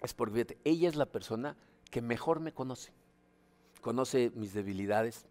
es 0.00 0.14
porque, 0.14 0.34
fíjate, 0.34 0.58
ella 0.64 0.88
es 0.88 0.96
la 0.96 1.06
persona 1.06 1.56
que 1.90 2.02
mejor 2.02 2.40
me 2.40 2.52
conoce 2.52 2.92
conoce 3.80 4.32
mis 4.34 4.52
debilidades, 4.52 5.24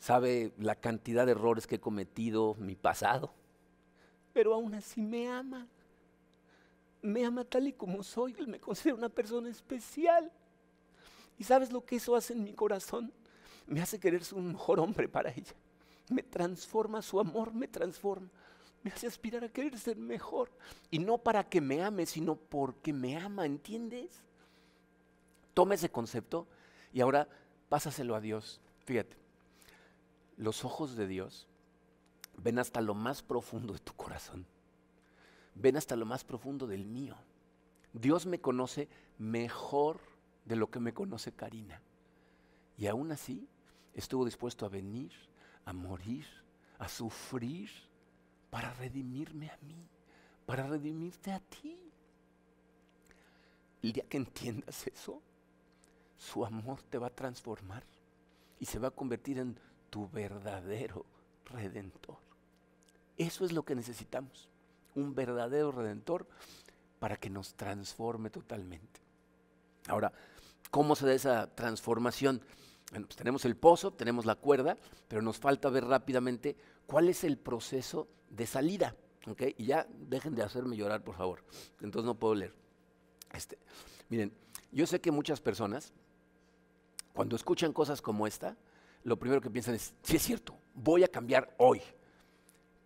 sabe 0.00 0.52
la 0.58 0.74
cantidad 0.74 1.26
de 1.26 1.32
errores 1.32 1.68
que 1.68 1.76
he 1.76 1.80
cometido, 1.80 2.56
mi 2.58 2.74
pasado, 2.74 3.32
pero 4.32 4.54
aún 4.54 4.74
así 4.74 5.02
me 5.02 5.28
ama. 5.28 5.68
Me 7.02 7.24
ama 7.24 7.44
tal 7.44 7.68
y 7.68 7.72
como 7.72 8.02
soy, 8.02 8.34
Él 8.38 8.48
me 8.48 8.60
considera 8.60 8.96
una 8.96 9.08
persona 9.08 9.48
especial. 9.48 10.30
¿Y 11.38 11.44
sabes 11.44 11.72
lo 11.72 11.84
que 11.84 11.96
eso 11.96 12.14
hace 12.14 12.34
en 12.34 12.44
mi 12.44 12.52
corazón? 12.52 13.12
Me 13.66 13.80
hace 13.80 13.98
querer 13.98 14.24
ser 14.24 14.38
un 14.38 14.48
mejor 14.48 14.80
hombre 14.80 15.08
para 15.08 15.30
ella. 15.30 15.54
Me 16.10 16.22
transforma, 16.22 17.00
su 17.00 17.18
amor 17.18 17.54
me 17.54 17.68
transforma. 17.68 18.28
Me 18.82 18.90
hace 18.90 19.06
aspirar 19.06 19.44
a 19.44 19.48
querer 19.48 19.78
ser 19.78 19.96
mejor. 19.96 20.50
Y 20.90 20.98
no 20.98 21.18
para 21.18 21.48
que 21.48 21.60
me 21.60 21.82
ame, 21.82 22.04
sino 22.04 22.36
porque 22.36 22.92
me 22.92 23.16
ama, 23.16 23.46
¿entiendes? 23.46 24.22
Toma 25.54 25.74
ese 25.74 25.90
concepto 25.90 26.46
y 26.92 27.00
ahora 27.00 27.28
pásaselo 27.68 28.14
a 28.14 28.20
Dios. 28.20 28.60
Fíjate, 28.84 29.16
los 30.40 30.64
ojos 30.64 30.96
de 30.96 31.06
Dios 31.06 31.46
ven 32.38 32.58
hasta 32.58 32.80
lo 32.80 32.94
más 32.94 33.22
profundo 33.22 33.74
de 33.74 33.78
tu 33.78 33.92
corazón. 33.92 34.46
Ven 35.54 35.76
hasta 35.76 35.96
lo 35.96 36.06
más 36.06 36.24
profundo 36.24 36.66
del 36.66 36.86
mío. 36.86 37.14
Dios 37.92 38.24
me 38.24 38.40
conoce 38.40 38.88
mejor 39.18 40.00
de 40.46 40.56
lo 40.56 40.70
que 40.70 40.80
me 40.80 40.94
conoce 40.94 41.32
Karina. 41.32 41.82
Y 42.78 42.86
aún 42.86 43.12
así 43.12 43.46
estuvo 43.92 44.24
dispuesto 44.24 44.64
a 44.64 44.70
venir, 44.70 45.12
a 45.66 45.74
morir, 45.74 46.26
a 46.78 46.88
sufrir 46.88 47.68
para 48.48 48.72
redimirme 48.72 49.50
a 49.50 49.58
mí, 49.60 49.86
para 50.46 50.66
redimirte 50.66 51.32
a 51.32 51.40
ti. 51.40 51.78
El 53.82 53.92
día 53.92 54.08
que 54.08 54.16
entiendas 54.16 54.86
eso, 54.86 55.20
su 56.16 56.46
amor 56.46 56.80
te 56.84 56.96
va 56.96 57.08
a 57.08 57.14
transformar 57.14 57.84
y 58.58 58.64
se 58.64 58.78
va 58.78 58.88
a 58.88 58.92
convertir 58.92 59.38
en 59.38 59.58
tu 59.90 60.08
verdadero 60.08 61.04
redentor. 61.46 62.18
Eso 63.16 63.44
es 63.44 63.52
lo 63.52 63.64
que 63.64 63.74
necesitamos, 63.74 64.48
un 64.94 65.14
verdadero 65.14 65.72
redentor 65.72 66.26
para 66.98 67.16
que 67.16 67.28
nos 67.28 67.54
transforme 67.54 68.30
totalmente. 68.30 69.00
Ahora, 69.88 70.12
¿cómo 70.70 70.96
se 70.96 71.06
da 71.06 71.12
esa 71.12 71.54
transformación? 71.54 72.40
Bueno, 72.90 73.06
pues 73.06 73.16
tenemos 73.16 73.44
el 73.44 73.56
pozo, 73.56 73.92
tenemos 73.92 74.26
la 74.26 74.36
cuerda, 74.36 74.76
pero 75.08 75.22
nos 75.22 75.38
falta 75.38 75.68
ver 75.68 75.84
rápidamente 75.84 76.56
cuál 76.86 77.08
es 77.08 77.24
el 77.24 77.36
proceso 77.36 78.08
de 78.30 78.46
salida. 78.46 78.96
¿okay? 79.26 79.54
Y 79.58 79.66
ya 79.66 79.86
dejen 79.90 80.34
de 80.34 80.42
hacerme 80.42 80.76
llorar, 80.76 81.02
por 81.02 81.16
favor. 81.16 81.44
Entonces 81.80 82.04
no 82.06 82.14
puedo 82.14 82.34
leer. 82.34 82.54
Este, 83.32 83.58
miren, 84.08 84.32
yo 84.72 84.86
sé 84.86 85.00
que 85.00 85.10
muchas 85.10 85.40
personas 85.40 85.92
cuando 87.12 87.36
escuchan 87.36 87.72
cosas 87.72 88.00
como 88.00 88.26
esta, 88.26 88.56
lo 89.04 89.18
primero 89.18 89.40
que 89.40 89.50
piensan 89.50 89.74
es, 89.74 89.94
sí 90.02 90.16
es 90.16 90.22
cierto, 90.22 90.56
voy 90.74 91.04
a 91.04 91.08
cambiar 91.08 91.54
hoy. 91.58 91.80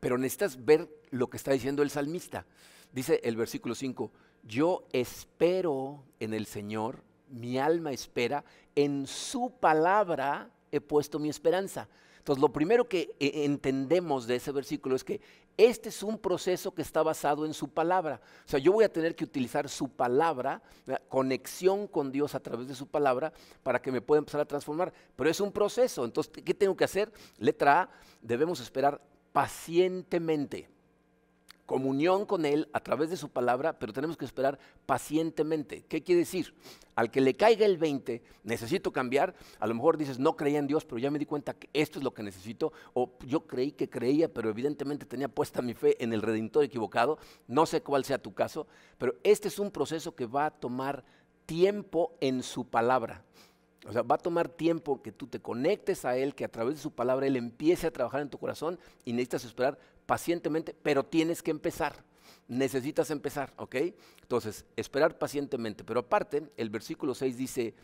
Pero 0.01 0.19
necesitas 0.19 0.65
ver 0.65 0.89
lo 1.11 1.29
que 1.29 1.37
está 1.37 1.53
diciendo 1.53 1.83
el 1.83 1.91
salmista. 1.91 2.47
Dice 2.93 3.21
el 3.25 3.37
versículo 3.37 3.75
5, 3.75 4.13
yo 4.45 4.87
espero 4.93 6.05
en 6.21 6.35
el 6.35 6.47
Señor, 6.47 7.03
mi 7.31 7.59
alma 7.59 7.93
espera, 7.93 8.45
en 8.75 9.07
su 9.07 9.51
palabra 9.59 10.51
he 10.71 10.81
puesto 10.81 11.19
mi 11.19 11.29
esperanza. 11.29 11.89
Entonces, 12.25 12.41
lo 12.41 12.51
primero 12.51 12.89
que 12.89 13.15
eh, 13.21 13.45
entendemos 13.45 14.27
de 14.27 14.37
ese 14.37 14.51
versículo 14.51 14.97
es 14.97 15.05
que 15.05 15.21
este 15.59 15.91
es 15.91 16.03
un 16.03 16.17
proceso 16.17 16.73
que 16.73 16.81
está 16.81 17.03
basado 17.03 17.45
en 17.45 17.53
su 17.53 17.69
palabra. 17.69 18.23
O 18.47 18.49
sea, 18.49 18.59
yo 18.59 18.73
voy 18.73 18.83
a 18.83 18.89
tener 18.91 19.15
que 19.15 19.25
utilizar 19.25 19.69
su 19.69 19.91
palabra, 19.91 20.63
conexión 21.11 21.87
con 21.87 22.11
Dios 22.11 22.35
a 22.35 22.41
través 22.41 22.67
de 22.67 22.75
su 22.75 22.87
palabra, 22.87 23.31
para 23.63 23.83
que 23.83 23.93
me 23.93 24.01
pueda 24.01 24.21
empezar 24.21 24.41
a 24.41 24.47
transformar. 24.47 24.91
Pero 25.15 25.29
es 25.29 25.39
un 25.39 25.53
proceso. 25.53 26.03
Entonces, 26.03 26.33
¿qué 26.43 26.55
tengo 26.55 26.75
que 26.75 26.85
hacer? 26.85 27.13
Letra 27.37 27.83
A, 27.83 27.91
debemos 28.23 28.59
esperar 28.59 29.03
pacientemente 29.35 30.74
comunión 31.67 32.27
con 32.27 32.45
Él 32.45 32.69
a 32.73 32.81
través 32.81 33.11
de 33.11 33.17
su 33.17 33.31
palabra, 33.31 33.79
pero 33.79 33.93
tenemos 33.93 34.17
que 34.17 34.25
esperar 34.25 34.59
pacientemente. 34.87 35.85
¿Qué 35.89 36.03
quiere 36.03 36.21
decir? 36.21 36.55
Al 36.95 37.11
que 37.11 37.21
le 37.21 37.35
caiga 37.35 37.67
el 37.67 37.79
20, 37.79 38.23
necesito 38.45 38.93
cambiar, 38.93 39.35
a 39.59 39.67
lo 39.67 39.75
mejor 39.75 39.97
dices, 39.97 40.19
no 40.19 40.37
creía 40.37 40.59
en 40.59 40.67
Dios, 40.67 40.85
pero 40.85 40.99
ya 40.99 41.11
me 41.11 41.19
di 41.19 41.27
cuenta 41.27 41.55
que 41.55 41.69
esto 41.73 41.99
es 41.99 42.05
lo 42.05 42.15
que 42.15 42.23
necesito, 42.23 42.73
o 42.93 43.17
yo 43.27 43.47
creí 43.47 43.73
que 43.73 43.89
creía, 43.89 44.33
pero 44.33 44.51
evidentemente 44.51 45.07
tenía 45.07 45.29
puesta 45.29 45.63
mi 45.63 45.75
fe 45.75 46.03
en 46.03 46.13
el 46.13 46.23
redentor 46.23 46.65
equivocado, 46.65 47.19
no 47.49 47.67
sé 47.67 47.83
cuál 47.83 48.05
sea 48.05 48.19
tu 48.19 48.35
caso, 48.35 48.67
pero 48.99 49.15
este 49.23 49.49
es 49.49 49.59
un 49.59 49.71
proceso 49.71 50.15
que 50.15 50.27
va 50.27 50.47
a 50.47 50.51
tomar 50.51 51.05
tiempo 51.47 52.17
en 52.21 52.43
su 52.43 52.67
palabra. 52.67 53.25
O 53.87 53.93
sea, 53.93 54.03
va 54.03 54.15
a 54.15 54.19
tomar 54.19 54.49
tiempo 54.49 55.03
que 55.03 55.13
tú 55.13 55.27
te 55.27 55.41
conectes 55.41 56.05
a 56.07 56.17
Él, 56.17 56.35
que 56.35 56.45
a 56.45 56.51
través 56.51 56.77
de 56.77 56.81
su 56.81 56.91
palabra 56.91 57.27
Él 57.27 57.37
empiece 57.37 57.87
a 57.87 57.93
trabajar 57.93 58.23
en 58.23 58.31
tu 58.31 58.39
corazón 58.39 58.79
y 59.05 59.13
necesitas 59.13 59.45
esperar 59.45 59.79
pacientemente, 60.07 60.75
pero 60.83 61.05
tienes 61.05 61.43
que 61.43 61.51
empezar. 61.51 62.05
Necesitas 62.47 63.11
empezar, 63.11 63.55
¿ok? 63.57 63.77
Entonces, 64.23 64.65
esperar 64.77 65.19
pacientemente. 65.19 65.85
Pero 65.85 66.01
aparte, 66.01 66.51
el 66.57 66.71
versículo 66.71 67.15
6 67.15 67.37
dice, 67.37 67.75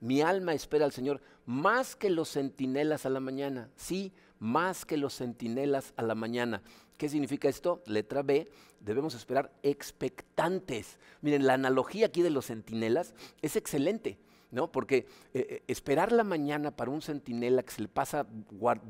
mi 0.00 0.20
alma 0.20 0.52
espera 0.52 0.84
al 0.84 0.92
Señor 0.92 1.22
más 1.46 1.96
que 1.96 2.10
los 2.10 2.28
centinelas 2.30 3.06
a 3.06 3.10
la 3.10 3.20
mañana. 3.20 3.70
Sí, 3.76 4.12
más 4.38 4.84
que 4.84 4.96
los 4.96 5.16
centinelas 5.16 5.94
a 5.96 6.02
la 6.02 6.14
mañana. 6.14 6.62
¿Qué 6.98 7.08
significa 7.08 7.48
esto? 7.48 7.82
Letra 7.86 8.22
B, 8.22 8.50
debemos 8.80 9.14
esperar 9.14 9.52
expectantes. 9.62 10.98
Miren, 11.20 11.46
la 11.46 11.54
analogía 11.54 12.06
aquí 12.06 12.22
de 12.22 12.30
los 12.30 12.46
centinelas 12.46 13.14
es 13.40 13.56
excelente. 13.56 14.18
¿No? 14.52 14.70
Porque 14.70 15.06
eh, 15.34 15.46
eh, 15.48 15.62
esperar 15.66 16.12
la 16.12 16.22
mañana 16.22 16.70
para 16.70 16.90
un 16.90 17.02
centinela 17.02 17.62
que 17.62 17.72
se 17.72 17.82
le 17.82 17.88
pasa 17.88 18.26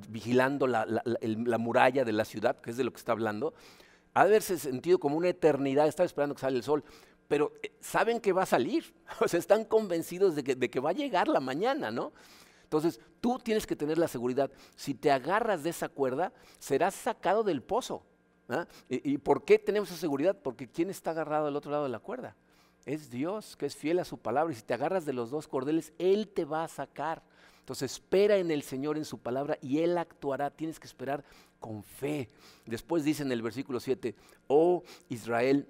vigilando 0.08 0.66
la, 0.66 0.84
muralla 1.58 2.04
de 2.04 2.12
la 2.12 2.24
ciudad, 2.24 2.60
que 2.60 2.70
es 2.70 2.76
de 2.76 2.84
lo 2.84 2.92
que 2.92 2.98
está 2.98 3.12
hablando, 3.12 3.54
ha 4.12 4.24
de 4.24 4.30
haberse 4.30 4.58
sentido 4.58 4.98
como 4.98 5.16
una 5.16 5.28
eternidad, 5.28 5.86
estar 5.86 6.04
esperando 6.04 6.34
que 6.34 6.40
salga 6.40 6.56
el 6.56 6.64
sol, 6.64 6.84
pero 7.28 7.52
eh, 7.62 7.72
saben 7.80 8.20
que 8.20 8.32
va 8.32 8.42
a 8.42 8.46
salir, 8.46 8.92
o 9.20 9.28
sea, 9.28 9.38
están 9.38 9.64
convencidos 9.64 10.34
de 10.34 10.44
que, 10.44 10.56
de 10.56 10.68
que 10.68 10.80
va 10.80 10.90
a 10.90 10.94
llegar 10.94 11.28
la 11.28 11.40
mañana, 11.40 11.90
¿no? 11.90 12.12
Entonces, 12.64 13.00
tú 13.20 13.38
tienes 13.38 13.66
que 13.66 13.76
tener 13.76 13.98
la 13.98 14.08
seguridad, 14.08 14.50
si 14.74 14.94
te 14.94 15.12
agarras 15.12 15.62
de 15.62 15.70
esa 15.70 15.88
cuerda, 15.88 16.32
serás 16.58 16.94
sacado 16.94 17.44
del 17.44 17.62
pozo. 17.62 18.02
¿ah? 18.48 18.66
¿Y, 18.88 19.12
¿Y 19.12 19.18
por 19.18 19.44
qué 19.44 19.58
tenemos 19.58 19.90
esa 19.90 20.00
seguridad? 20.00 20.36
Porque 20.42 20.68
¿quién 20.68 20.90
está 20.90 21.10
agarrado 21.10 21.46
al 21.46 21.54
otro 21.54 21.70
lado 21.70 21.84
de 21.84 21.90
la 21.90 21.98
cuerda? 22.00 22.34
Es 22.84 23.10
Dios 23.10 23.56
que 23.56 23.66
es 23.66 23.76
fiel 23.76 23.98
a 23.98 24.04
su 24.04 24.18
palabra 24.18 24.52
y 24.52 24.56
si 24.56 24.62
te 24.62 24.74
agarras 24.74 25.04
de 25.04 25.12
los 25.12 25.30
dos 25.30 25.46
cordeles, 25.46 25.92
Él 25.98 26.28
te 26.28 26.44
va 26.44 26.64
a 26.64 26.68
sacar. 26.68 27.22
Entonces 27.60 27.92
espera 27.92 28.38
en 28.38 28.50
el 28.50 28.62
Señor, 28.62 28.96
en 28.96 29.04
su 29.04 29.18
palabra, 29.18 29.56
y 29.62 29.78
Él 29.78 29.96
actuará. 29.96 30.50
Tienes 30.50 30.80
que 30.80 30.88
esperar 30.88 31.24
con 31.60 31.84
fe. 31.84 32.28
Después 32.66 33.04
dice 33.04 33.22
en 33.22 33.30
el 33.30 33.40
versículo 33.40 33.78
7, 33.78 34.16
oh 34.48 34.82
Israel, 35.08 35.68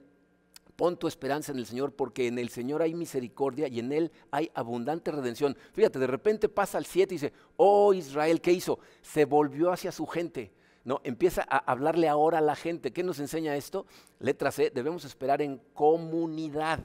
pon 0.75 0.97
tu 0.97 1.07
esperanza 1.07 1.53
en 1.53 1.59
el 1.59 1.67
Señor, 1.67 1.93
porque 1.93 2.29
en 2.29 2.39
el 2.39 2.49
Señor 2.49 2.81
hay 2.81 2.95
misericordia 2.95 3.69
y 3.69 3.79
en 3.79 3.93
Él 3.93 4.11
hay 4.31 4.51
abundante 4.55 5.13
redención. 5.13 5.55
Fíjate, 5.75 5.99
de 5.99 6.07
repente 6.07 6.49
pasa 6.49 6.79
al 6.79 6.87
7 6.87 7.15
y 7.15 7.19
dice, 7.19 7.33
oh 7.57 7.93
Israel, 7.93 8.41
¿qué 8.41 8.53
hizo? 8.53 8.79
Se 9.03 9.27
volvió 9.27 9.71
hacia 9.71 9.93
su 9.93 10.07
gente. 10.07 10.51
No, 10.85 11.01
empieza 11.05 11.47
a 11.49 11.59
hablarle 11.59 12.09
ahora 12.09 12.39
a 12.39 12.41
la 12.41 12.57
gente. 12.57 12.93
¿Qué 12.93 13.03
nos 13.03 13.21
enseña 13.21 13.55
esto? 13.55 13.87
Letra 14.19 14.51
C, 14.51 14.73
debemos 14.75 15.05
esperar 15.05 15.43
en 15.43 15.59
comunidad. 15.75 16.85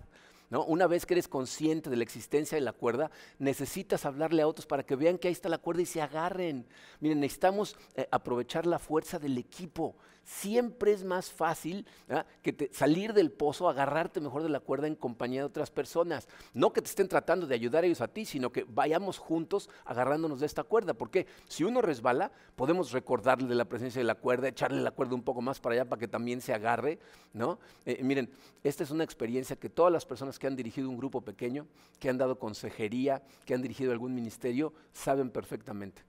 Una 0.50 0.88
vez 0.88 1.06
que 1.06 1.14
eres 1.14 1.28
consciente 1.28 1.90
de 1.90 1.98
la 1.98 2.04
existencia 2.04 2.56
de 2.56 2.62
la 2.62 2.72
cuerda, 2.72 3.12
necesitas 3.38 4.06
hablarle 4.06 4.42
a 4.42 4.48
otros 4.48 4.66
para 4.66 4.84
que 4.84 4.96
vean 4.96 5.18
que 5.18 5.28
ahí 5.28 5.34
está 5.34 5.50
la 5.50 5.58
cuerda 5.58 5.82
y 5.82 5.86
se 5.86 6.02
agarren. 6.02 6.66
Miren, 7.02 7.20
necesitamos 7.20 7.76
eh, 7.96 8.08
aprovechar 8.12 8.66
la 8.66 8.80
fuerza 8.80 9.20
del 9.20 9.38
equipo 9.38 9.96
siempre 10.28 10.92
es 10.92 11.06
más 11.06 11.32
fácil 11.32 11.88
que 12.44 12.70
salir 12.74 13.14
del 13.14 13.32
pozo, 13.32 13.70
agarrarte 13.70 14.20
mejor 14.20 14.44
de 14.44 14.50
la 14.50 14.60
cuerda 14.60 14.86
en 14.86 14.96
compañía 14.96 15.40
de 15.40 15.46
otras 15.46 15.72
personas. 15.72 16.28
No 16.54 16.74
que 16.74 16.82
te 16.82 16.90
estén 16.90 17.08
tratando 17.08 17.48
de 17.48 17.56
ayudar 17.56 17.86
ellos 17.86 18.02
a 18.02 18.10
ti, 18.10 18.26
sino 18.26 18.52
que 18.52 18.66
vayamos 18.68 19.18
juntos 19.18 19.70
agarrándonos 19.86 20.42
de 20.42 20.46
esta 20.46 20.64
cuerda. 20.64 20.94
Porque 20.94 21.28
si 21.48 21.64
uno 21.64 21.82
resbala, 21.82 22.32
podemos 22.58 22.92
recordarle 22.92 23.48
de 23.48 23.56
la 23.56 23.66
presencia 23.66 24.02
de 24.02 24.06
la 24.06 24.16
cuerda, 24.16 24.50
echarle 24.50 24.82
la 24.82 24.92
cuerda 24.92 25.16
un 25.16 25.24
poco 25.24 25.42
más 25.42 25.62
para 25.62 25.76
allá 25.76 25.86
para 25.86 26.00
que 26.00 26.10
también 26.10 26.42
se 26.42 26.54
agarre. 26.54 27.00
¿no? 27.32 27.58
Eh, 27.86 28.04
miren, 28.04 28.30
esta 28.66 28.84
es 28.84 28.92
una 28.92 29.06
experiencia 29.06 29.56
que 29.56 29.70
todas 29.70 29.94
las 29.94 30.06
personas 30.06 30.38
que 30.38 30.48
han 30.48 30.58
dirigido 30.58 30.90
un 30.90 30.98
grupo 30.98 31.22
pequeño, 31.22 31.68
que 32.00 32.10
han 32.10 32.18
dado 32.18 32.38
consejería, 32.38 33.24
que 33.46 33.54
han 33.54 33.62
dirigido 33.62 33.94
algún 33.94 34.14
ministerio, 34.14 34.74
saben 34.92 35.30
perfectamente 35.30 36.04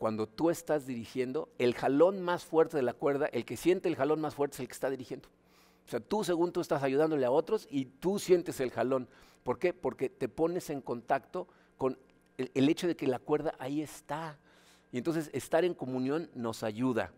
cuando 0.00 0.26
tú 0.26 0.48
estás 0.48 0.86
dirigiendo, 0.86 1.50
el 1.58 1.74
jalón 1.74 2.22
más 2.22 2.46
fuerte 2.46 2.78
de 2.78 2.82
la 2.82 2.94
cuerda, 2.94 3.26
el 3.26 3.44
que 3.44 3.58
siente 3.58 3.86
el 3.86 3.96
jalón 3.96 4.18
más 4.18 4.34
fuerte 4.34 4.54
es 4.54 4.60
el 4.60 4.66
que 4.66 4.72
está 4.72 4.88
dirigiendo. 4.88 5.28
O 5.86 5.90
sea, 5.90 6.00
tú 6.00 6.24
según 6.24 6.52
tú 6.52 6.62
estás 6.62 6.82
ayudándole 6.82 7.26
a 7.26 7.30
otros 7.30 7.68
y 7.70 7.84
tú 7.84 8.18
sientes 8.18 8.60
el 8.60 8.70
jalón. 8.70 9.10
¿Por 9.42 9.58
qué? 9.58 9.74
Porque 9.74 10.08
te 10.08 10.30
pones 10.30 10.70
en 10.70 10.80
contacto 10.80 11.48
con 11.76 11.98
el, 12.38 12.68
hecho 12.70 12.86
de 12.86 12.96
que 12.96 13.06
la 13.06 13.18
cuerda 13.18 13.54
ahí 13.58 13.82
está. 13.82 14.38
Y 14.90 14.96
entonces 14.96 15.28
estar 15.34 15.66
en 15.66 15.74
comunión 15.74 16.30
nos 16.34 16.62
ayuda. 16.62 17.12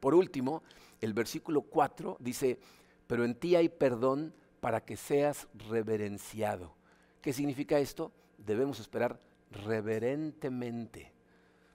Por 0.00 0.16
último, 0.16 0.64
el 1.00 1.12
versículo 1.14 1.62
4 1.62 2.16
dice, 2.18 2.58
pero 3.06 3.24
en 3.24 3.36
ti 3.36 3.54
hay 3.54 3.68
perdón 3.68 4.34
para 4.58 4.84
que 4.84 4.96
seas 4.96 5.46
reverenciado. 5.70 6.74
¿Qué 7.22 7.32
significa 7.32 7.78
esto? 7.78 8.10
Debemos 8.38 8.80
esperar 8.80 9.20
reverentemente. 9.52 11.16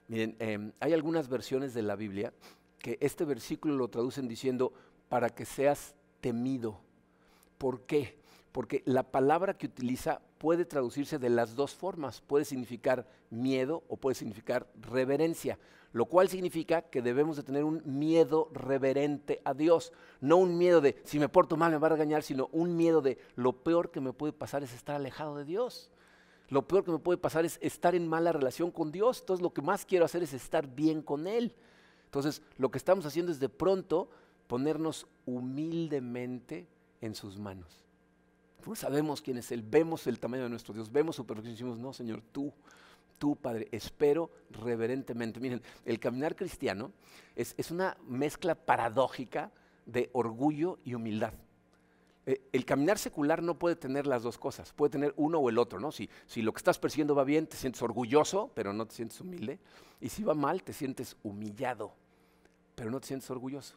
Miren, 0.08 0.36
em, 0.38 0.72
hay 0.80 0.92
algunas 0.92 1.28
versiones 1.28 1.74
de 1.74 1.82
la 1.82 1.96
Biblia 1.96 2.32
que 2.78 2.98
este 3.00 3.24
versículo 3.24 3.76
lo 3.76 3.88
traducen 3.88 4.28
diciendo, 4.28 4.72
para 5.08 5.30
que 5.30 5.44
seas 5.44 5.94
temido. 6.20 6.80
¿Por 7.56 7.82
qué? 7.82 8.18
Porque 8.52 8.82
la 8.84 9.02
palabra 9.02 9.56
que 9.56 9.66
utiliza 9.66 10.20
puede 10.38 10.64
traducirse 10.64 11.18
de 11.18 11.30
las 11.30 11.56
dos 11.56 11.74
formas. 11.74 12.20
Puede 12.20 12.44
significar 12.44 13.06
miedo 13.30 13.82
o 13.88 13.96
puede 13.96 14.14
significar 14.14 14.66
reverencia, 14.80 15.58
lo 15.92 16.04
cual 16.04 16.28
significa 16.28 16.82
que 16.82 17.00
debemos 17.00 17.36
de 17.36 17.42
tener 17.42 17.64
un 17.64 17.82
miedo 17.84 18.50
reverente 18.52 19.40
a 19.44 19.54
Dios. 19.54 19.92
No 20.20 20.36
un 20.36 20.58
miedo 20.58 20.80
de, 20.80 21.00
si 21.04 21.18
me 21.18 21.28
porto 21.30 21.56
mal 21.56 21.72
me 21.72 21.78
va 21.78 21.86
a 21.86 21.90
regañar, 21.90 22.22
sino 22.22 22.48
un 22.52 22.76
miedo 22.76 23.00
de, 23.00 23.18
lo 23.36 23.64
peor 23.64 23.90
que 23.90 24.00
me 24.00 24.12
puede 24.12 24.32
pasar 24.32 24.62
es 24.62 24.74
estar 24.74 24.96
alejado 24.96 25.36
de 25.36 25.44
Dios. 25.44 25.90
Lo 26.48 26.66
peor 26.66 26.84
que 26.84 26.92
me 26.92 26.98
puede 26.98 27.18
pasar 27.18 27.44
es 27.44 27.58
estar 27.62 27.94
en 27.94 28.06
mala 28.06 28.32
relación 28.32 28.70
con 28.70 28.92
Dios. 28.92 29.20
Entonces 29.20 29.42
lo 29.42 29.52
que 29.52 29.62
más 29.62 29.84
quiero 29.84 30.04
hacer 30.04 30.22
es 30.22 30.34
estar 30.34 30.66
bien 30.66 31.02
con 31.02 31.26
Él. 31.26 31.54
Entonces 32.04 32.42
lo 32.58 32.70
que 32.70 32.78
estamos 32.78 33.06
haciendo 33.06 33.32
es 33.32 33.40
de 33.40 33.48
pronto 33.48 34.08
ponernos 34.46 35.06
humildemente 35.26 36.66
en 37.00 37.14
sus 37.14 37.38
manos. 37.38 37.84
Pues 38.62 38.78
sabemos 38.78 39.20
quién 39.20 39.38
es 39.38 39.52
Él, 39.52 39.62
vemos 39.62 40.06
el 40.06 40.18
tamaño 40.18 40.44
de 40.44 40.48
nuestro 40.48 40.72
Dios, 40.72 40.90
vemos 40.90 41.16
su 41.16 41.26
perfección 41.26 41.52
y 41.52 41.56
decimos, 41.56 41.78
no 41.78 41.92
Señor, 41.92 42.22
tú, 42.32 42.52
tú 43.18 43.36
Padre, 43.36 43.68
espero 43.72 44.30
reverentemente. 44.50 45.40
Miren, 45.40 45.60
el 45.84 45.98
caminar 45.98 46.34
cristiano 46.34 46.92
es, 47.36 47.54
es 47.58 47.70
una 47.70 47.96
mezcla 48.06 48.54
paradójica 48.54 49.50
de 49.84 50.08
orgullo 50.12 50.78
y 50.84 50.94
humildad. 50.94 51.34
Eh, 52.26 52.40
el 52.52 52.64
caminar 52.64 52.98
secular 52.98 53.42
no 53.42 53.58
puede 53.58 53.76
tener 53.76 54.06
las 54.06 54.22
dos 54.22 54.38
cosas, 54.38 54.72
puede 54.72 54.90
tener 54.90 55.12
uno 55.16 55.38
o 55.38 55.50
el 55.50 55.58
otro, 55.58 55.78
¿no? 55.78 55.92
Si, 55.92 56.08
si 56.26 56.40
lo 56.42 56.52
que 56.52 56.58
estás 56.58 56.78
persiguiendo 56.78 57.14
va 57.14 57.24
bien, 57.24 57.46
te 57.46 57.56
sientes 57.56 57.82
orgulloso, 57.82 58.50
pero 58.54 58.72
no 58.72 58.86
te 58.86 58.94
sientes 58.94 59.20
humilde, 59.20 59.58
y 60.00 60.08
si 60.08 60.22
va 60.22 60.34
mal, 60.34 60.62
te 60.62 60.72
sientes 60.72 61.16
humillado, 61.22 61.92
pero 62.74 62.90
no 62.90 63.00
te 63.00 63.08
sientes 63.08 63.30
orgulloso. 63.30 63.76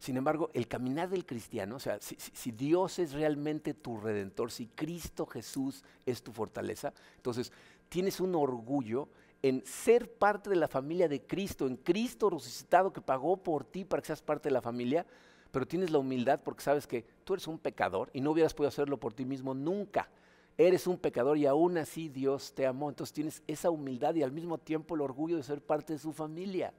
Sin 0.00 0.16
embargo, 0.16 0.50
el 0.54 0.68
caminar 0.68 1.08
del 1.08 1.26
cristiano, 1.26 1.76
o 1.76 1.80
sea, 1.80 1.98
si, 2.00 2.16
si, 2.18 2.52
Dios 2.52 3.00
es 3.00 3.12
realmente 3.12 3.74
tu 3.74 3.96
redentor, 3.98 4.52
si 4.52 4.66
Cristo 4.68 5.26
Jesús 5.26 5.82
es 6.06 6.22
tu 6.22 6.32
fortaleza, 6.32 6.92
entonces 7.16 7.52
tienes 7.88 8.20
un 8.20 8.34
orgullo 8.36 9.08
en 9.42 9.64
ser 9.64 10.12
parte 10.12 10.50
de 10.50 10.56
la 10.56 10.68
familia 10.68 11.08
de 11.08 11.22
Cristo, 11.22 11.66
en 11.66 11.76
Cristo 11.76 12.30
resucitado 12.30 12.92
que 12.92 13.00
pagó 13.00 13.36
por 13.36 13.64
ti 13.64 13.84
para 13.84 14.00
que 14.00 14.08
seas 14.08 14.22
parte 14.22 14.48
de 14.48 14.52
la 14.52 14.62
familia, 14.62 15.06
pero 15.50 15.66
tienes 15.66 15.90
la 15.90 15.98
humildad 15.98 16.40
porque 16.44 16.62
sabes 16.62 16.86
que 16.86 17.04
tú 17.24 17.34
eres 17.34 17.46
un 17.46 17.58
pecador 17.58 18.10
y 18.12 18.20
no 18.20 18.32
hubieras 18.32 18.54
podido 18.54 18.68
hacerlo 18.68 18.98
por 18.98 19.14
ti 19.14 19.24
mismo 19.24 19.54
nunca. 19.54 20.08
Eres 20.56 20.86
un 20.86 20.98
pecador 20.98 21.38
y 21.38 21.46
aún 21.46 21.78
así 21.78 22.08
Dios 22.08 22.52
te 22.52 22.66
amó. 22.66 22.88
Entonces 22.88 23.14
tienes 23.14 23.42
esa 23.46 23.70
humildad 23.70 24.14
y 24.14 24.22
al 24.22 24.32
mismo 24.32 24.58
tiempo 24.58 24.94
el 24.94 25.00
orgullo 25.00 25.36
de 25.36 25.42
ser 25.42 25.62
parte 25.62 25.92
de 25.92 25.98
su 25.98 26.12
familia. 26.12 26.74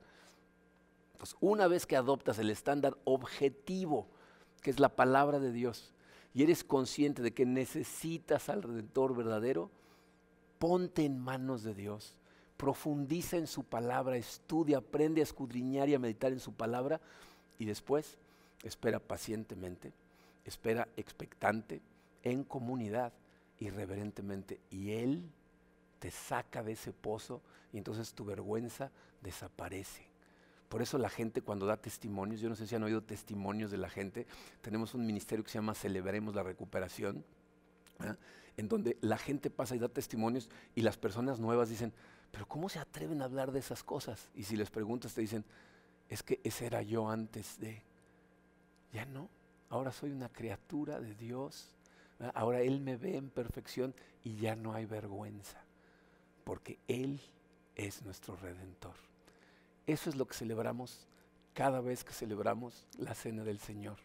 Pues 1.18 1.36
una 1.40 1.68
vez 1.68 1.86
que 1.86 1.96
adoptas 1.96 2.40
el 2.40 2.50
estándar 2.50 2.98
objetivo, 3.06 4.08
que 4.62 4.70
es 4.70 4.80
la 4.80 4.90
palabra 4.90 5.40
de 5.40 5.52
Dios, 5.52 5.94
y 6.34 6.44
eres 6.44 6.64
consciente 6.64 7.22
de 7.22 7.34
que 7.34 7.46
necesitas 7.46 8.50
al 8.50 8.64
Redentor 8.64 9.16
verdadero, 9.16 9.72
ponte 10.60 11.06
en 11.06 11.18
manos 11.20 11.64
de 11.64 11.74
Dios, 11.74 12.16
profundiza 12.58 13.38
en 13.38 13.48
su 13.48 13.64
palabra, 13.64 14.18
estudia, 14.18 14.78
aprende 14.78 15.22
a 15.22 15.24
escudriñar 15.24 15.90
y 15.90 15.96
a 15.96 16.00
meditar 16.00 16.32
en 16.32 16.40
su 16.40 16.54
palabra, 16.54 17.02
y 17.58 17.66
después 17.66 18.18
espera 18.64 19.00
pacientemente, 19.00 19.94
espera 20.46 20.88
expectante, 20.98 21.82
en 22.24 22.44
comunidad, 22.44 23.14
irreverentemente. 23.60 24.60
Y 24.70 24.92
Él 24.92 25.24
te 26.00 26.12
saca 26.12 26.64
de 26.64 26.74
ese 26.74 26.94
pozo 26.94 27.42
y 27.74 27.78
entonces 27.78 28.14
tu 28.14 28.26
vergüenza 28.26 28.92
desaparece. 29.22 30.08
Por 30.70 30.82
eso 30.82 30.98
la 30.98 31.10
gente 31.10 31.42
cuando 31.42 31.66
da 31.66 31.78
testimonios, 31.78 32.42
yo 32.42 32.50
no 32.50 32.56
sé 32.56 32.68
si 32.68 32.76
han 32.76 32.84
oído 32.84 33.02
testimonios 33.02 33.72
de 33.72 33.78
la 33.78 33.90
gente, 33.90 34.28
tenemos 34.62 34.94
un 34.94 35.06
ministerio 35.06 35.44
que 35.44 35.50
se 35.50 35.58
llama 35.58 35.74
Celebremos 35.74 36.36
la 36.36 36.44
Recuperación, 36.44 37.26
¿ah? 38.00 38.16
en 38.56 38.68
donde 38.68 38.98
la 39.02 39.18
gente 39.18 39.50
pasa 39.50 39.76
y 39.76 39.80
da 39.80 39.90
testimonios 39.90 40.50
y 40.76 40.82
las 40.82 40.98
personas 40.98 41.40
nuevas 41.40 41.70
dicen, 41.70 41.92
pero 42.32 42.48
¿cómo 42.48 42.70
se 42.70 42.78
atreven 42.78 43.22
a 43.22 43.26
hablar 43.26 43.52
de 43.52 43.60
esas 43.60 43.84
cosas? 43.84 44.30
Y 44.36 44.44
si 44.44 44.56
les 44.56 44.70
preguntas 44.70 45.16
te 45.16 45.22
dicen, 45.22 45.44
es 46.08 46.22
que 46.22 46.40
ese 46.44 46.68
era 46.68 46.82
yo 46.82 47.10
antes 47.10 47.60
de... 47.60 47.82
Ya 48.92 49.06
no, 49.06 49.30
ahora 49.70 49.92
soy 49.92 50.12
una 50.12 50.30
criatura 50.30 51.00
de 51.00 51.14
Dios. 51.16 51.70
Ahora 52.34 52.62
Él 52.62 52.82
me 52.82 52.98
ve 52.98 53.18
en 53.18 53.30
perfección 53.30 53.94
y 54.24 54.36
ya 54.36 54.56
no 54.56 54.74
hay 54.74 54.86
vergüenza, 54.86 55.62
porque 56.44 56.80
Él 56.88 57.22
es 57.76 58.04
nuestro 58.04 58.36
redentor. 58.36 58.96
Eso 59.88 60.10
es 60.10 60.16
lo 60.16 60.28
que 60.28 60.36
celebramos 60.36 61.08
cada 61.54 61.82
vez 61.82 62.04
que 62.04 62.14
celebramos 62.14 62.88
la 62.98 63.16
cena 63.16 63.44
del 63.44 63.60
Señor, 63.60 63.98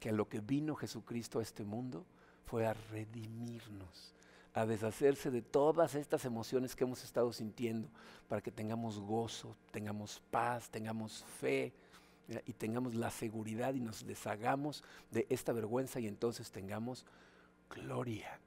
que 0.00 0.10
a 0.10 0.12
lo 0.12 0.28
que 0.28 0.40
vino 0.40 0.74
Jesucristo 0.74 1.38
a 1.38 1.42
este 1.42 1.64
mundo 1.64 2.04
fue 2.44 2.66
a 2.66 2.74
redimirnos, 2.74 4.14
a 4.52 4.66
deshacerse 4.66 5.30
de 5.30 5.42
todas 5.42 5.94
estas 5.94 6.24
emociones 6.24 6.76
que 6.76 6.84
hemos 6.84 7.02
estado 7.04 7.32
sintiendo, 7.32 7.88
para 8.28 8.42
que 8.42 8.50
tengamos 8.50 8.98
gozo, 8.98 9.56
tengamos 9.70 10.22
paz, 10.30 10.68
tengamos 10.70 11.24
fe 11.40 11.72
y 12.46 12.52
tengamos 12.54 12.94
la 12.94 13.10
seguridad 13.10 13.74
y 13.74 13.80
nos 13.80 14.06
deshagamos 14.06 14.82
de 15.10 15.26
esta 15.28 15.52
vergüenza 15.52 16.00
y 16.00 16.06
entonces 16.06 16.50
tengamos 16.50 17.04
gloria, 17.70 18.38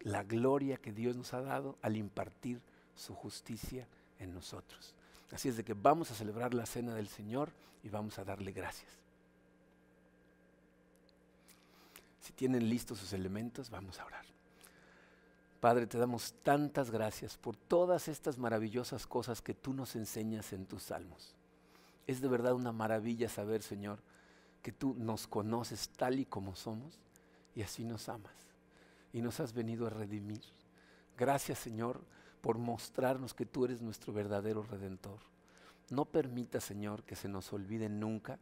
la 0.00 0.22
gloria 0.22 0.76
que 0.76 0.92
Dios 0.92 1.16
nos 1.16 1.34
ha 1.34 1.40
dado 1.40 1.76
al 1.82 1.96
impartir 1.96 2.60
su 2.94 3.14
justicia 3.14 3.86
en 4.18 4.32
nosotros. 4.32 4.94
Así 5.32 5.48
es 5.48 5.56
de 5.56 5.64
que 5.64 5.74
vamos 5.74 6.10
a 6.10 6.14
celebrar 6.14 6.54
la 6.54 6.66
cena 6.66 6.94
del 6.94 7.08
Señor 7.08 7.50
y 7.82 7.88
vamos 7.88 8.18
a 8.18 8.24
darle 8.24 8.52
gracias. 8.52 8.90
Si 12.20 12.32
tienen 12.32 12.68
listos 12.68 12.98
sus 12.98 13.12
elementos, 13.12 13.70
vamos 13.70 13.98
a 13.98 14.04
orar. 14.04 14.24
Padre, 15.60 15.86
te 15.86 15.98
damos 15.98 16.34
tantas 16.42 16.90
gracias 16.90 17.36
por 17.36 17.56
todas 17.56 18.08
estas 18.08 18.38
maravillosas 18.38 19.06
cosas 19.06 19.42
que 19.42 19.54
tú 19.54 19.74
nos 19.74 19.94
enseñas 19.94 20.52
en 20.52 20.66
tus 20.66 20.84
salmos. 20.84 21.34
Es 22.10 22.20
de 22.20 22.26
verdad 22.26 22.54
una 22.54 22.72
maravilla 22.72 23.28
saber, 23.28 23.62
Señor, 23.62 24.00
que 24.62 24.72
tú 24.72 24.96
nos 24.98 25.28
conoces 25.28 25.90
tal 25.90 26.18
y 26.18 26.24
como 26.26 26.56
somos 26.56 26.98
y 27.54 27.62
así 27.62 27.84
nos 27.84 28.08
amas 28.08 28.34
y 29.12 29.22
nos 29.22 29.38
has 29.38 29.52
venido 29.52 29.86
a 29.86 29.90
redimir. 29.90 30.42
Gracias, 31.16 31.60
Señor, 31.60 32.00
por 32.40 32.58
mostrarnos 32.58 33.32
que 33.32 33.46
tú 33.46 33.64
eres 33.64 33.80
nuestro 33.80 34.12
verdadero 34.12 34.64
redentor. 34.64 35.20
No 35.88 36.04
permita, 36.04 36.60
Señor, 36.60 37.04
que 37.04 37.14
se 37.14 37.28
nos 37.28 37.52
olvide 37.52 37.88
nunca 37.88 38.40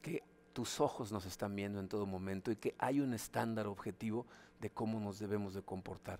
que 0.00 0.22
tus 0.54 0.80
ojos 0.80 1.12
nos 1.12 1.26
están 1.26 1.54
viendo 1.54 1.80
en 1.80 1.88
todo 1.88 2.06
momento 2.06 2.50
y 2.50 2.56
que 2.56 2.74
hay 2.78 3.00
un 3.00 3.12
estándar 3.12 3.66
objetivo 3.66 4.24
de 4.58 4.70
cómo 4.70 4.98
nos 4.98 5.18
debemos 5.18 5.52
de 5.52 5.60
comportar. 5.60 6.18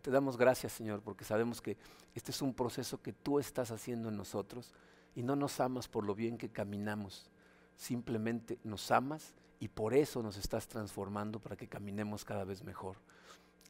Te 0.00 0.10
damos 0.10 0.38
gracias, 0.38 0.72
Señor, 0.72 1.02
porque 1.02 1.24
sabemos 1.24 1.60
que 1.60 1.76
este 2.14 2.30
es 2.30 2.40
un 2.40 2.54
proceso 2.54 3.02
que 3.02 3.12
tú 3.12 3.38
estás 3.38 3.70
haciendo 3.70 4.08
en 4.08 4.16
nosotros 4.16 4.72
y 5.14 5.22
no 5.22 5.36
nos 5.36 5.60
amas 5.60 5.88
por 5.88 6.04
lo 6.04 6.14
bien 6.14 6.38
que 6.38 6.50
caminamos, 6.50 7.30
simplemente 7.76 8.58
nos 8.64 8.90
amas 8.90 9.34
y 9.60 9.68
por 9.68 9.94
eso 9.94 10.22
nos 10.22 10.36
estás 10.36 10.66
transformando 10.68 11.38
para 11.38 11.56
que 11.56 11.68
caminemos 11.68 12.24
cada 12.24 12.44
vez 12.44 12.62
mejor. 12.64 12.96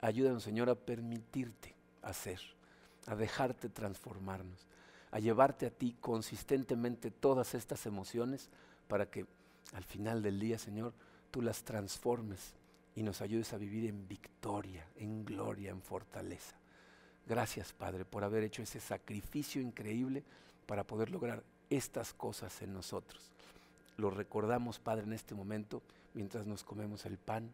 Ayúdanos, 0.01 0.43
Señor, 0.43 0.71
a 0.71 0.75
permitirte 0.75 1.75
hacer, 2.03 2.41
a 3.07 3.15
dejarte 3.15 3.69
transformarnos, 3.69 4.67
a 5.11 5.19
llevarte 5.19 5.67
a 5.67 5.71
ti 5.71 5.97
consistentemente 6.01 7.11
todas 7.11 7.55
estas 7.55 7.87
emociones 7.87 8.49
para 8.89 9.11
que 9.11 9.27
al 9.75 9.85
final 9.85 10.23
del 10.23 10.41
día, 10.41 10.59
Señor, 10.59 10.93
tú 11.31 11.43
las 11.43 11.63
transformes 11.63 12.55
y 12.95 13.03
nos 13.03 13.21
ayudes 13.21 13.53
a 13.53 13.59
vivir 13.59 13.89
en 13.89 14.07
victoria, 14.07 14.87
en 14.97 15.25
gloria, 15.25 15.71
en 15.71 15.81
fortaleza. 15.81 16.57
Gracias, 17.27 17.73
Padre, 17.73 18.05
por 18.05 18.25
haber 18.25 18.43
hecho 18.43 18.63
ese 18.63 18.81
sacrificio 18.81 19.63
increíble 19.63 20.25
para 20.67 20.85
poder 20.85 21.11
lograr 21.11 21.43
estas 21.71 22.13
cosas 22.13 22.63
en 22.63 22.75
nosotros. 22.75 23.31
Lo 23.97 24.11
recordamos, 24.11 24.79
Padre, 24.79 25.05
en 25.05 25.13
este 25.13 25.35
momento, 25.35 25.83
mientras 26.15 26.47
nos 26.47 26.65
comemos 26.65 27.07
el 27.07 27.19
pan 27.19 27.51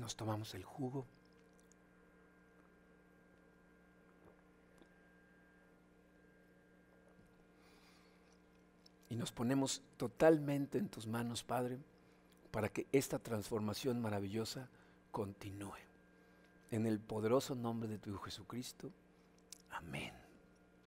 nos 0.00 0.16
tomamos 0.16 0.54
el 0.54 0.64
jugo. 0.64 1.06
Y 9.10 9.16
nos 9.16 9.32
ponemos 9.32 9.82
totalmente 9.96 10.78
en 10.78 10.88
tus 10.88 11.06
manos, 11.06 11.42
Padre, 11.42 11.78
para 12.50 12.68
que 12.68 12.86
esta 12.92 13.18
transformación 13.18 14.00
maravillosa 14.00 14.68
continúe. 15.10 15.74
En 16.70 16.86
el 16.86 17.00
poderoso 17.00 17.54
nombre 17.54 17.88
de 17.88 17.98
tu 17.98 18.10
Hijo 18.10 18.20
Jesucristo. 18.20 18.90
Amén. 19.70 20.19